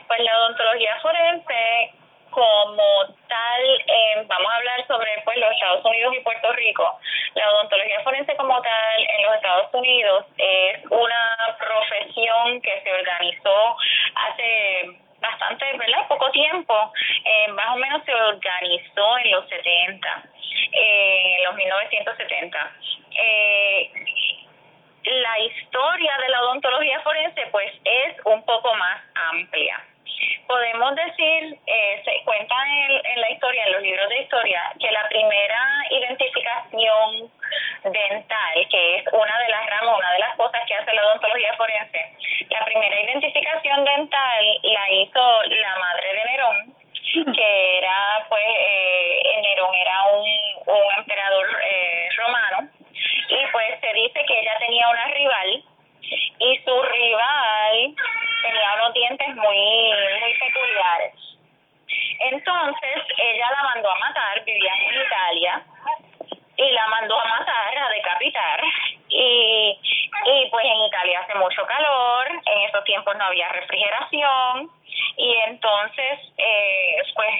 Pues 0.06 0.20
la 0.20 0.38
odontología 0.38 0.98
forense 1.00 1.92
como 2.32 3.06
tal, 3.28 3.62
eh, 3.86 4.24
vamos 4.26 4.52
a 4.52 4.56
hablar 4.56 4.86
sobre 4.86 5.22
pues 5.24 5.36
los 5.38 5.52
Estados 5.52 5.84
Unidos 5.84 6.14
y 6.16 6.20
Puerto 6.20 6.52
Rico. 6.52 6.98
La 7.34 7.50
odontología 7.52 8.00
forense 8.02 8.34
como 8.36 8.60
tal 8.60 9.00
en 9.00 9.22
los 9.22 9.34
Estados 9.36 9.74
Unidos 9.74 10.26
es 10.36 10.84
una 10.90 11.56
profesión 11.58 12.60
que 12.60 12.80
se 12.82 12.92
organizó 12.92 13.76
hace 14.14 14.98
bastante, 15.20 15.64
¿verdad? 15.78 16.08
Poco 16.08 16.30
tiempo, 16.32 16.92
eh, 17.24 17.48
más 17.52 17.74
o 17.74 17.76
menos 17.76 18.04
se 18.04 18.12
organizó 18.12 19.18
en 19.18 19.30
los 19.30 19.48
70, 19.48 20.24
eh, 20.72 21.36
en 21.38 21.44
los 21.44 21.54
1970. 21.54 22.72
Eh, 23.14 23.90
la 25.04 25.38
historia 25.40 26.16
de 26.18 26.28
la 26.28 26.42
odontología 26.42 27.00
forense 27.00 27.46
pues 27.50 27.72
es 27.84 28.16
un 28.24 28.44
poco 28.44 28.74
más 28.74 29.00
amplia 29.30 29.84
podemos 30.46 30.94
decir, 30.94 31.58
eh, 31.66 32.02
se 32.04 32.24
cuenta 32.24 32.54
en, 32.66 32.90
en, 33.04 33.20
la 33.20 33.30
historia, 33.30 33.64
en 33.66 33.72
los 33.72 33.82
libros 33.82 34.08
de 34.08 34.22
historia, 34.22 34.72
que 34.78 34.90
la 34.90 35.08
primera 35.08 35.84
identificación 35.90 37.30
dental, 37.84 38.66
que 38.70 38.96
es 38.96 39.04
una 39.12 39.38
de 39.38 39.48
las 39.48 39.66
ramas, 39.66 39.98
una 39.98 40.12
de 40.12 40.18
las 40.18 40.36
cosas 40.36 40.60
que 40.66 40.74
hace 40.74 40.92
la 40.92 41.06
odontología 41.06 41.54
forense, 41.54 42.16
la 42.50 42.64
primera 42.64 43.00
identificación 43.00 43.84
dental 43.84 44.44
la 44.62 44.90
hizo 44.90 45.42
la 45.44 45.76
madre 45.78 46.14
de 46.14 46.24
Nerón, 46.24 46.74
que 47.34 47.78
era, 47.78 48.24
pues, 48.28 48.44
eh, 48.44 49.40
Nerón 49.42 49.74
era 49.74 50.02
un, 50.12 50.28
un 50.66 50.94
emperador 50.98 51.46
eh, 51.64 52.08
romano, 52.16 52.68
y 53.28 53.52
pues 53.52 53.80
se 53.80 53.92
dice 53.94 54.24
que 54.26 54.40
ella 54.40 54.56
tenía 54.58 54.88
una 54.88 55.06
rival, 55.08 55.64
y 56.38 56.58
su 56.64 56.82
rival 56.82 57.94
tenía 58.42 58.74
unos 58.74 58.94
dientes 58.94 59.28
muy 59.36 59.92
muy 60.20 60.32
entonces 62.22 63.02
ella 63.16 63.50
la 63.50 63.62
mandó 63.62 63.90
a 63.90 63.98
matar, 63.98 64.44
vivía 64.44 64.72
en 64.74 65.02
Italia, 65.02 65.62
y 66.56 66.70
la 66.70 66.86
mandó 66.88 67.18
a 67.18 67.24
matar, 67.24 67.78
a 67.78 67.88
decapitar. 67.88 68.62
Y, 69.08 69.78
y 70.26 70.48
pues 70.50 70.64
en 70.64 70.82
Italia 70.82 71.20
hace 71.20 71.34
mucho 71.34 71.66
calor, 71.66 72.28
en 72.46 72.58
esos 72.62 72.84
tiempos 72.84 73.16
no 73.16 73.24
había 73.24 73.48
refrigeración, 73.48 74.70
y 75.16 75.34
entonces, 75.48 76.20
eh, 76.38 77.02
pues 77.14 77.34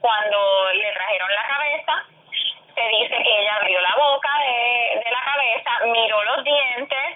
cuando 0.00 0.72
le 0.74 0.92
trajeron 0.92 1.34
la 1.34 1.46
cabeza, 1.46 2.04
se 2.74 2.88
dice 2.88 3.22
que 3.22 3.40
ella 3.40 3.56
abrió 3.56 3.80
la 3.80 3.96
boca 3.96 4.30
de, 4.38 5.00
de 5.02 5.10
la 5.10 5.22
cabeza, 5.24 5.70
miró 5.86 6.24
los 6.24 6.44
dientes 6.44 7.15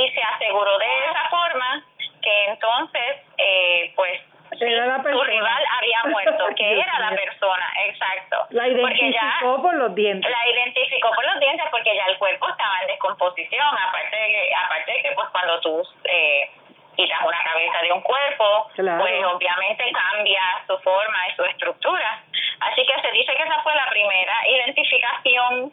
y 0.00 0.10
se 0.12 0.22
aseguró 0.22 0.78
de 0.78 0.86
esa 1.10 1.28
forma 1.28 1.84
que 2.22 2.44
entonces, 2.46 3.16
eh, 3.38 3.92
pues, 3.96 4.20
su 4.50 5.22
rival 5.22 5.64
había 5.78 6.02
muerto, 6.10 6.46
que 6.56 6.80
era 6.80 6.98
la 6.98 7.10
persona, 7.10 7.72
exacto. 7.86 8.46
La 8.50 8.68
identificó 8.68 9.62
por 9.62 9.74
los 9.74 9.94
dientes. 9.94 10.30
La 10.30 10.48
identificó 10.50 11.10
por 11.12 11.24
los 11.24 11.40
dientes 11.40 11.66
porque 11.70 11.94
ya 11.94 12.06
el 12.06 12.18
cuerpo 12.18 12.48
estaba 12.48 12.78
en 12.82 12.88
descomposición, 12.88 13.66
aparte 13.66 14.16
de 14.16 14.28
que, 14.28 14.54
aparte 14.54 14.92
de 14.92 15.02
que 15.02 15.12
pues 15.12 15.28
cuando 15.30 15.60
tú 15.60 15.82
eh, 16.04 16.50
quitas 16.96 17.20
una 17.24 17.42
cabeza 17.42 17.82
de 17.82 17.92
un 17.92 18.00
cuerpo, 18.02 18.68
pues 18.74 19.24
obviamente 19.24 19.92
cambia 19.92 20.42
su 20.66 20.78
forma 20.78 21.28
y 21.28 21.36
su 21.36 21.44
estructura. 21.44 22.22
Así 22.60 22.84
que 22.84 23.00
se 23.00 23.10
dice 23.12 23.34
que 23.34 23.42
esa 23.42 23.62
fue 23.62 23.74
la 23.74 23.88
primera 23.88 24.34
identificación 24.46 25.72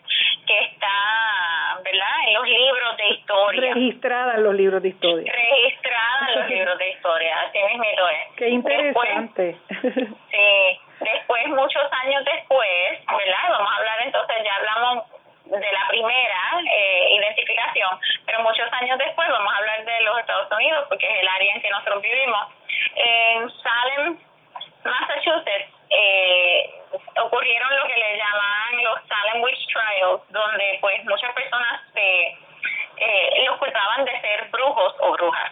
Registrada 3.78 4.36
en 4.36 4.43
los 4.43 4.55
libros 4.55 4.82
de 4.82 4.89
historia. 4.89 5.32
Registrada 5.32 6.28
en 6.30 6.39
los 6.39 6.49
libros 6.49 6.78
de 6.78 6.89
historia, 6.89 7.41
así 7.41 7.59
mismo 7.59 8.07
es. 8.09 8.36
Qué 8.36 8.49
interesante 8.49 9.57
después, 10.99 11.47
muchos 11.49 11.84
años 12.03 12.23
después, 12.25 13.05
¿verdad?, 13.05 13.49
vamos 13.49 13.71
a 13.71 13.75
hablar 13.75 14.01
entonces, 14.03 14.38
ya 14.43 14.55
hablamos 14.55 15.05
de 15.45 15.71
la 15.71 15.88
primera 15.89 16.61
eh, 16.69 17.15
identificación, 17.15 17.99
pero 18.25 18.41
muchos 18.41 18.67
años 18.73 18.97
después 18.97 19.30
vamos 19.30 19.53
a 19.53 19.57
hablar 19.57 19.86
de 19.86 20.01
los 20.01 20.19
Estados 20.19 20.51
Unidos, 20.51 20.86
porque 20.89 21.07
es 21.07 21.21
el 21.21 21.28
área 21.28 21.53
en 21.53 21.61
que 21.61 21.69
nosotros 21.69 22.01
vivimos. 22.01 22.47
En 22.95 23.49
Salem, 23.61 24.17
Massachusetts, 24.84 25.73
eh, 25.89 26.69
ocurrieron 27.21 27.75
lo 27.78 27.88
que 27.88 27.97
le 27.97 28.17
llaman 28.17 28.84
los 28.84 28.99
Salem 29.07 29.41
Witch 29.41 29.67
Trials, 29.67 30.21
donde 30.30 30.78
pues 30.82 31.03
muchas 31.05 31.34
personas 31.34 31.82
se, 31.93 32.38
eh, 32.97 33.43
los 33.45 33.57
culpaban 33.57 34.03
de 34.03 34.19
ser 34.19 34.49
brujos 34.49 34.95
o 34.99 35.11
brujas. 35.13 35.51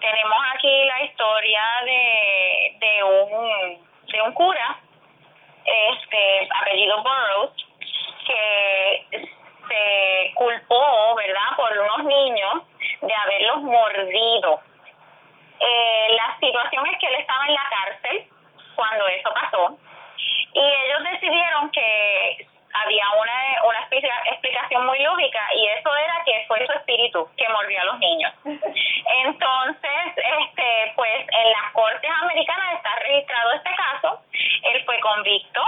Tenemos 0.00 0.38
aquí 0.54 0.84
la 0.86 1.02
historia 1.04 1.62
de, 1.84 2.76
de 2.80 3.02
un 3.04 3.90
de 4.10 4.22
un 4.22 4.32
cura, 4.32 4.78
este 5.64 6.48
apellido 6.60 7.02
Burroughs, 7.02 7.66
que 8.26 9.06
se 9.10 10.32
culpó, 10.34 11.14
¿verdad?, 11.14 11.56
por 11.56 11.78
unos 11.78 12.04
niños 12.04 12.54
de 13.00 13.14
haberlos 13.14 13.62
mordido. 13.62 14.60
Eh, 15.60 16.08
la 16.16 16.36
situación 16.40 16.86
es 16.86 16.98
que 16.98 17.06
él 17.06 17.14
estaba 17.16 17.46
en 17.46 17.54
la 17.54 17.68
cárcel 17.68 18.26
cuando 18.74 19.06
eso 19.08 19.30
pasó 19.34 19.78
y 20.54 20.60
ellos 20.60 21.02
decidieron 21.12 21.70
que 21.70 22.46
había 22.72 23.04
una, 23.20 23.64
una 23.64 23.88
explicación 24.30 24.86
muy 24.86 24.98
lógica 25.00 25.40
y 25.54 25.66
eso 25.66 25.96
era 25.96 26.22
que 26.24 26.44
fue 26.46 26.64
su 26.66 26.72
espíritu 26.72 27.28
que 27.36 27.48
mordió 27.48 27.80
a 27.80 27.84
los 27.84 27.98
niños. 27.98 28.32
Entonces, 29.24 30.06
este, 30.16 30.92
pues 30.96 31.26
en 31.28 31.50
las 31.50 31.72
cortes 31.72 32.10
americanas 32.22 32.74
está 32.74 32.96
registrado 32.96 33.52
este 33.52 33.70
caso, 33.74 34.22
él 34.62 34.84
fue 34.84 34.98
convicto 35.00 35.62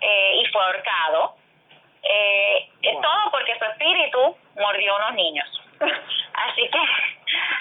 eh, 0.00 0.40
y 0.42 0.46
fue 0.46 0.62
ahorcado 0.62 1.36
eh, 2.02 2.68
Todo 2.82 3.30
porque 3.30 3.58
su 3.58 3.64
espíritu 3.64 4.36
mordió 4.70 4.96
unos 4.96 5.14
niños. 5.14 5.46
Así 5.80 6.68
que, 6.68 6.78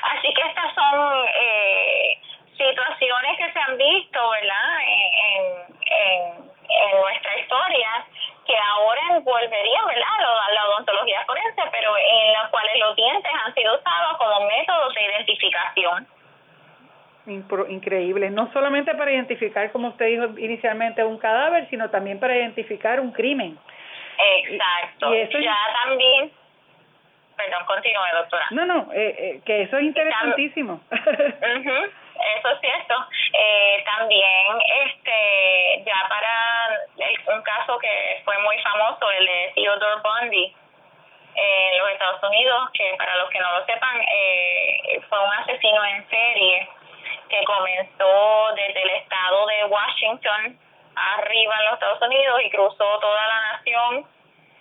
así 0.03 0.34
que 0.34 0.41
estas 0.41 0.74
son 0.74 1.26
eh, 1.36 2.18
situaciones 2.55 3.38
que 3.38 3.51
se 3.51 3.60
han 3.60 3.78
visto, 3.78 4.30
¿verdad? 4.30 4.82
En, 4.82 5.43
en, 5.86 6.51
en 6.70 7.01
nuestra 7.01 7.39
historia 7.39 8.05
que 8.45 8.55
ahora 8.57 9.01
envolverían, 9.18 9.86
¿verdad? 9.86 10.53
La, 10.53 10.68
odontología 10.70 11.24
forense, 11.26 11.62
pero 11.72 11.95
en 11.97 12.34
las 12.34 12.49
cuales 12.49 12.80
los 12.80 12.95
dientes 12.95 13.32
han 13.45 13.53
sido 13.53 13.78
usados 13.78 14.18
como 14.18 14.47
métodos 14.47 14.93
de 14.93 15.05
identificación. 15.05 16.07
Increíble, 17.70 18.30
no 18.32 18.51
solamente 18.53 18.95
para 18.95 19.12
identificar, 19.12 19.72
como 19.72 19.89
usted 19.89 20.05
dijo 20.07 20.26
inicialmente, 20.39 21.03
un 21.03 21.20
cadáver, 21.20 21.70
sino 21.70 21.89
también 21.89 22.20
para 22.20 22.36
identificar 22.36 22.99
un 22.99 23.12
crimen. 23.12 23.57
Exacto. 24.18 25.14
Y 25.14 25.43
ya 25.43 25.57
también, 25.86 26.32
continúe, 27.70 28.09
doctora. 28.13 28.47
No, 28.51 28.65
no, 28.65 28.91
eh, 28.93 29.15
eh, 29.17 29.41
que 29.45 29.61
eso 29.61 29.78
es 29.78 29.84
interesantísimo. 29.84 30.82
eso 30.91 32.49
es 32.49 32.59
cierto. 32.61 32.95
Eh, 33.34 33.84
también, 33.86 34.57
este, 34.86 35.84
ya 35.86 36.07
para 36.09 37.36
un 37.36 37.41
caso 37.43 37.78
que 37.78 38.22
fue 38.26 38.38
muy 38.39 38.57
famoso, 38.61 39.11
el 39.11 39.26
de 39.26 39.51
Theodore 39.53 40.01
Bundy, 40.01 40.55
en 41.36 41.78
los 41.78 41.89
Estados 41.91 42.24
Unidos, 42.24 42.70
que 42.74 42.95
para 42.97 43.15
los 43.17 43.30
que 43.30 43.39
no 43.39 43.59
lo 43.59 43.65
sepan, 43.65 44.01
eh, 44.01 45.01
fue 45.07 45.20
un 45.24 45.32
asesino 45.32 45.86
en 45.86 46.09
serie 46.09 46.67
que 47.30 47.43
comenzó 47.45 48.51
desde 48.55 48.82
el 48.82 48.89
estado 49.01 49.45
de 49.45 49.65
Washington 49.65 50.59
arriba 50.95 51.55
en 51.59 51.65
los 51.65 51.74
Estados 51.76 52.01
Unidos 52.01 52.41
y 52.43 52.49
cruzó 52.49 52.99
toda 52.99 53.28
la 53.28 53.41
nación 53.53 54.05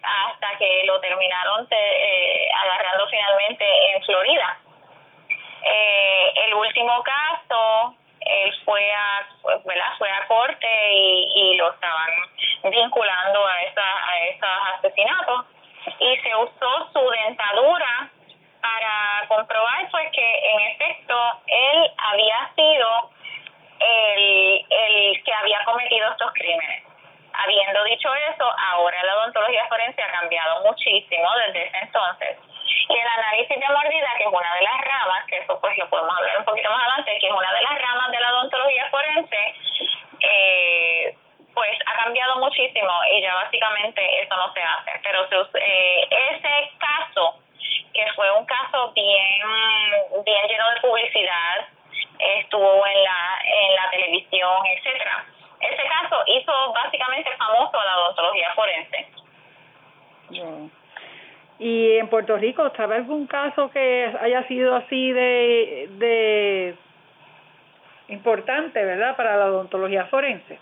hasta 0.08 0.56
que 0.58 0.82
lo 0.84 1.00
terminaron 1.00 1.66
eh, 1.70 2.48
agarrando 2.54 3.06
finalmente 3.08 3.64
en 3.94 4.02
Florida. 4.04 4.58
Eh, 5.64 6.32
el 6.46 6.54
último 6.54 7.02
caso, 7.02 7.94
él 8.20 8.54
fue 8.64 8.92
a, 8.92 9.26
fue 9.98 10.10
a 10.10 10.26
corte 10.26 10.92
y, 10.92 11.32
y 11.34 11.56
lo 11.56 11.72
estaban 11.72 12.10
vinculando 12.64 13.46
a, 13.46 13.62
esa, 13.62 14.08
a 14.08 14.18
esos 14.26 14.48
asesinatos 14.78 15.46
y 16.00 16.16
se 16.18 16.36
usó 16.36 16.92
su 16.92 17.10
dentadura 17.10 18.10
para 18.60 19.26
comprobar 19.28 19.88
pues 19.90 20.10
que 20.12 20.38
en 20.50 20.60
efecto 20.72 21.14
él 21.46 21.90
había 21.96 22.50
sido 22.54 23.10
el, 23.80 24.66
el 24.68 25.24
que 25.24 25.32
había 25.32 25.64
cometido 25.64 26.10
estos 26.10 26.32
crímenes. 26.32 26.87
Habiendo 27.38 27.84
dicho 27.84 28.12
eso, 28.34 28.44
ahora 28.58 29.00
la 29.04 29.16
odontología 29.18 29.64
forense 29.68 30.02
ha 30.02 30.10
cambiado 30.10 30.64
muchísimo 30.64 31.28
desde 31.46 31.68
ese 31.68 31.78
entonces. 31.78 32.36
Y 32.88 32.94
el 32.94 33.06
análisis 33.06 33.60
de 33.60 33.68
mordida, 33.68 34.08
que 34.16 34.24
es 34.24 34.28
una 34.28 34.54
de 34.56 34.62
las 34.62 34.80
ramas, 34.80 35.24
que 35.26 35.38
eso 35.38 35.60
pues 35.60 35.78
lo 35.78 35.88
podemos 35.88 36.16
hablar 36.16 36.38
un 36.38 36.44
poquito 36.44 36.68
más 36.68 36.80
adelante, 36.80 37.18
que 37.20 37.26
es 37.28 37.32
una 37.32 37.52
de 37.52 37.62
las 37.62 37.78
ramas 37.78 38.10
de 38.10 38.20
la 38.20 38.30
odontología 38.32 38.88
forense, 38.90 39.54
eh, 40.20 41.16
pues 41.54 41.78
ha 41.86 42.04
cambiado 42.04 42.38
muchísimo 42.38 42.90
y 43.12 43.22
ya 43.22 43.34
básicamente 43.34 44.22
eso 44.22 44.34
no 44.34 44.52
se 44.52 44.62
hace. 44.62 45.00
Pero 45.04 45.28
eh, 45.54 46.08
ese 46.10 46.70
caso, 46.78 47.36
que 47.94 48.04
fue 48.16 48.30
un 48.32 48.46
caso 48.46 48.90
bien, 48.94 49.42
bien 50.24 50.48
lleno 50.48 50.70
de 50.70 50.80
publicidad, 50.80 51.68
estuvo 52.18 52.84
en 52.84 53.04
la, 53.04 53.38
en 53.44 53.74
la 53.76 53.90
televisión, 53.90 54.66
etcétera. 54.66 55.24
Ese 55.70 55.82
caso 55.88 56.22
hizo 56.26 56.72
básicamente 56.72 57.30
famoso 57.36 57.78
a 57.78 57.84
la 57.84 57.98
odontología 57.98 58.52
forense. 58.54 59.06
¿Y 61.58 61.98
en 61.98 62.08
Puerto 62.08 62.36
Rico 62.36 62.70
sabe 62.76 62.96
algún 62.96 63.26
caso 63.26 63.70
que 63.70 64.12
haya 64.20 64.46
sido 64.46 64.76
así 64.76 65.12
de, 65.12 65.88
de 65.90 66.74
importante, 68.08 68.84
verdad, 68.84 69.16
para 69.16 69.36
la 69.36 69.46
odontología 69.46 70.06
forense? 70.06 70.58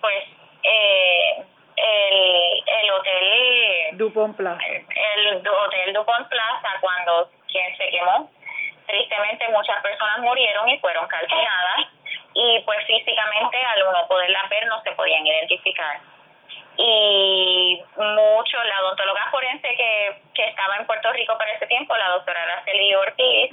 Pues 0.00 0.24
eh, 0.62 1.44
el, 1.76 2.64
el 2.66 2.90
hotel 2.90 3.98
Dupont 3.98 4.36
Plaza. 4.36 4.62
El, 4.66 4.86
el 5.26 5.48
hotel 5.48 5.92
Dupont 5.92 6.28
Plaza 6.28 6.68
cuando 6.80 7.30
quien 7.46 7.76
se 7.76 7.88
quemó 7.90 8.30
tristemente 8.86 9.48
muchas 9.48 9.82
personas 9.82 10.18
murieron 10.20 10.68
y 10.68 10.78
fueron 10.78 11.06
calcinadas 11.06 11.86
y 12.34 12.60
pues 12.64 12.78
físicamente 12.86 13.56
al 13.62 13.82
uno 13.82 14.06
poderlas 14.08 14.48
ver 14.48 14.66
no 14.66 14.82
se 14.82 14.92
podían 14.92 15.26
identificar 15.26 16.00
y 16.76 17.82
mucho 17.96 18.56
la 18.64 18.80
odontóloga 18.82 19.28
forense 19.30 19.68
que, 19.76 20.16
que 20.34 20.48
estaba 20.48 20.76
en 20.76 20.86
Puerto 20.86 21.12
Rico 21.12 21.36
para 21.36 21.52
ese 21.52 21.66
tiempo, 21.66 21.96
la 21.96 22.08
doctora 22.10 22.42
Araceli 22.42 22.94
Ortiz, 22.94 23.50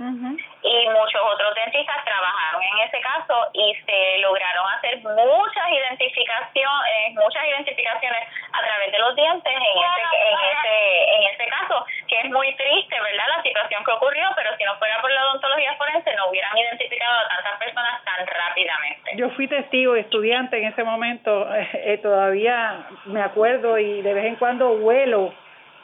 y 0.62 0.90
muchos 0.90 1.22
otros 1.22 1.56
dentistas 1.56 2.04
trabajaron 2.04 2.62
en 2.64 2.88
ese 2.88 3.00
caso 3.02 3.48
y 3.54 3.76
se 3.86 4.18
lograron 4.20 4.66
hacer 4.76 5.00
muchas 5.00 5.68
identificaciones, 5.72 7.14
muchas 7.16 7.44
identificaciones 7.46 8.28
a 8.54 8.62
través 8.64 8.92
de 8.92 9.00
los 9.00 9.16
dientes 9.16 9.54
en 9.54 9.62
ese, 9.62 10.04
en 10.30 10.38
ese, 10.52 11.16
en 11.16 11.24
ese 11.34 11.46
caso, 11.50 11.86
que 12.08 12.20
es 12.20 12.32
muy 12.32 12.54
triste, 12.56 12.96
¿verdad? 13.00 13.26
La 13.38 13.44
situación 13.44 13.84
que 13.84 13.92
ocurrió, 13.92 14.28
pero 14.36 14.56
si 14.58 14.64
no 14.64 14.76
fuera 14.78 15.02
por 15.02 15.12
la 15.12 15.26
odontología 15.30 15.76
forense 15.76 16.16
no 16.16 16.30
hubieran 16.30 16.58
identificado 16.58 17.20
a 17.20 17.28
tantas 17.28 17.60
personas 17.60 18.04
tan 18.04 18.28
rápidamente. 18.28 19.12
Yo 19.16 19.30
fui 19.32 19.48
testigo 19.48 19.96
estudiante 19.96 20.58
en 20.58 20.66
ese 20.68 20.84
momento, 20.84 21.48
eh, 21.54 22.00
todavía 22.02 22.86
me 23.10 23.22
acuerdo 23.22 23.78
y 23.78 24.02
de 24.02 24.14
vez 24.14 24.26
en 24.26 24.36
cuando 24.36 24.78
vuelo, 24.78 25.34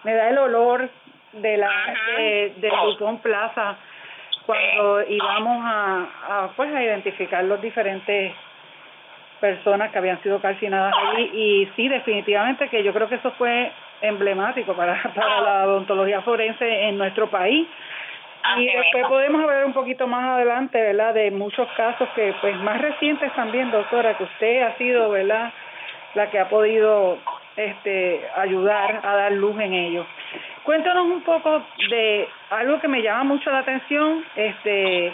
me 0.04 0.14
da 0.14 0.30
el 0.30 0.38
olor 0.38 0.90
de 1.34 1.58
la 1.58 1.70
de, 2.18 2.54
del 2.58 2.72
oh. 2.72 3.18
Plaza 3.18 3.76
cuando 4.46 5.02
íbamos 5.08 5.64
a, 5.66 6.08
a 6.30 6.48
pues 6.56 6.74
a 6.74 6.84
identificar 6.84 7.44
los 7.44 7.62
diferentes 7.62 8.34
personas 9.40 9.92
que 9.92 9.98
habían 9.98 10.22
sido 10.24 10.40
calcinadas 10.40 10.94
allí. 10.94 11.30
Y 11.34 11.70
sí 11.76 11.88
definitivamente 11.88 12.70
que 12.70 12.84
yo 12.84 12.94
creo 12.94 13.10
que 13.10 13.16
eso 13.16 13.32
fue 13.32 13.72
emblemático 14.02 14.74
para, 14.74 15.02
para 15.16 15.42
la 15.42 15.66
odontología 15.66 16.22
forense 16.22 16.88
en 16.88 16.98
nuestro 16.98 17.30
país. 17.30 17.68
Y 18.58 18.66
después 18.68 19.08
podemos 19.08 19.42
hablar 19.42 19.66
un 19.66 19.74
poquito 19.74 20.06
más 20.06 20.24
adelante, 20.36 20.80
¿verdad? 20.80 21.16
De 21.16 21.32
muchos 21.32 21.68
casos 21.76 22.08
que, 22.16 22.32
pues, 22.42 22.56
más 22.58 22.80
recientes 22.80 23.34
también, 23.34 23.72
doctora, 23.72 24.16
que 24.16 24.24
usted 24.24 24.62
ha 24.62 24.78
sido, 24.78 25.10
¿verdad? 25.10 25.52
La 26.16 26.30
que 26.30 26.40
ha 26.40 26.50
podido 26.50 27.20
este, 27.56 28.28
ayudar 28.36 29.02
a 29.04 29.16
dar 29.16 29.32
luz 29.34 29.60
en 29.60 29.74
ellos. 29.74 30.08
Cuéntanos 30.64 31.06
un 31.06 31.22
poco 31.24 31.64
de 31.90 32.28
algo 32.50 32.80
que 32.80 32.88
me 32.88 33.02
llama 33.02 33.24
mucho 33.24 33.52
la 33.52 33.60
atención, 33.60 34.26
este, 34.36 35.14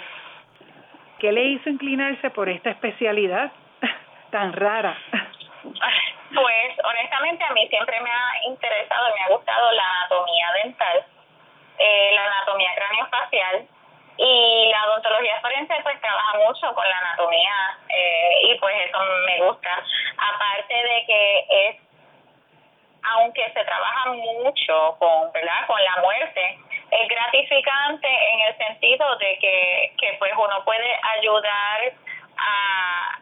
¿qué 1.19 1.31
le 1.31 1.43
hizo 1.43 1.69
inclinarse 1.69 2.29
por 2.29 2.47
esta 2.47 2.69
especialidad 2.69 3.51
tan 4.31 4.53
rara? 4.53 4.97
Pues 6.33 6.77
honestamente 6.85 7.43
a 7.43 7.51
mí 7.51 7.67
siempre 7.67 7.99
me 7.99 8.09
ha 8.09 8.49
interesado, 8.49 9.13
me 9.13 9.21
ha 9.21 9.35
gustado 9.35 9.69
la 9.73 9.83
anatomía 9.83 10.47
dental 10.63 11.05
eh, 11.83 12.11
la 12.13 12.25
anatomía 12.25 12.69
craneofacial 12.75 13.67
y 14.17 14.69
la 14.71 14.85
odontología 14.87 15.39
forense 15.41 15.73
pues 15.83 15.99
trabaja 16.01 16.37
mucho 16.37 16.73
con 16.73 16.87
la 16.87 16.97
anatomía 16.97 17.77
eh, 17.89 18.35
y 18.43 18.59
pues 18.59 18.75
eso 18.87 18.99
me 19.25 19.39
gusta. 19.45 19.83
Aparte 20.17 20.73
de 20.73 21.05
que 21.05 21.45
es, 21.49 21.75
aunque 23.03 23.51
se 23.53 23.63
trabaja 23.63 24.11
mucho 24.11 24.95
con, 24.99 25.31
¿verdad? 25.31 25.65
con 25.67 25.83
la 25.83 25.97
muerte, 26.01 26.59
es 26.91 27.07
gratificante 27.07 28.07
en 28.07 28.39
el 28.41 28.57
sentido 28.57 29.15
de 29.17 29.37
que, 29.39 29.93
que 29.99 30.15
pues 30.19 30.31
uno 30.35 30.63
puede 30.65 30.99
ayudar 31.17 31.93
a, 32.37 33.19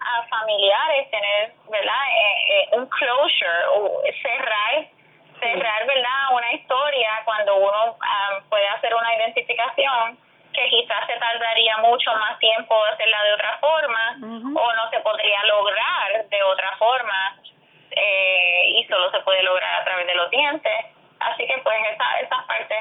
a 0.00 0.22
familiares 0.28 1.10
tener 1.10 1.52
verdad 1.70 2.04
eh, 2.50 2.68
un 2.72 2.86
closure 2.86 4.12
cerrar 4.22 4.97
cerrar, 5.38 5.86
¿verdad? 5.86 6.32
Una 6.32 6.52
historia 6.52 7.22
cuando 7.24 7.56
uno 7.56 7.96
ah, 8.00 8.40
puede 8.48 8.68
hacer 8.68 8.94
una 8.94 9.14
identificación 9.16 10.18
que 10.52 10.68
quizás 10.68 11.06
se 11.06 11.16
tardaría 11.18 11.76
mucho 11.78 12.12
más 12.14 12.38
tiempo 12.38 12.74
hacerla 12.84 13.22
de 13.22 13.32
otra 13.34 13.58
forma 13.58 14.16
o 14.20 14.72
no 14.74 14.90
se 14.90 15.00
podría 15.00 15.42
lograr 15.46 16.28
de 16.28 16.42
otra 16.42 16.76
forma 16.78 17.36
eh, 17.90 18.72
y 18.76 18.84
solo 18.84 19.10
se 19.10 19.20
puede 19.20 19.42
lograr 19.42 19.80
a 19.80 19.84
través 19.84 20.06
de 20.06 20.14
los 20.14 20.30
dientes. 20.30 20.86
Así 21.20 21.46
que 21.46 21.58
pues 21.58 21.76
esa, 21.92 22.20
esa 22.20 22.46
parte 22.46 22.74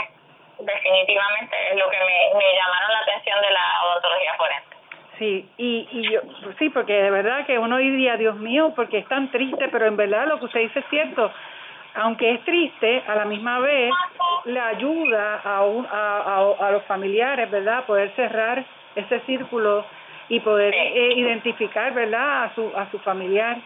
definitivamente 0.59 1.55
es 1.71 1.77
lo 1.77 1.89
que 1.89 1.99
me, 1.99 2.39
me 2.39 2.55
llamaron 2.55 2.91
la 2.91 2.99
atención 2.99 3.41
de 3.41 3.51
la 3.51 3.83
odontología 3.83 4.33
forense. 4.35 4.77
Sí, 5.19 5.49
y, 5.57 5.87
y 5.91 6.11
yo, 6.11 6.21
sí, 6.59 6.69
porque 6.69 6.93
de 6.93 7.09
verdad 7.09 7.45
que 7.45 7.57
uno 7.57 7.77
diría, 7.77 8.17
Dios 8.17 8.35
mío, 8.35 8.73
porque 8.75 8.99
es 8.99 9.07
tan 9.07 9.31
triste, 9.31 9.67
pero 9.69 9.87
en 9.87 9.97
verdad 9.97 10.27
lo 10.27 10.37
que 10.39 10.45
usted 10.45 10.59
dice 10.61 10.79
es 10.79 10.85
cierto 10.89 11.31
aunque 11.97 12.31
es 12.31 12.43
triste, 12.43 13.03
a 13.07 13.15
la 13.15 13.25
misma 13.25 13.59
vez 13.59 13.91
le 14.45 14.59
ayuda 14.59 15.41
a, 15.43 15.59
a, 15.59 16.67
a, 16.67 16.71
los 16.71 16.83
familiares, 16.83 17.49
¿verdad?, 17.49 17.85
poder 17.85 18.11
cerrar 18.15 18.63
ese 18.95 19.19
círculo 19.21 19.83
y 20.29 20.39
poder 20.39 20.73
eh, 20.73 21.13
identificar, 21.15 21.93
¿verdad?, 21.93 22.43
a 22.45 22.55
su, 22.55 22.71
a 22.75 22.89
su 22.91 22.99
familiar 22.99 23.57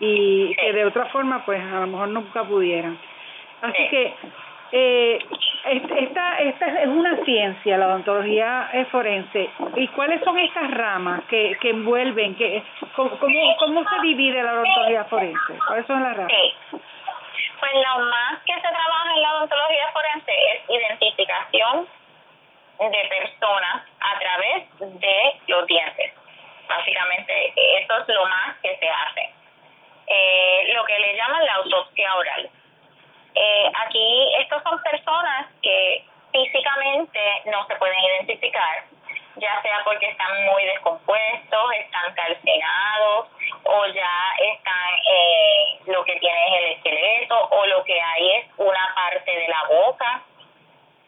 y 0.00 0.54
que 0.54 0.72
de 0.72 0.84
otra 0.84 1.06
forma, 1.06 1.44
pues 1.44 1.60
a 1.60 1.80
lo 1.80 1.86
mejor 1.86 2.08
nunca 2.08 2.44
pudieran. 2.44 2.98
Así 3.62 3.88
que 3.88 4.14
eh, 4.72 5.18
esta, 5.98 6.38
esta 6.38 6.82
es 6.82 6.88
una 6.88 7.16
ciencia, 7.24 7.78
la 7.78 7.88
odontología 7.88 8.70
forense. 8.90 9.48
¿Y 9.76 9.88
cuáles 9.88 10.22
son 10.22 10.38
estas 10.38 10.70
ramas 10.72 11.22
que, 11.24 11.56
que 11.60 11.70
envuelven? 11.70 12.34
Que, 12.34 12.62
¿cómo, 12.94 13.18
¿Cómo 13.58 13.84
se 13.88 14.00
divide 14.02 14.42
la 14.42 14.52
odontología 14.52 15.04
forense? 15.04 15.58
¿Cuáles 15.66 15.86
son 15.86 16.02
las 16.02 16.16
ramas? 16.16 16.32
Pues 17.60 17.72
lo 17.74 17.98
más 18.06 18.42
que 18.44 18.54
se 18.54 18.60
trabaja 18.60 19.14
en 19.14 19.22
la 19.22 19.34
odontología 19.34 19.90
forense 19.92 20.32
es 20.52 20.70
identificación 20.70 21.88
de 22.78 23.08
personas 23.08 23.82
a 24.00 24.18
través 24.18 24.78
de 24.78 25.40
los 25.48 25.66
dientes. 25.66 26.12
Básicamente, 26.68 27.52
eso 27.80 27.98
es 27.98 28.08
lo 28.08 28.26
más 28.26 28.56
que 28.62 28.76
se 28.76 28.88
hace. 28.88 29.32
Eh, 30.06 30.72
lo 30.74 30.84
que 30.84 30.98
le 30.98 31.16
llaman 31.16 31.44
la 31.44 31.54
autopsia 31.54 32.14
oral. 32.14 32.50
Eh, 33.34 33.72
aquí, 33.86 34.34
estos 34.38 34.62
son 34.62 34.82
personas 34.82 35.46
que 35.62 36.04
físicamente 36.32 37.20
no 37.46 37.66
se 37.66 37.76
pueden 37.76 37.98
identificar, 37.98 38.84
ya 39.36 39.60
sea 39.62 39.82
porque 39.84 40.08
están 40.08 40.46
muy 40.46 40.64
descompuestos, 40.64 41.72
están 41.72 42.14
calcinados 42.14 43.28
o 43.64 43.86
ya 43.86 44.34
están, 44.38 44.94
eh, 45.12 45.78
lo 45.86 46.04
que 46.04 46.16
tiene 46.16 46.46
es 46.46 46.62
el 46.62 46.72
esqueleto 46.72 47.48
o 47.50 47.66
lo 47.66 47.84
que 47.84 48.00
hay 48.00 48.30
es 48.36 48.46
una 48.56 48.94
parte 48.94 49.30
de 49.30 49.48
la 49.48 49.64
boca. 49.68 50.22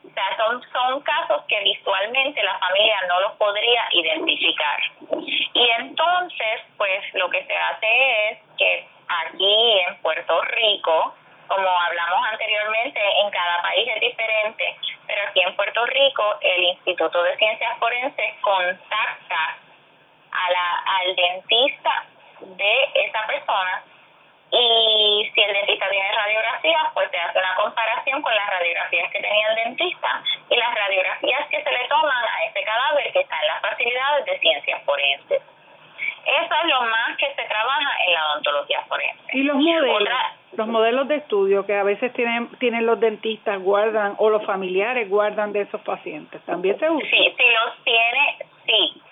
O 0.05 0.13
sea, 0.13 0.30
son, 0.41 0.63
son 0.73 1.01
casos 1.03 1.43
que 1.49 1.61
visualmente 1.61 2.43
la 2.43 2.59
familia 2.59 2.97
no 3.09 3.21
los 3.21 3.33
podría 3.33 3.85
identificar. 3.93 4.81
Y 5.53 5.69
entonces, 5.79 6.61
pues 6.77 7.15
lo 7.15 7.29
que 7.29 7.45
se 7.45 7.57
hace 7.57 8.31
es 8.31 8.39
que 8.57 8.89
aquí 9.09 9.81
en 9.87 9.97
Puerto 10.03 10.41
Rico, 10.43 11.15
como 11.49 11.69
hablamos 11.69 12.27
anteriormente, 12.33 13.01
en 13.23 13.31
cada 13.31 13.63
país 13.63 13.89
es 13.95 14.01
diferente, 14.01 14.77
pero 15.07 15.29
aquí 15.29 15.41
en 15.41 15.57
Puerto 15.57 15.85
Rico 15.87 16.39
el 16.41 16.65
Instituto 16.65 17.23
de 17.23 17.37
Ciencias 17.37 17.79
Forenses 17.79 18.35
contacta 18.41 19.57
a 20.33 20.51
la, 20.51 20.79
al 20.87 21.17
dentista 21.17 22.05
de 22.41 22.89
esa 22.95 23.27
persona 23.27 23.83
y 24.53 25.31
si 25.33 25.41
el 25.41 25.53
dentista 25.53 25.89
tiene 25.89 26.13
radiografías, 26.13 26.83
pues 26.95 27.11
se 27.11 27.19
hace 27.19 27.39
una 27.39 27.55
comparación 27.55 28.21
con 28.21 28.35
las 28.35 28.51
radiografías 28.51 29.11
que 29.13 29.21
tenía 29.21 29.49
el 29.49 29.55
dentista 29.57 30.23
y 30.49 30.57
las 30.57 30.75
radiografías 30.75 31.49
que 31.49 31.63
se 31.63 31.71
le 31.71 31.87
toman 31.89 32.25
a 32.25 32.45
ese 32.47 32.63
cadáver 32.65 33.13
que 33.13 33.21
está 33.21 33.41
en 33.41 33.47
las 33.47 33.61
facilidades 33.61 34.25
de 34.25 34.39
ciencias 34.41 34.83
forenses. 34.85 35.43
Eso 36.27 36.55
es 36.63 36.69
lo 36.69 36.83
más 36.83 37.17
que 37.17 37.33
se 37.35 37.43
trabaja 37.45 37.97
en 38.07 38.15
la 38.15 38.33
odontología 38.33 38.83
forense. 38.89 39.23
¿Y 39.33 39.43
los 39.45 39.57
modelos? 39.57 40.09
los 40.53 40.67
modelos 40.67 41.09
de 41.09 41.21
que 41.67 41.75
a 41.77 41.83
veces 41.83 42.13
tienen 42.13 42.49
tienen 42.59 42.87
los 42.87 42.99
dentistas 43.01 43.61
guardan 43.61 44.15
o 44.19 44.31
los 44.31 44.45
familiares 44.45 45.09
guardan 45.09 45.53
de 45.53 45.63
esos 45.63 45.81
pacientes, 45.83 46.41
¿también 46.47 46.79
se 46.79 46.91
usa 46.91 47.09
si 47.09 47.17
los 47.17 47.85
tiene, 47.85 48.37
sí, 48.67 49.03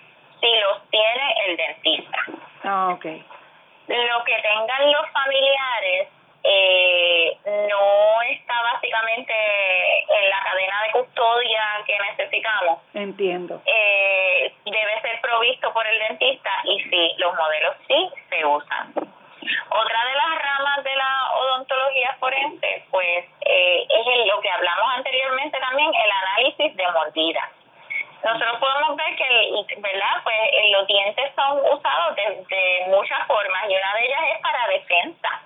si 0.41 0.61
los 0.61 0.91
tiene 0.91 1.35
el 1.47 1.57
dentista. 1.57 2.19
Ah, 2.65 2.91
ok. 2.95 3.05
Lo 3.05 4.25
que 4.25 4.35
tengan 4.43 4.93
los 4.93 5.11
familiares 5.11 6.09
eh, 6.45 7.37
no 7.45 8.23
está 8.23 8.63
básicamente 8.63 9.33
en 9.33 10.31
la 10.31 10.41
cadena 10.43 10.83
de 10.85 10.93
custodia 10.93 11.63
que 11.85 11.99
necesitamos. 11.99 12.79
Entiendo. 12.95 13.61
Eh, 13.67 14.53
debe 14.65 15.01
ser 15.03 15.21
provisto 15.21 15.73
por 15.73 15.87
el 15.87 15.99
dentista 15.99 16.51
y 16.65 16.81
sí, 16.85 17.13
los 17.19 17.35
modelos 17.35 17.77
sí 17.87 18.09
se 18.31 18.45
usan. 18.45 18.95
Otra 18.95 20.05
de 20.05 20.15
las 20.15 20.43
ramas 20.43 20.85
de 20.85 20.97
la 20.97 21.33
odontología 21.33 22.17
forense, 22.21 22.85
pues, 22.91 23.25
eh, 23.45 23.87
es 23.89 24.27
lo 24.27 24.41
que 24.41 24.51
hablamos 24.51 24.95
anteriormente 24.97 25.59
también, 25.59 25.91
el 25.95 26.11
análisis 26.11 26.77
de 26.77 26.93
mordida. 26.93 27.51
Nosotros 28.25 28.59
podemos 28.59 28.97
ver 28.97 29.17
que, 29.17 29.77
¿verdad? 29.79 30.23
Pues 30.25 30.39
los 30.73 30.87
dientes 30.87 31.31
son 31.37 31.61
usados 31.73 32.17
de, 32.17 32.45
de 32.49 32.85
muchas 32.89 33.27
formas 33.27 33.65
y 33.69 33.77
una 33.77 33.95
de 33.95 34.05
ellas 34.07 34.21
es 34.35 34.43
para 34.43 34.69
defensa 34.69 35.43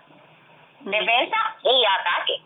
defensa 0.85 1.57
y 1.63 1.85
ataque. 1.85 2.41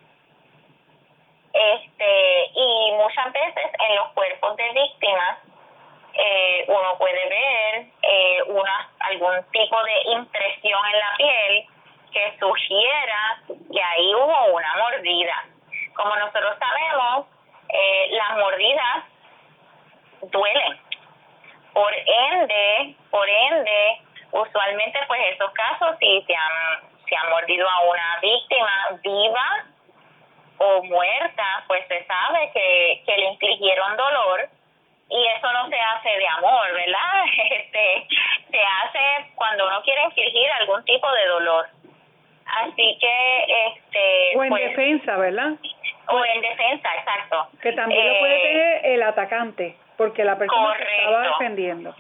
Este, 1.53 2.51
y 2.55 2.93
muchas 2.93 3.33
veces 3.33 3.71
en 3.89 3.97
los 3.97 4.09
cuerpos 4.13 4.57
de 4.57 4.73
víctimas 4.73 5.39
eh, 6.13 6.56
uno 6.67 6.99
puede 6.99 7.29
ver 7.29 7.87
eh, 8.03 8.43
una, 8.47 8.91
algún 9.01 9.43
tipo 9.53 9.83
de 9.85 10.13
impresión 10.13 10.81
en 10.93 10.99
la 10.99 11.17
piel 11.17 11.67
que 12.13 12.37
sugiera 12.39 13.43
que 13.49 13.83
ahí 13.83 14.15
hubo 14.15 14.55
una 14.55 14.77
mordida. 14.77 15.45
Como 15.95 16.17
nosotros 16.17 16.57
sabemos, 16.59 17.27
eh, 17.69 18.09
las 18.13 18.39
mordidas 18.39 19.05
duelen. 20.23 20.81
Por 21.73 21.93
ende, 21.95 22.97
por 23.11 23.29
ende, 23.29 24.01
usualmente 24.33 24.99
pues 25.07 25.21
esos 25.35 25.51
casos 25.53 25.97
si 25.99 26.23
se 26.23 26.35
han 26.35 26.97
se 27.09 27.17
ha 27.17 27.31
mordido 27.31 27.69
a 27.69 27.81
una 27.85 28.19
víctima 28.21 28.99
viva 29.03 29.65
o 30.59 30.83
muerta, 30.85 31.65
pues 31.67 31.87
se 31.87 32.05
sabe 32.07 32.51
que, 32.53 33.03
que 33.07 33.17
le 33.17 33.27
infligieron 33.27 33.97
dolor 33.97 34.49
y 35.09 35.27
eso 35.37 35.53
no 35.53 35.69
se 35.69 35.77
hace 35.77 36.09
de 36.19 36.29
amor, 36.29 36.73
¿verdad? 36.73 37.25
Este, 37.51 38.07
se 38.51 38.59
hace 38.59 39.31
cuando 39.35 39.67
uno 39.67 39.83
quiere 39.83 40.05
infligir 40.05 40.51
algún 40.61 40.85
tipo 40.85 41.11
de 41.13 41.27
dolor. 41.27 41.67
Así 42.47 42.99
que, 43.01 43.67
este. 43.67 44.37
O 44.37 44.45
en 44.45 44.51
pues, 44.51 44.69
defensa, 44.71 45.17
¿verdad? 45.17 45.53
O 46.09 46.25
en 46.25 46.41
defensa, 46.41 46.89
exacto. 46.97 47.49
Que 47.61 47.73
también 47.73 48.07
lo 48.07 48.19
puede 48.21 48.37
eh, 48.37 48.43
tener 48.43 48.87
el 48.95 49.03
atacante, 49.03 49.77
porque 49.97 50.25
la 50.25 50.39
persona 50.39 50.77
estaba 50.77 51.23
defendiendo. 51.23 51.95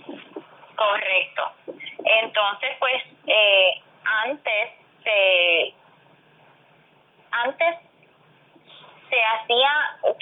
Correcto. 0.76 1.52
Entonces, 2.04 2.70
pues, 2.78 3.02
eh, 3.26 3.82
antes 4.04 4.70
se. 5.02 5.74
Antes 7.32 7.76
se 9.09 9.22
hacía 9.22 9.70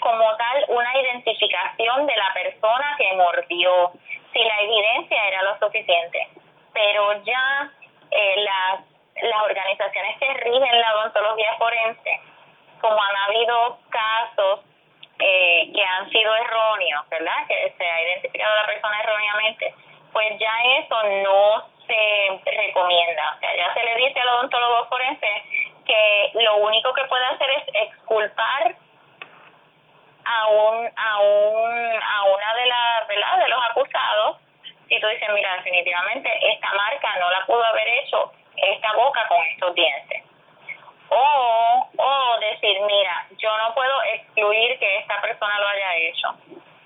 como 0.00 0.36
tal 0.36 0.64
una 0.68 1.00
identificación 1.00 2.06
de 2.06 2.16
la 2.16 2.32
persona 2.34 2.94
que 2.98 3.12
mordió, 3.14 3.92
si 4.32 4.38
la 4.42 4.60
evidencia 4.60 5.28
era 5.28 5.42
lo 5.42 5.58
suficiente. 5.58 6.28
Pero 6.72 7.22
ya 7.24 7.70
eh, 8.10 8.34
las, 8.36 8.80
las 9.22 9.42
organizaciones 9.42 10.18
que 10.18 10.34
rigen 10.34 10.80
la 10.80 10.96
odontología 10.96 11.54
forense, 11.58 12.20
como 12.80 13.00
han 13.00 13.16
habido 13.28 13.78
casos 13.90 14.60
eh, 15.18 15.70
que 15.72 15.84
han 15.84 16.10
sido 16.10 16.34
erróneos, 16.34 17.08
¿verdad? 17.08 17.46
Que 17.48 17.72
se 17.78 17.84
ha 17.84 18.02
identificado 18.02 18.54
la 18.56 18.66
persona 18.66 19.00
erróneamente, 19.00 19.74
pues 20.12 20.38
ya 20.38 20.52
eso 20.78 21.02
no 21.22 21.74
se 21.86 22.50
recomienda. 22.50 23.34
O 23.36 23.40
sea, 23.40 23.56
ya 23.56 23.74
se 23.74 23.84
le 23.84 23.96
dice 23.96 24.20
al 24.20 24.28
odontólogo 24.28 24.86
forense 24.86 25.42
que 25.84 26.30
lo 26.34 26.56
único 26.56 26.92
que 26.94 27.04
puede 27.04 27.24
hacer 27.26 27.50
es 27.50 27.88
exculpar 27.88 28.74
a 30.24 30.46
un 30.46 30.90
a 30.96 31.20
un 31.20 32.02
a 32.02 32.24
una 32.24 32.54
de 32.54 32.66
las 32.66 33.08
de 33.08 33.48
los 33.48 33.60
acusados. 33.70 34.38
Si 34.88 35.00
tú 35.00 35.06
dices 35.08 35.28
mira 35.32 35.56
definitivamente 35.56 36.28
esta 36.52 36.72
marca 36.74 37.16
no 37.20 37.30
la 37.30 37.46
pudo 37.46 37.64
haber 37.64 37.88
hecho 37.88 38.32
esta 38.56 38.92
boca 38.94 39.26
con 39.28 39.42
estos 39.46 39.74
dientes 39.74 40.22
o 41.10 41.88
o 41.96 42.40
decir 42.40 42.80
mira 42.86 43.26
yo 43.38 43.56
no 43.58 43.74
puedo 43.74 44.02
excluir 44.14 44.78
que 44.78 44.98
esta 44.98 45.20
persona 45.20 45.58
lo 45.60 45.68
haya 45.68 45.96
hecho 45.96 46.28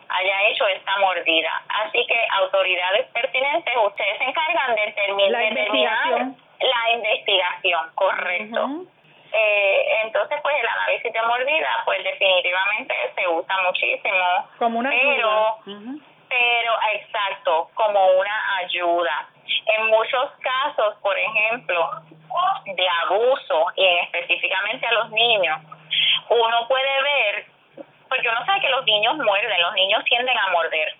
haya 0.08 0.42
hecho 0.48 0.66
esta 0.66 0.98
mordida 0.98 1.62
así 1.68 2.04
que 2.06 2.26
autoridades 2.30 3.06
pertinentes 3.08 3.74
ustedes 3.76 4.18
se 4.18 4.24
encargan 4.24 4.74
de, 4.74 4.92
terminar 4.92 5.30
la 5.30 5.38
determinar 5.38 6.47
la 6.60 6.94
investigación 6.94 7.90
correcto 7.94 8.86
eh, 9.32 10.02
entonces, 10.04 10.38
pues 10.42 10.54
el 10.60 10.68
análisis 10.68 11.12
de 11.12 11.22
mordida, 11.22 11.82
pues 11.84 12.02
definitivamente 12.02 12.94
se 13.14 13.28
usa 13.28 13.56
muchísimo. 13.66 14.48
Como 14.58 14.78
una 14.78 14.90
pero, 14.90 15.58
Pero, 16.28 16.72
exacto, 16.94 17.70
como 17.74 18.06
una 18.12 18.56
ayuda. 18.58 19.28
En 19.66 19.86
muchos 19.86 20.30
casos, 20.40 20.96
por 21.02 21.16
ejemplo, 21.18 21.90
de 22.64 22.88
abuso, 23.04 23.66
y 23.76 23.84
específicamente 24.04 24.86
a 24.86 24.92
los 24.92 25.10
niños, 25.10 25.58
uno 26.30 26.68
puede 26.68 27.02
ver, 27.02 27.46
porque 28.08 28.28
uno 28.28 28.44
sabe 28.46 28.60
que 28.60 28.68
los 28.68 28.84
niños 28.84 29.16
muerden, 29.16 29.62
los 29.62 29.74
niños 29.74 30.04
tienden 30.04 30.36
a 30.38 30.48
morder 30.52 30.96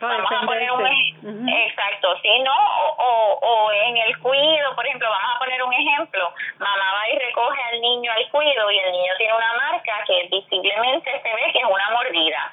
vamos 0.00 0.32
a 0.32 0.46
poner 0.46 0.70
un 0.72 1.48
exacto. 1.48 2.16
Sí 2.22 2.38
no 2.40 2.54
o, 2.98 3.38
o 3.40 3.72
en 3.72 3.96
el 3.96 4.18
cuido 4.18 4.74
por 4.74 4.86
ejemplo 4.86 5.08
vamos 5.08 5.36
a 5.36 5.38
poner 5.38 5.62
un 5.62 5.72
ejemplo. 5.72 6.32
Mamá 6.58 6.92
va 6.94 7.08
y 7.08 7.18
recoge 7.18 7.62
al 7.62 7.80
niño 7.80 8.12
al 8.12 8.28
cuido 8.30 8.70
y 8.70 8.78
el 8.78 8.92
niño 8.92 9.12
tiene 9.18 9.34
una 9.34 9.52
marca 9.54 10.04
que 10.06 10.28
visiblemente 10.30 11.10
se 11.22 11.34
ve 11.34 11.52
que 11.52 11.58
es 11.58 11.64
una 11.64 11.90
mordida. 11.90 12.52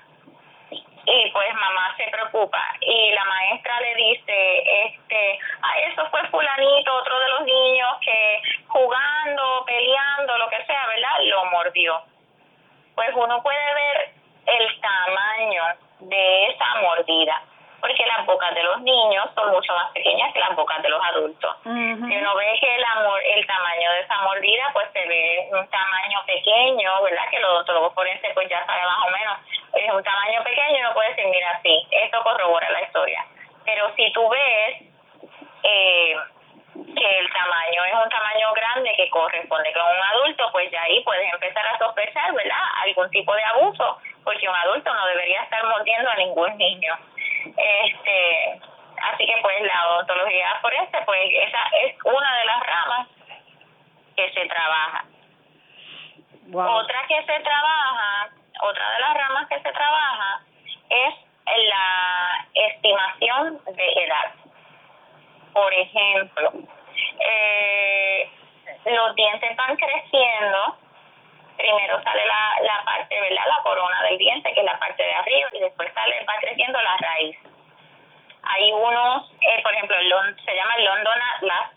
Y 1.06 1.32
pues 1.32 1.54
mamá 1.56 1.96
se 1.98 2.08
preocupa. 2.12 2.62
Y 2.82 3.12
la 3.12 3.26
maestra 3.26 3.80
le 3.82 3.96
dice 3.96 4.86
este 4.86 5.40
a 5.62 5.80
eso 5.80 6.06
fue 6.12 6.28
fulanito 6.28 6.94
otro 6.94 7.20
de 7.20 7.30
los 7.30 7.42
niños 7.42 7.90
que 8.02 8.42
jugando 8.68 9.64
peleando 9.66 10.38
lo 10.38 10.50
que 10.50 10.64
sea 10.66 10.88
verdad 10.88 11.24
lo 11.24 11.46
mordió. 11.46 12.02
Pues 12.96 13.10
uno 13.16 13.42
puede 13.42 13.74
ver 13.74 14.12
el 14.46 14.82
tamaño 14.82 15.64
de 16.00 16.50
esa 16.50 16.82
mordida, 16.82 17.42
porque 17.80 18.06
las 18.06 18.26
bocas 18.26 18.54
de 18.56 18.64
los 18.64 18.82
niños 18.82 19.30
son 19.36 19.52
mucho 19.52 19.74
más 19.74 19.92
pequeñas 19.92 20.34
que 20.34 20.40
las 20.40 20.56
bocas 20.56 20.82
de 20.82 20.90
los 20.90 21.02
adultos. 21.04 21.56
Si 21.64 21.70
uno 22.18 22.36
ve 22.36 22.58
que 22.60 22.76
el, 22.76 22.84
amor, 22.84 23.22
el 23.24 23.46
tamaño 23.48 23.92
de 23.92 24.00
esa 24.02 24.22
mordida, 24.22 24.70
pues 24.74 24.88
se 24.94 25.06
ve 25.06 25.50
un 25.52 25.68
tamaño 25.68 26.24
pequeño, 26.26 27.02
¿verdad? 27.04 27.30
Que 27.32 27.40
los 27.40 27.52
odontólogos 27.52 27.94
forenses 27.94 28.34
pues 28.34 28.50
ya 28.50 28.66
sabe 28.66 28.82
más 28.84 29.08
o 29.08 29.12
menos, 29.12 29.38
es 29.74 29.94
un 29.94 30.04
tamaño 30.04 30.44
pequeño 30.44 30.78
y 30.78 30.82
uno 30.82 30.94
puede 30.94 31.10
decir, 31.10 31.26
mira, 31.28 31.60
sí, 31.64 31.88
esto 31.92 32.22
corrobora 32.24 32.70
la 32.72 32.82
historia. 32.82 33.26
Pero 33.66 33.94
si 33.96 34.12
tú 34.14 34.30
ves... 34.30 34.84
Eh, 35.64 36.16
que 36.86 37.20
el 37.20 37.32
tamaño 37.32 37.84
es 37.86 37.94
un 37.94 38.10
tamaño 38.10 38.54
grande 38.54 38.94
que 38.96 39.10
corresponde 39.10 39.74
con 39.74 39.84
un 39.84 40.04
adulto, 40.12 40.50
pues 40.52 40.72
ya 40.72 40.82
ahí 40.84 41.04
puedes 41.04 41.32
empezar 41.34 41.66
a 41.68 41.78
sospechar, 41.78 42.34
¿verdad? 42.34 42.64
Algún 42.86 43.10
tipo 43.10 43.34
de 43.34 43.44
abuso, 43.44 43.98
porque 44.30 44.48
un 44.48 44.56
adulto 44.56 44.94
no 44.94 45.06
debería 45.08 45.42
estar 45.42 45.66
mordiendo 45.66 46.08
a 46.08 46.16
ningún 46.18 46.56
niño. 46.56 46.94
Este, 47.58 48.62
así 49.02 49.26
que 49.26 49.36
pues 49.42 49.62
la 49.64 49.88
odontología 49.90 50.54
forense, 50.62 51.00
pues 51.04 51.20
esa 51.48 51.58
es 51.82 51.96
una 52.04 52.38
de 52.38 52.46
las 52.46 52.60
ramas 52.62 53.08
que 54.16 54.32
se 54.32 54.46
trabaja. 54.46 55.06
Otra 56.54 57.08
que 57.08 57.24
se 57.24 57.40
trabaja, 57.40 58.30
otra 58.62 58.92
de 58.92 59.00
las 59.00 59.14
ramas 59.16 59.48
que 59.48 59.60
se 59.62 59.72
trabaja 59.72 60.42
es 60.90 61.16
la 61.72 62.46
estimación 62.54 63.60
de 63.66 63.94
edad. 64.04 64.32
Por 65.54 65.74
ejemplo, 65.74 66.54
eh, 67.20 68.30
los 68.86 69.16
dientes 69.16 69.56
van 69.56 69.76
creciendo, 69.76 70.78
primero 71.60 72.02
sale 72.02 72.26
la, 72.26 72.58
la 72.64 72.84
parte, 72.84 73.20
¿verdad? 73.20 73.44
La 73.48 73.62
corona 73.64 74.04
del 74.04 74.18
diente, 74.18 74.54
que 74.54 74.60
es 74.60 74.66
la 74.66 74.80
parte 74.80 75.04
de 75.04 75.14
arriba, 75.14 75.50
y 75.54 75.60
después 75.60 75.94
sale, 75.94 76.26
va 76.28 76.36
creciendo 76.40 76.82
la 76.82 76.98
raíz. 76.98 77.38
Hay 78.44 78.72
unos, 78.72 79.32
eh, 79.42 79.62
por 79.62 79.74
ejemplo, 79.74 79.96
se 80.46 80.56
llama 80.56 80.76
el 80.78 80.86
London 80.86 81.20
Atlas, 81.36 81.72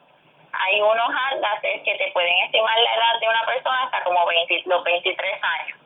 hay 0.53 0.80
unos 0.80 1.11
atlases 1.33 1.83
que 1.83 1.95
te 1.97 2.11
pueden 2.12 2.35
estimar 2.45 2.78
la 2.78 2.95
edad 2.95 3.20
de 3.20 3.28
una 3.28 3.45
persona 3.45 3.83
hasta 3.85 4.05
como 4.05 4.24
20, 4.26 4.62
los 4.66 4.85
23 4.85 5.43
años. 5.43 5.78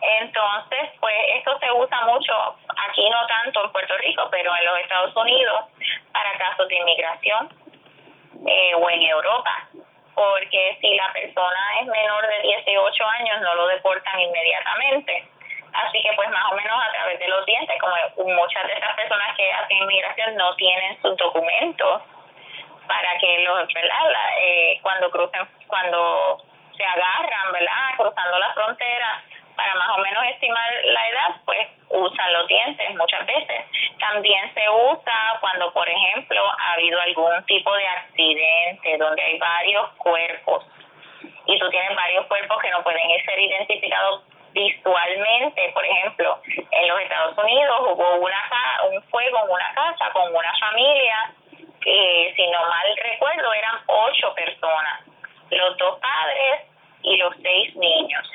Entonces, 0.00 0.90
pues 1.00 1.16
esto 1.36 1.58
se 1.58 1.72
usa 1.72 2.00
mucho, 2.06 2.56
aquí 2.88 3.08
no 3.08 3.26
tanto 3.26 3.64
en 3.64 3.72
Puerto 3.72 3.96
Rico, 3.98 4.28
pero 4.30 4.54
en 4.56 4.64
los 4.66 4.78
Estados 4.78 5.16
Unidos, 5.16 5.64
para 6.12 6.36
casos 6.38 6.68
de 6.68 6.76
inmigración 6.76 7.48
eh, 8.46 8.74
o 8.74 8.90
en 8.90 9.02
Europa. 9.02 9.68
Porque 10.14 10.78
si 10.80 10.94
la 10.94 11.12
persona 11.12 11.80
es 11.80 11.86
menor 11.86 12.26
de 12.26 12.40
18 12.42 13.04
años, 13.04 13.40
no 13.40 13.54
lo 13.56 13.66
deportan 13.68 14.20
inmediatamente. 14.20 15.24
Así 15.72 16.00
que 16.02 16.12
pues 16.14 16.30
más 16.30 16.52
o 16.52 16.54
menos 16.54 16.78
a 16.80 16.92
través 16.92 17.18
de 17.18 17.28
los 17.28 17.44
dientes, 17.46 17.76
como 17.80 18.32
muchas 18.32 18.66
de 18.66 18.74
estas 18.74 18.94
personas 18.94 19.36
que 19.36 19.52
hacen 19.52 19.76
inmigración 19.78 20.36
no 20.36 20.54
tienen 20.54 21.00
sus 21.02 21.16
documentos 21.16 22.02
para 22.86 23.18
que 23.18 23.40
los, 23.40 23.66
¿verdad? 23.72 23.98
eh, 24.38 24.78
cuando 24.82 25.10
crucen, 25.10 25.48
cuando 25.66 26.44
se 26.76 26.84
agarran, 26.84 27.52
¿verdad? 27.52 27.96
Cruzando 27.96 28.38
la 28.38 28.52
frontera, 28.52 29.24
para 29.56 29.74
más 29.74 29.88
o 29.96 29.98
menos 29.98 30.24
estimar 30.26 30.70
la 30.84 31.08
edad, 31.08 31.36
pues 31.44 31.68
usan 31.90 32.32
los 32.32 32.46
dientes 32.48 32.94
muchas 32.96 33.26
veces. 33.26 33.64
También 33.98 34.52
se 34.54 34.68
usa 34.68 35.38
cuando, 35.40 35.72
por 35.72 35.88
ejemplo, 35.88 36.42
ha 36.58 36.72
habido 36.72 37.00
algún 37.00 37.44
tipo 37.46 37.74
de 37.74 37.86
accidente 37.86 38.98
donde 38.98 39.22
hay 39.22 39.38
varios 39.38 39.90
cuerpos 39.98 40.66
y 41.46 41.58
tú 41.58 41.68
tienes 41.70 41.94
varios 41.94 42.26
cuerpos 42.26 42.60
que 42.62 42.70
no 42.70 42.82
pueden 42.82 43.24
ser 43.24 43.38
identificados 43.38 44.22
visualmente. 44.52 45.70
Por 45.72 45.84
ejemplo, 45.84 46.38
en 46.70 46.88
los 46.88 47.00
Estados 47.00 47.38
Unidos 47.38 47.80
hubo 47.80 48.14
una 48.16 48.34
un 48.90 49.02
fuego 49.04 49.38
en 49.44 49.50
una 49.50 49.74
casa 49.74 50.10
con 50.12 50.34
una 50.34 50.52
familia 50.58 51.32
que, 51.80 52.32
si 52.36 52.46
no 52.50 52.60
mal 52.60 52.96
recuerdo, 52.96 53.52
eran 53.52 53.76
ocho 53.86 54.34
personas, 54.34 55.00
los 55.50 55.76
dos 55.76 55.98
padres 56.00 56.62
y 57.02 57.16
los 57.16 57.34
seis 57.42 57.74
niños 57.76 58.28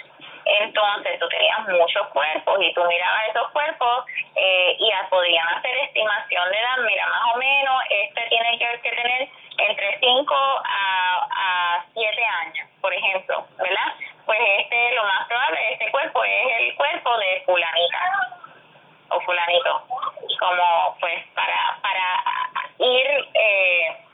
entonces 0.61 1.19
tú 1.19 1.27
tenías 1.29 1.67
muchos 1.67 2.07
cuerpos 2.07 2.59
y 2.61 2.73
tú 2.73 2.83
mirabas 2.85 3.29
esos 3.29 3.49
cuerpos 3.51 4.05
eh, 4.35 4.77
y 4.79 4.91
podían 5.09 5.47
hacer 5.49 5.75
estimación 5.77 6.49
de 6.51 6.57
edad, 6.57 6.77
mira, 6.85 7.07
más 7.07 7.33
o 7.33 7.37
menos 7.37 7.83
este 7.89 8.21
tiene 8.29 8.57
que, 8.57 8.81
que 8.81 8.91
tener 8.95 9.29
entre 9.57 9.99
5 9.99 10.35
a, 10.35 11.27
a 11.31 11.85
7 11.93 12.25
años, 12.25 12.69
por 12.81 12.93
ejemplo, 12.93 13.45
¿verdad? 13.57 13.93
Pues 14.25 14.39
este, 14.59 14.95
lo 14.95 15.03
más 15.03 15.27
probable, 15.27 15.73
este 15.73 15.91
cuerpo 15.91 16.23
es 16.23 16.59
el 16.59 16.75
cuerpo 16.75 17.17
de 17.17 17.43
fulanita 17.45 18.01
o 19.09 19.19
fulanito, 19.21 19.83
como 20.39 20.97
pues 20.99 21.25
para, 21.33 21.77
para 21.81 22.23
ir... 22.79 23.27
Eh, 23.33 24.09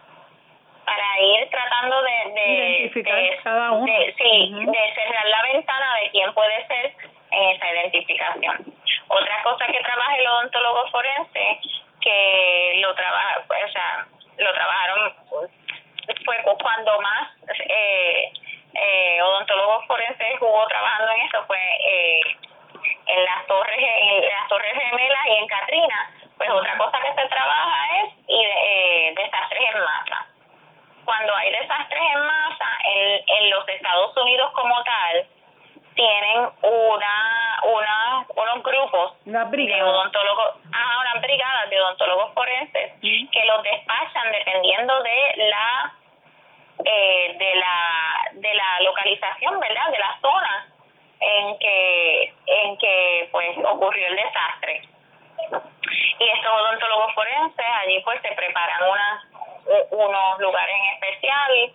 para 0.86 1.22
ir 1.22 1.50
tratando 1.50 2.02
de, 2.02 2.32
de 2.34 2.48
identificar 2.48 3.20
cada 3.44 3.72
uno. 3.72 3.88
sí, 4.18 4.54
de 4.54 4.94
cerrar 4.96 5.26
la 5.28 5.42
ventana 5.44 5.96
de 6.02 6.10
quién 6.12 6.34
puede 6.34 6.68
ser 6.68 6.94
en 7.32 7.50
esa 7.50 7.72
identificación. 7.72 8.74
Otra 9.08 9.44
cosa 9.44 9.68
que 9.68 9.80
trabaja 9.80 10.16
el 10.18 10.28
odontólogo 10.28 10.88
forense, 10.92 11.60
que 12.02 12.80
lo 12.82 12.94
trabaja, 12.96 13.44
o 13.48 13.72
sea, 13.72 14.08
lo 14.38 14.54
trabajaron, 14.54 15.14
fue 16.24 16.38
cuando 16.62 17.02
más 17.02 17.30
eh, 17.50 18.32
eh, 18.76 19.22
odontólogos 19.22 19.86
forenses 19.88 20.34
estuvo 20.34 20.68
trabajando 20.68 21.12
en 21.14 21.22
eso, 21.22 21.44
fue 21.48 21.58
eh, 21.58 22.22
en 23.08 23.24
las 23.24 23.46
torres, 23.48 23.78
en 23.80 24.22
las 24.22 24.48
torres 24.50 24.74
gemelas 24.74 25.26
y 25.28 25.32
en 25.32 25.48
Katrina. 25.48 26.12
Pues 26.38 26.50
otra 26.50 26.78
cosa 26.78 27.00
que 27.00 27.22
se 27.22 27.28
trabaja 27.30 28.04
es 28.04 28.14
eh, 28.28 29.14
desastres 29.16 29.62
en 29.74 29.80
masa. 29.80 30.28
Cuando 31.06 31.36
hay 31.36 31.52
desastres 31.52 32.02
en 32.02 32.26
masa, 32.26 32.66
en, 32.84 33.24
en 33.28 33.50
los 33.52 33.68
Estados 33.70 34.18
Unidos 34.18 34.52
como 34.54 34.84
tal, 34.84 35.26
tienen 35.96 36.50
una, 36.62 37.60
una 37.64 38.26
unos 38.36 38.64
grupos 39.56 39.76
de 39.76 39.84
odontólogos, 39.84 40.56
ah, 40.74 41.00
unas 41.02 41.22
brigadas 41.22 41.70
de 41.70 41.82
odontólogos 41.82 42.34
forenses 42.34 42.92
que 43.02 43.46
los 43.46 43.64
despachan 43.64 44.32
dependiendo 44.32 45.02
de 45.04 45.48
la 45.50 45.94
eh, 46.84 47.36
de 47.38 47.56
la 47.56 48.32
de 48.34 48.54
la 48.54 48.80
localización, 48.82 49.60
¿verdad? 49.60 49.92
De 49.92 50.00
la 50.00 50.18
zona 50.22 50.68
en 51.20 51.60
que 51.60 52.34
en 52.48 52.78
que 52.78 53.30
pues 53.32 53.58
ocurrió 53.58 54.08
el 54.08 54.16
desastre. 54.16 54.82
Y 56.20 56.30
estos 56.30 56.52
odontólogos 56.52 57.14
forenses 57.14 57.66
allí 57.82 58.02
pues 58.04 58.22
se 58.22 58.32
preparan 58.34 58.82
unas 58.90 59.24
unos 59.92 60.40
lugares 60.40 60.76
en 60.76 60.94
especial 60.94 61.72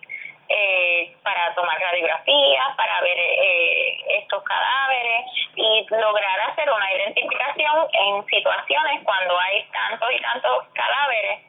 eh, 0.49 1.15
para 1.23 1.53
tomar 1.55 1.79
radiografías, 1.79 2.75
para 2.75 3.01
ver 3.01 3.17
eh, 3.17 4.19
estos 4.19 4.43
cadáveres 4.43 5.25
y 5.55 5.85
lograr 5.89 6.39
hacer 6.49 6.69
una 6.69 6.93
identificación 6.93 7.87
en 7.93 8.25
situaciones 8.25 9.03
cuando 9.03 9.39
hay 9.39 9.63
tantos 9.71 10.09
y 10.11 10.19
tantos 10.21 10.67
cadáveres 10.73 11.39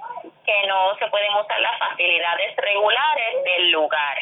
que 0.45 0.67
no 0.69 0.97
se 0.99 1.07
pueden 1.09 1.35
usar 1.35 1.61
las 1.61 1.79
facilidades 1.79 2.57
regulares 2.57 3.45
del 3.45 3.71
lugar. 3.71 4.19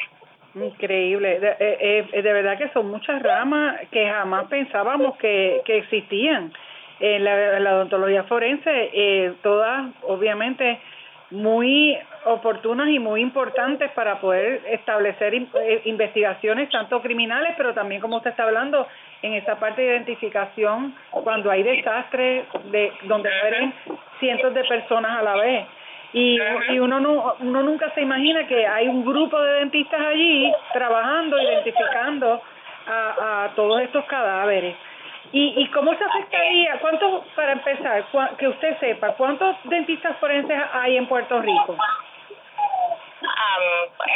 Increíble, 0.54 1.38
de, 1.38 1.50
eh, 1.60 2.08
eh, 2.12 2.22
de 2.22 2.32
verdad 2.32 2.58
que 2.58 2.69
son 2.80 2.90
muchas 2.90 3.22
ramas 3.22 3.80
que 3.90 4.08
jamás 4.08 4.46
pensábamos 4.46 5.16
que, 5.18 5.62
existían 5.66 6.52
en 6.98 7.24
la, 7.24 7.56
en 7.56 7.64
la 7.64 7.76
odontología 7.76 8.24
forense, 8.24 8.90
eh, 8.92 9.32
todas 9.42 9.90
obviamente 10.02 10.80
muy 11.30 11.96
oportunas 12.24 12.88
y 12.88 12.98
muy 12.98 13.20
importantes 13.20 13.90
para 13.92 14.20
poder 14.20 14.62
establecer 14.70 15.34
eh, 15.34 15.82
investigaciones 15.84 16.70
tanto 16.70 17.00
criminales, 17.00 17.54
pero 17.56 17.72
también 17.72 18.00
como 18.00 18.16
usted 18.16 18.30
está 18.30 18.44
hablando 18.44 18.86
en 19.22 19.34
esa 19.34 19.56
parte 19.58 19.82
de 19.82 19.88
identificación 19.88 20.94
cuando 21.10 21.50
hay 21.50 21.62
desastres 21.62 22.44
de 22.70 22.92
donde 23.04 23.30
mueren 23.42 23.74
cientos 24.18 24.52
de 24.54 24.64
personas 24.64 25.18
a 25.18 25.22
la 25.22 25.36
vez. 25.36 25.66
Y, 26.12 26.40
y 26.70 26.78
uno 26.80 26.98
no 26.98 27.36
uno 27.38 27.62
nunca 27.62 27.94
se 27.94 28.00
imagina 28.00 28.44
que 28.48 28.66
hay 28.66 28.88
un 28.88 29.04
grupo 29.04 29.40
de 29.40 29.60
dentistas 29.60 30.00
allí 30.00 30.52
trabajando, 30.72 31.40
identificando 31.40 32.42
a, 32.86 33.44
a 33.44 33.48
todos 33.54 33.80
estos 33.82 34.04
cadáveres. 34.06 34.76
¿Y, 35.32 35.62
¿Y 35.62 35.66
cómo 35.68 35.94
se 35.94 36.04
afectaría? 36.04 36.78
¿Cuántos, 36.80 37.24
para 37.36 37.52
empezar, 37.52 38.04
que 38.36 38.48
usted 38.48 38.78
sepa, 38.80 39.12
cuántos 39.14 39.56
dentistas 39.64 40.16
forenses 40.18 40.58
hay 40.72 40.96
en 40.96 41.06
Puerto 41.06 41.40
Rico? 41.40 41.76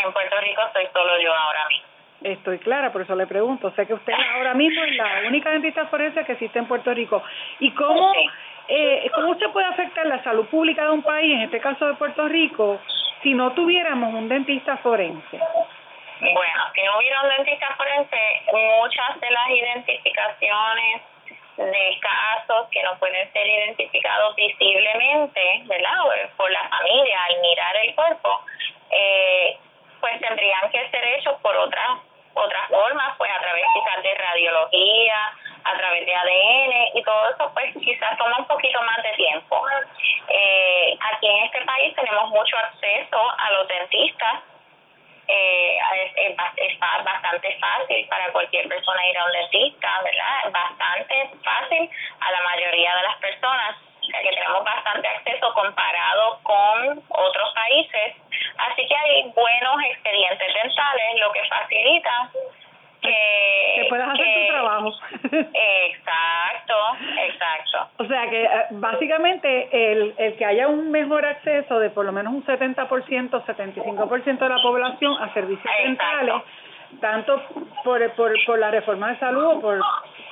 en 0.05 0.13
Puerto 0.13 0.41
Rico 0.41 0.63
estoy 0.67 0.87
solo 0.93 1.21
yo 1.21 1.33
ahora 1.33 1.69
mismo. 1.69 1.87
Estoy 2.23 2.59
clara, 2.59 2.91
por 2.91 3.03
eso 3.03 3.15
le 3.15 3.27
pregunto. 3.27 3.71
Sé 3.73 3.87
que 3.87 3.95
usted 3.95 4.13
ahora 4.35 4.55
mismo 4.55 4.83
es 4.83 4.97
la 4.97 5.23
única 5.29 5.51
dentista 5.51 5.87
forense 5.87 6.25
que 6.25 6.33
existe 6.33 6.59
en 6.59 6.67
Puerto 6.67 6.93
Rico. 6.95 7.23
¿Y 7.61 7.71
cómo, 7.73 8.13
eh, 8.69 9.11
cómo 9.15 9.33
usted 9.33 9.51
puede 9.51 9.67
afectar 9.67 10.07
la 10.07 10.23
salud 10.23 10.47
pública 10.47 10.85
de 10.85 10.91
un 10.91 11.03
país, 11.03 11.35
en 11.35 11.43
este 11.43 11.61
caso 11.61 11.87
de 11.87 11.95
Puerto 11.95 12.27
Rico, 12.27 12.81
si 13.23 13.35
no 13.35 13.53
tuviéramos 13.53 14.15
un 14.15 14.29
dentista 14.29 14.79
forense? 14.79 15.39
Bueno, 16.33 16.65
si 16.75 16.83
no 16.83 16.99
un 16.99 17.29
dentista 17.29 17.75
forense, 17.77 18.43
muchas 18.53 19.21
de 19.21 19.31
las 19.31 19.51
identificaciones 19.51 21.03
de 21.57 22.01
casos 22.01 22.69
que 22.71 22.83
no 22.83 22.99
pueden 22.99 23.31
ser 23.33 23.47
identificados 23.47 24.35
visiblemente, 24.35 25.63
¿verdad? 25.67 25.99
Por 26.37 26.51
la 26.51 26.69
familia 26.69 27.25
al 27.25 27.41
mirar 27.41 27.77
el 27.77 27.95
cuerpo, 27.95 28.41
eh, 28.91 29.59
pues 30.01 30.21
tendrían 30.21 30.71
que 30.71 30.89
ser 30.91 31.05
hechos 31.05 31.39
por 31.43 31.57
otras 31.57 32.01
otras 32.37 32.69
formas, 32.69 33.15
pues 33.17 33.31
a 33.31 33.39
través 33.39 33.65
quizás 33.75 34.03
de 34.03 34.15
radiología, 34.15 35.33
a 35.65 35.77
través 35.77 36.05
de 36.05 36.15
ADN 36.15 36.99
y 36.99 37.03
todo 37.05 37.31
eso, 37.31 37.51
pues 37.55 37.73
quizás 37.75 38.19
toma 38.19 38.39
un 38.39 38.47
poquito 38.47 38.83
más 38.83 39.03
de 39.05 39.13
tiempo. 39.13 39.63
Eh, 40.29 40.99
aquí 41.01 41.29
en 41.29 41.45
este 41.45 41.61
país 41.65 41.95
tenemos 41.95 42.31
mucho 42.31 42.57
acceso 42.57 43.19
a 43.39 43.51
los 43.53 43.69
dentistas 43.69 44.43
eh, 45.29 45.79
es, 46.17 46.37
es, 46.57 46.79
bastante 46.79 47.59
fácil 47.59 48.07
para 48.09 48.33
cualquier 48.33 48.69
persona 48.69 49.09
ir 49.09 49.19
a 49.19 49.25
un 49.25 49.33
dentista, 49.33 50.01
¿verdad? 50.03 50.51
Bastante 50.51 51.31
fácil 51.43 51.91
a 52.21 52.31
la 52.31 52.41
mayoría 52.43 52.97
de 52.97 53.03
las 53.03 53.17
personas, 53.17 53.77
que 54.01 54.31
tenemos 54.31 54.65
bastante 54.65 55.09
acceso 55.09 55.53
comparado 55.55 56.39
con 56.43 57.03
otros 57.09 57.55
países. 57.55 58.15
Así 58.59 58.87
que 58.87 58.97
hay 58.97 59.23
buenos 59.35 59.77
expedientes 59.91 60.55
dentales, 60.55 61.21
lo 61.21 61.33
que 61.33 61.45
facilita 61.45 62.31
que, 63.05 63.87
puedas 63.89 64.09
hacer 64.09 64.25
tu 64.25 64.53
trabajo. 64.53 64.93
exacto, 65.25 66.75
exacto. 67.23 67.89
O 67.99 68.07
sea 68.07 68.29
que 68.29 68.45
eh, 68.45 68.49
básicamente 68.71 69.93
el, 69.93 70.15
el 70.17 70.37
que 70.37 70.45
haya 70.45 70.69
un 70.69 70.91
mejor 70.91 71.25
acceso 71.25 71.79
de 71.79 71.91
por 71.91 72.05
lo 72.05 72.13
menos 72.13 72.33
un 72.33 72.45
70%, 72.45 72.89
75% 72.89 74.39
de 74.39 74.49
la 74.49 74.63
población 74.63 75.15
a 75.21 75.33
servicios 75.35 75.73
dentales, 75.85 76.35
tanto 77.01 77.43
por, 77.85 78.11
por, 78.13 78.33
por 78.47 78.59
la 78.59 78.71
reforma 78.71 79.11
de 79.11 79.19
salud 79.19 79.45
o 79.45 79.61
por 79.61 79.81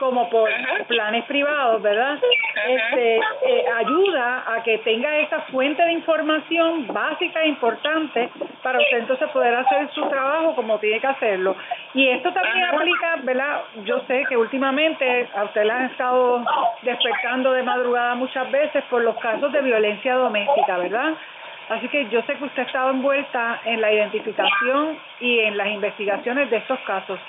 como 0.02 0.28
por 0.30 0.50
planes 0.88 1.24
privados, 1.26 1.80
¿verdad? 1.80 2.18
Este, 2.66 3.16
eh, 3.18 3.64
ayuda 3.72 4.42
a 4.52 4.60
que 4.64 4.78
tenga 4.78 5.16
esa 5.18 5.42
fuente 5.42 5.80
de 5.80 5.92
información 5.92 6.88
básica 6.88 7.40
e 7.40 7.46
importante 7.46 8.28
para 8.64 8.80
usted 8.80 8.98
entonces 8.98 9.30
poder 9.30 9.54
hacer 9.54 9.88
su 9.94 10.02
trabajo 10.08 10.56
como 10.56 10.80
tiene 10.80 10.98
que 10.98 11.06
hacerlo. 11.06 11.54
Y 11.94 12.08
esto 12.08 12.32
también 12.32 12.64
aplica, 12.64 13.16
¿verdad? 13.22 13.60
Yo 13.84 14.00
sé 14.08 14.24
que 14.28 14.36
últimamente 14.36 15.28
a 15.36 15.44
usted 15.44 15.62
le 15.62 15.72
han 15.72 15.84
estado 15.84 16.44
despertando 16.82 17.52
de 17.52 17.62
madrugada 17.62 18.16
muchas 18.16 18.50
veces 18.50 18.82
por 18.90 19.02
los 19.02 19.16
casos 19.18 19.52
de 19.52 19.62
violencia 19.62 20.16
doméstica, 20.16 20.78
¿verdad? 20.78 21.14
Así 21.68 21.86
que 21.86 22.08
yo 22.08 22.22
sé 22.22 22.34
que 22.34 22.44
usted 22.44 22.62
ha 22.64 22.66
estado 22.66 22.90
envuelta 22.90 23.60
en 23.66 23.80
la 23.80 23.92
identificación 23.92 24.98
y 25.20 25.38
en 25.38 25.56
las 25.56 25.68
investigaciones 25.68 26.50
de 26.50 26.56
estos 26.56 26.80
casos. 26.80 27.20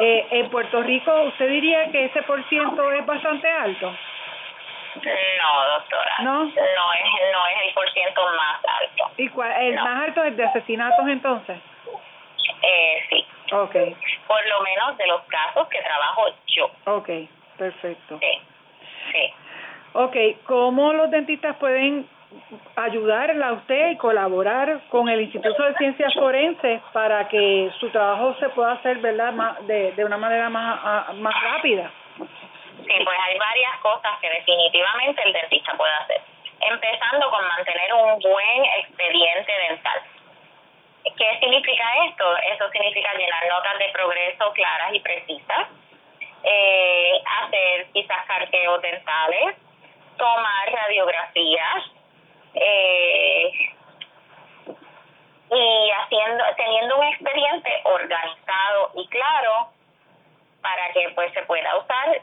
Eh, 0.00 0.26
en 0.30 0.50
Puerto 0.50 0.82
Rico, 0.82 1.12
¿usted 1.22 1.48
diría 1.48 1.90
que 1.90 2.06
ese 2.06 2.22
por 2.22 2.42
ciento 2.48 2.90
es 2.92 3.06
bastante 3.06 3.48
alto? 3.48 3.94
No, 4.96 5.68
doctora. 5.78 6.16
¿No? 6.20 6.44
No 6.44 6.50
es, 6.50 6.52
no 6.54 7.46
es 7.46 7.66
el 7.66 7.74
por 7.74 7.90
ciento 7.92 8.22
más 8.36 8.60
alto. 8.80 9.10
¿Y 9.16 9.28
cuál, 9.28 9.52
el 9.60 9.74
más 9.74 10.08
alto 10.08 10.24
es 10.24 10.36
de 10.36 10.44
asesinatos 10.44 11.06
entonces? 11.08 11.58
Eh, 12.62 13.04
sí. 13.10 13.26
Ok. 13.52 13.76
Por 14.26 14.46
lo 14.48 14.60
menos 14.62 14.96
de 14.96 15.06
los 15.06 15.22
casos 15.22 15.68
que 15.68 15.80
trabajo 15.82 16.26
yo. 16.46 16.70
Ok, 16.86 17.08
perfecto. 17.56 18.18
Sí, 18.18 18.40
sí. 19.12 19.34
Ok, 19.92 20.16
¿cómo 20.44 20.92
los 20.92 21.10
dentistas 21.10 21.56
pueden 21.56 22.08
ayudarla 22.76 23.48
a 23.48 23.52
usted 23.52 23.90
y 23.90 23.96
colaborar 23.96 24.80
con 24.88 25.08
el 25.08 25.22
Instituto 25.22 25.62
de 25.62 25.74
Ciencias 25.74 26.14
Forenses 26.14 26.80
para 26.92 27.28
que 27.28 27.70
su 27.80 27.90
trabajo 27.90 28.34
se 28.40 28.48
pueda 28.50 28.72
hacer 28.72 28.98
verdad 28.98 29.32
de, 29.62 29.92
de 29.92 30.04
una 30.04 30.16
manera 30.16 30.48
más, 30.48 31.14
más 31.16 31.34
rápida. 31.42 31.90
Sí, 32.16 32.94
pues 33.04 33.18
hay 33.26 33.38
varias 33.38 33.76
cosas 33.80 34.18
que 34.20 34.28
definitivamente 34.28 35.22
el 35.24 35.32
dentista 35.32 35.74
puede 35.76 35.92
hacer. 35.94 36.20
Empezando 36.60 37.30
con 37.30 37.46
mantener 37.48 37.92
un 37.94 38.18
buen 38.20 38.64
expediente 38.78 39.52
dental. 39.68 40.00
¿Qué 41.16 41.38
significa 41.40 41.84
esto? 42.08 42.36
Eso 42.54 42.70
significa 42.70 43.12
llenar 43.14 43.46
notas 43.48 43.78
de 43.78 43.88
progreso 43.90 44.52
claras 44.52 44.94
y 44.94 45.00
precisas, 45.00 45.68
eh, 46.42 47.20
hacer 47.42 47.86
quizás 47.92 48.24
carteos 48.26 48.80
dentales, 48.82 49.56
tomar 50.16 50.72
radiografías, 50.72 51.84
eh, 52.54 53.52
y 55.50 55.90
haciendo 55.90 56.44
teniendo 56.56 56.96
un 56.98 57.04
expediente 57.04 57.70
organizado 57.84 58.90
y 58.96 59.06
claro 59.08 59.68
para 60.62 60.92
que 60.92 61.10
pues 61.14 61.32
se 61.32 61.42
pueda 61.42 61.76
usar 61.76 62.20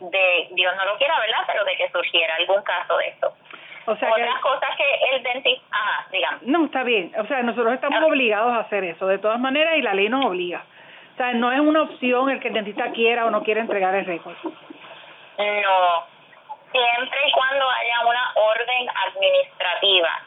de 0.00 0.48
Dios 0.52 0.74
no 0.76 0.84
lo 0.84 0.98
quiera, 0.98 1.18
¿verdad? 1.20 1.44
Pero 1.46 1.64
de 1.64 1.76
que 1.76 1.88
surgiera 1.90 2.34
algún 2.36 2.62
caso 2.62 2.96
de 2.96 3.08
esto. 3.08 3.32
O 3.86 3.96
sea 3.96 4.10
Otras 4.10 4.40
cosas 4.40 4.70
que 4.76 5.14
el 5.14 5.22
dentista, 5.22 5.64
ajá, 5.70 6.06
digamos. 6.10 6.42
No, 6.42 6.64
está 6.64 6.82
bien. 6.82 7.12
O 7.18 7.26
sea, 7.26 7.42
nosotros 7.42 7.74
estamos 7.74 8.02
obligados 8.02 8.52
a 8.52 8.60
hacer 8.60 8.82
eso, 8.84 9.06
de 9.06 9.18
todas 9.18 9.38
maneras, 9.38 9.76
y 9.76 9.82
la 9.82 9.94
ley 9.94 10.08
nos 10.08 10.24
obliga. 10.24 10.64
O 11.12 11.16
sea, 11.16 11.32
no 11.34 11.52
es 11.52 11.60
una 11.60 11.82
opción 11.82 12.30
el 12.30 12.40
que 12.40 12.48
el 12.48 12.54
dentista 12.54 12.90
quiera 12.92 13.26
o 13.26 13.30
no 13.30 13.42
quiera 13.42 13.60
entregar 13.60 13.94
el 13.94 14.06
récord. 14.06 14.36
No, 14.42 16.06
orden 18.34 18.88
administrativa 19.06 20.22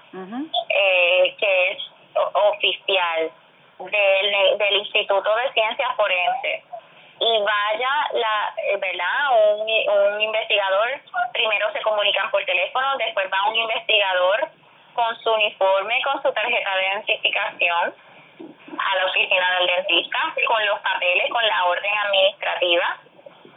eh, 0.69 1.35
que 1.39 1.71
es 1.71 1.79
oficial 2.33 3.31
del, 3.79 4.57
del 4.57 4.75
Instituto 4.77 5.35
de 5.35 5.51
Ciencias 5.53 5.95
Forenses. 5.95 6.63
Y 7.19 7.39
vaya 7.39 7.91
la 8.13 8.53
verdad 8.79 9.57
un, 9.57 10.13
un 10.13 10.21
investigador 10.21 11.01
primero 11.33 11.71
se 11.73 11.81
comunican 11.81 12.29
por 12.29 12.43
teléfono 12.45 12.97
después 12.97 13.27
va 13.33 13.49
un 13.49 13.55
investigador 13.55 14.49
con 14.93 15.17
su 15.21 15.31
uniforme 15.31 15.99
con 16.03 16.21
su 16.21 16.31
tarjeta 16.31 16.75
de 16.75 16.87
identificación 16.87 17.93
a 18.77 18.95
la 18.97 19.05
oficina 19.05 19.59
del 19.59 19.67
dentista 19.67 20.19
con 20.45 20.63
los 20.67 20.79
papeles 20.79 21.31
con 21.31 21.45
la 21.47 21.65
orden 21.65 21.97
administrativa 22.05 22.97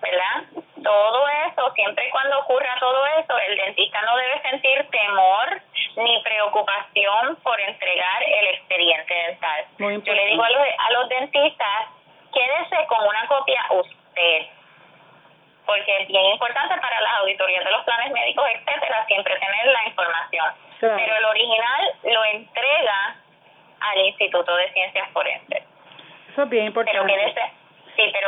verdad 0.00 0.62
todo 0.82 1.28
eso 1.46 1.72
siempre 1.74 2.06
y 2.06 2.10
cuando 2.10 2.38
ocurra 2.40 2.76
todo 2.80 3.06
eso 3.06 3.38
el 3.38 3.56
dentista 3.56 4.00
no 4.02 4.16
debe 4.16 4.42
sentir 4.42 4.88
temor 4.90 5.60
ni 5.96 6.22
preocupación 6.22 7.36
por 7.42 7.60
entregar 7.60 8.22
el 8.22 8.46
expediente 8.48 9.14
dental 9.14 9.64
yo 9.78 10.12
le 10.14 10.26
digo 10.26 10.42
a 10.42 10.50
los, 10.50 10.62
a 10.78 10.90
los 10.92 11.08
dentistas 11.08 12.00
quédese 12.32 12.86
con 12.86 13.06
una 13.06 13.26
copia 13.26 13.66
usted, 13.70 14.46
porque 15.66 16.02
es 16.02 16.08
bien 16.08 16.24
importante 16.26 16.76
para 16.78 17.00
las 17.00 17.12
auditorías 17.20 17.64
de 17.64 17.70
los 17.70 17.84
planes 17.84 18.12
médicos, 18.12 18.44
etcétera, 18.50 19.04
siempre 19.06 19.38
tener 19.38 19.66
la 19.66 19.86
información. 19.86 20.46
Pero 20.80 21.16
el 21.16 21.24
original 21.26 21.94
lo 22.04 22.24
entrega 22.24 23.16
al 23.80 23.98
Instituto 24.06 24.54
de 24.56 24.72
Ciencias 24.72 25.08
Forenses. 25.10 25.62
Eso 26.32 26.42
es 26.42 26.48
bien 26.48 26.66
importante. 26.66 26.98
Pero 26.98 27.06
quédese, 27.06 27.52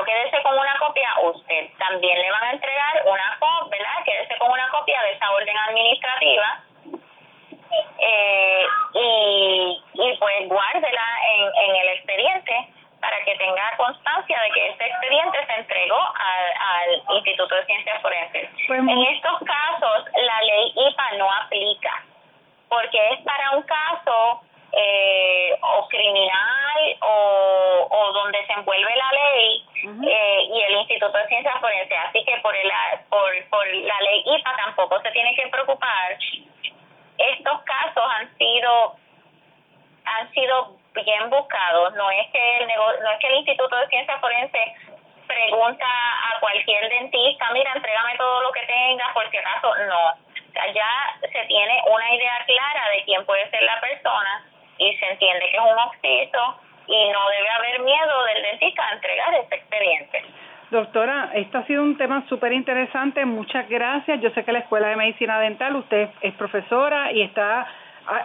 pero 0.03 0.05
quédese 0.05 0.43
con 0.43 0.59
una 0.59 0.79
copia 0.79 1.09
usted. 1.23 1.69
También 1.79 2.19
le 2.19 2.31
van 2.31 2.45
a 2.45 2.51
entregar 2.53 3.03
una 3.05 3.39
copia, 3.39 3.79
¿verdad? 3.79 4.05
Quédese 4.05 4.37
con 4.39 4.51
una 4.51 4.69
copia 4.71 5.01
de 5.03 5.13
esa 5.13 5.31
orden 5.31 5.57
administrativa. 5.57 6.63
Eh, 7.99 8.67
y, 8.95 9.83
y 9.95 10.17
pues 10.19 10.49
guárdela 10.49 11.07
en, 11.31 11.71
en 11.71 11.77
el 11.77 11.89
expediente 11.89 12.69
para 13.01 13.25
que 13.25 13.35
tenga 13.37 13.77
constancia 13.77 14.39
de 14.43 14.51
que 14.51 14.69
este 14.69 14.87
expediente 14.87 15.47
se 15.47 15.55
entregó 15.55 15.99
al, 15.99 17.17
Instituto 17.17 17.55
de 17.55 17.65
Ciencias 17.67 18.03
Forenses. 18.03 18.49
Pues 18.67 18.81
en 18.81 19.03
estos 19.03 19.39
casos, 19.41 20.05
la 20.15 20.41
ley 20.43 20.73
IPA 20.77 21.13
no 21.19 21.33
aplica, 21.33 22.05
porque 22.69 22.99
es 23.13 23.21
para 23.23 23.51
un 23.53 23.63
caso 23.63 24.43
eh, 24.73 25.59
o 25.61 25.89
criminal 25.89 26.97
o, 27.01 27.89
o, 27.91 28.13
donde 28.13 28.45
se 28.47 28.53
envuelve 28.53 28.97
la 28.97 29.13
ley 29.13 29.65
eh, 29.83 30.43
y 30.43 30.62
el 30.62 30.74
Instituto 30.80 31.16
de 31.16 31.26
Ciencias 31.26 31.61
Forenses. 31.61 31.99
Así 32.09 32.24
que 32.24 32.37
por, 32.39 32.55
el, 32.55 32.70
por, 33.09 33.30
por 33.51 33.66
la 33.66 34.01
ley 34.01 34.22
IPA 34.26 34.57
tampoco 34.57 35.01
se 35.03 35.11
tiene 35.11 35.35
que 35.35 35.49
preocupar. 35.49 36.16
Estos 37.18 37.62
casos 37.62 38.05
han 38.16 38.37
sido 38.39 38.97
han 40.05 40.33
sido 40.33 40.76
bien 40.95 41.30
buscados. 41.30 41.95
No 41.95 42.11
es 42.11 42.30
que 42.30 42.59
el 42.59 42.66
no 42.66 43.11
es 43.11 43.18
que 43.18 43.26
el 43.28 43.37
Instituto 43.37 43.76
de 43.76 43.89
Ciencias 43.89 44.20
Forenses 44.20 44.68
pregunta 45.26 45.87
a 45.87 46.41
cualquier 46.41 46.89
dentista, 46.89 47.51
mira, 47.53 47.72
entrégame 47.74 48.16
todo 48.16 48.43
lo 48.43 48.53
que 48.53 48.66
tengas, 48.66 49.12
por 49.14 49.30
si 49.30 49.37
acaso, 49.39 49.74
no. 49.87 50.11
O 50.11 50.72
ya 50.74 51.16
se 51.20 51.45
tiene 51.47 51.83
una 51.87 52.14
idea 52.14 52.45
clara 52.47 52.91
de 52.91 53.05
quién 53.05 53.24
puede 53.24 53.49
ser 53.51 53.62
la 53.62 53.80
persona 53.80 54.45
y 54.78 54.95
se 54.97 55.07
entiende 55.07 55.49
que 55.49 55.57
es 55.57 55.62
un 55.62 55.78
occiso 55.78 56.61
y 56.87 57.09
no 57.11 57.28
debe 57.30 57.49
haber 57.49 57.80
miedo 57.80 58.24
del 58.24 58.43
dentista 58.43 58.89
a 58.89 58.93
entregar 58.95 59.35
ese 59.35 59.55
expediente. 59.55 60.22
Doctora, 60.70 61.30
esto 61.35 61.59
ha 61.59 61.66
sido 61.66 61.83
un 61.83 61.99
tema 61.99 62.24
súper 62.28 62.53
interesante. 62.53 63.26
Muchas 63.26 63.68
gracias. 63.68 64.20
Yo 64.22 64.30
sé 64.30 64.43
que 64.43 64.53
la 64.53 64.61
Escuela 64.61 64.89
de 64.89 64.97
Medicina 64.97 65.39
Dental, 65.39 65.76
usted 65.76 66.09
es 66.22 66.33
profesora 66.35 67.12
y 67.12 67.20
está 67.20 67.66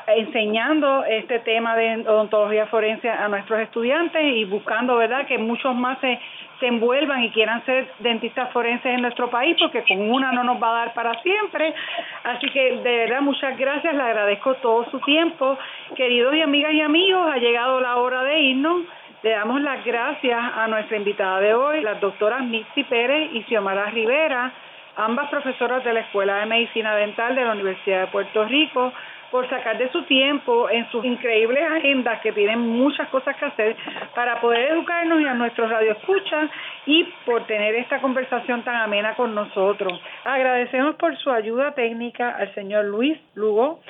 enseñando 0.08 1.04
este 1.04 1.40
tema 1.40 1.76
de 1.76 2.08
odontología 2.08 2.66
forense 2.68 3.10
a 3.10 3.28
nuestros 3.28 3.60
estudiantes 3.60 4.24
y 4.24 4.46
buscando, 4.46 4.96
¿verdad?, 4.96 5.28
que 5.28 5.38
muchos 5.38 5.76
más 5.76 6.00
se, 6.00 6.20
se 6.60 6.68
envuelvan 6.68 7.24
y 7.24 7.32
quieran 7.32 7.64
ser 7.66 7.88
dentistas 8.00 8.52
forenses 8.52 8.86
en 8.86 9.02
nuestro 9.02 9.30
país, 9.30 9.56
porque 9.60 9.84
con 9.84 10.10
una 10.10 10.32
no 10.32 10.44
nos 10.44 10.62
va 10.62 10.70
a 10.70 10.86
dar 10.86 10.94
para 10.94 11.22
siempre. 11.22 11.74
Así 12.24 12.50
que, 12.50 12.78
de 12.78 12.98
verdad, 12.98 13.22
muchas 13.22 13.58
gracias, 13.58 13.94
le 13.94 14.02
agradezco 14.02 14.56
todo 14.56 14.90
su 14.90 15.00
tiempo. 15.02 15.58
Queridos 15.96 16.36
y 16.36 16.42
amigas 16.42 16.74
y 16.74 16.82
amigos, 16.82 17.30
ha 17.32 17.38
llegado 17.38 17.80
la 17.80 17.98
hora 17.98 18.24
de 18.24 18.40
irnos. 18.40 18.84
Le 19.24 19.32
damos 19.32 19.62
las 19.62 19.84
gracias 19.84 20.40
a 20.40 20.68
nuestra 20.68 20.98
invitada 20.98 21.40
de 21.40 21.54
hoy, 21.54 21.82
las 21.82 22.00
doctoras 22.00 22.44
Mitzi 22.44 22.84
Pérez 22.84 23.32
y 23.34 23.44
Xiomara 23.44 23.90
Rivera, 23.90 24.54
ambas 24.96 25.30
profesoras 25.30 25.84
de 25.84 25.94
la 25.94 26.02
Escuela 26.02 26.38
de 26.38 26.46
Medicina 26.46 26.96
Dental 26.96 27.36
de 27.36 27.44
la 27.44 27.52
Universidad 27.52 28.02
de 28.02 28.08
Puerto 28.08 28.46
Rico, 28.46 28.94
por 29.32 29.50
sacar 29.50 29.78
de 29.78 29.92
su 29.92 30.04
tiempo 30.04 30.70
en 30.70 30.90
sus 30.92 31.04
increíbles 31.04 31.64
agendas 31.70 32.22
que 32.22 32.32
tienen 32.32 32.60
muchas 32.60 33.08
cosas 33.10 33.36
que 33.36 33.46
hacer 33.46 33.76
para 34.16 34.40
poder 34.40 34.72
educarnos 34.72 35.22
y 35.22 35.26
a 35.26 35.34
nuestros 35.34 35.70
radioescuchas 35.70 36.50
y 36.86 37.04
por 37.26 37.46
tener 37.46 37.76
esta 37.76 38.00
conversación 38.00 38.64
tan 38.64 38.76
amena 38.76 39.16
con 39.16 39.36
nosotros. 39.36 40.02
Agradecemos 40.24 40.96
por 40.96 41.18
su 41.18 41.32
ayuda 41.32 41.74
técnica 41.74 42.30
al 42.32 42.54
señor 42.54 42.86
Luis 42.86 43.18
Lugo 43.36 43.82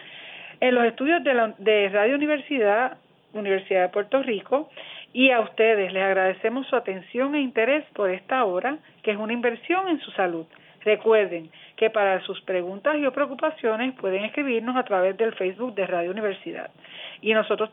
en 0.59 0.73
los 0.73 0.85
estudios 0.85 1.23
de, 1.23 1.33
la, 1.33 1.53
de 1.57 1.89
Radio 1.89 2.15
Universidad, 2.15 2.97
Universidad 3.33 3.83
de 3.83 3.89
Puerto 3.89 4.23
Rico, 4.23 4.69
y 5.13 5.31
a 5.31 5.39
ustedes 5.41 5.93
les 5.93 6.03
agradecemos 6.03 6.67
su 6.67 6.75
atención 6.75 7.35
e 7.35 7.41
interés 7.41 7.85
por 7.93 8.09
esta 8.09 8.43
hora, 8.43 8.77
que 9.03 9.11
es 9.11 9.17
una 9.17 9.33
inversión 9.33 9.87
en 9.87 9.99
su 9.99 10.11
salud. 10.11 10.45
Recuerden 10.83 11.49
que 11.77 11.89
para 11.89 12.19
sus 12.21 12.41
preguntas 12.41 12.97
y 12.97 13.05
o 13.05 13.13
preocupaciones 13.13 13.93
pueden 13.93 14.25
escribirnos 14.25 14.75
a 14.75 14.83
través 14.83 15.15
del 15.15 15.33
Facebook 15.35 15.75
de 15.75 15.87
Radio 15.87 16.11
Universidad 16.11 16.69
y 17.21 17.33
nosotros 17.33 17.69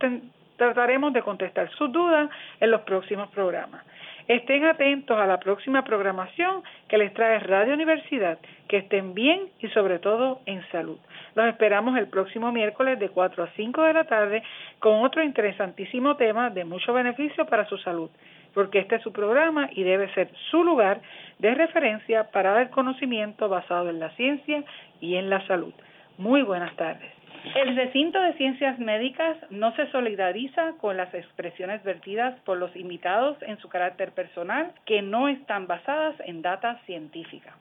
trataremos 0.57 1.13
de 1.13 1.23
contestar 1.23 1.71
sus 1.71 1.91
dudas 1.91 2.31
en 2.61 2.71
los 2.71 2.83
próximos 2.83 3.29
programas. 3.31 3.83
Estén 4.29 4.65
atentos 4.65 5.19
a 5.19 5.27
la 5.27 5.39
próxima 5.39 5.85
programación 5.85 6.63
que 6.89 6.97
les 6.97 7.13
trae 7.13 7.41
Radio 7.41 7.75
Universidad. 7.75 8.39
Que 8.69 8.79
estén 8.79 9.13
bien 9.13 9.51
y 9.61 9.69
sobre 9.69 9.99
todo 9.99 10.41
en 10.47 10.67
salud. 10.71 10.97
Los 11.35 11.47
esperamos 11.47 11.99
el 11.99 12.09
próximo 12.09 12.51
miércoles 12.51 12.99
de 12.99 13.11
4 13.11 13.45
a 13.45 13.49
5 13.49 13.83
de 13.83 13.93
la 13.93 14.05
tarde 14.05 14.43
con 14.79 15.05
otro 15.05 15.23
interesantísimo 15.23 16.17
tema 16.17 16.49
de 16.49 16.65
mucho 16.65 16.95
beneficio 16.95 17.45
para 17.45 17.67
su 17.67 17.77
salud 17.77 18.09
porque 18.55 18.79
este 18.79 18.97
es 18.97 19.03
su 19.03 19.13
programa 19.13 19.69
y 19.73 19.83
debe 19.83 20.13
ser 20.15 20.31
su 20.51 20.65
lugar 20.65 21.01
de 21.39 21.55
referencia 21.55 22.31
para 22.31 22.53
dar 22.53 22.71
conocimiento 22.71 23.49
basado 23.49 23.91
en 23.91 24.01
la 24.01 24.11
ciencia 24.11 24.65
y 25.01 25.17
en 25.17 25.29
la 25.29 25.47
salud. 25.47 25.75
Muy 26.17 26.43
buenas 26.43 26.75
tardes. 26.77 27.13
El 27.55 27.77
recinto 27.77 28.21
de 28.23 28.33
ciencias 28.35 28.79
médicas 28.79 29.37
no 29.51 29.75
se 29.77 29.91
solidariza 29.91 30.73
con 30.81 30.97
las 30.97 31.13
expresiones 31.13 31.83
vertidas 31.85 32.41
por 32.41 32.57
los 32.57 32.75
invitados 32.75 33.37
en 33.43 33.59
su 33.59 33.69
carácter 33.69 34.13
personal 34.13 34.73
que 34.87 35.03
no 35.03 35.29
están 35.29 35.67
basadas 35.67 36.15
en 36.25 36.41
data 36.41 36.81
científica. 36.87 37.55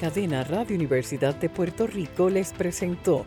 Cadena 0.00 0.44
Radio 0.44 0.76
Universidad 0.76 1.34
de 1.34 1.50
Puerto 1.50 1.86
Rico 1.86 2.30
les 2.30 2.54
presentó 2.54 3.26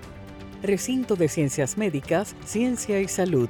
Recinto 0.64 1.16
de 1.16 1.28
Ciencias 1.28 1.78
Médicas, 1.78 2.36
Ciencia 2.44 3.00
y 3.00 3.08
Salud 3.08 3.50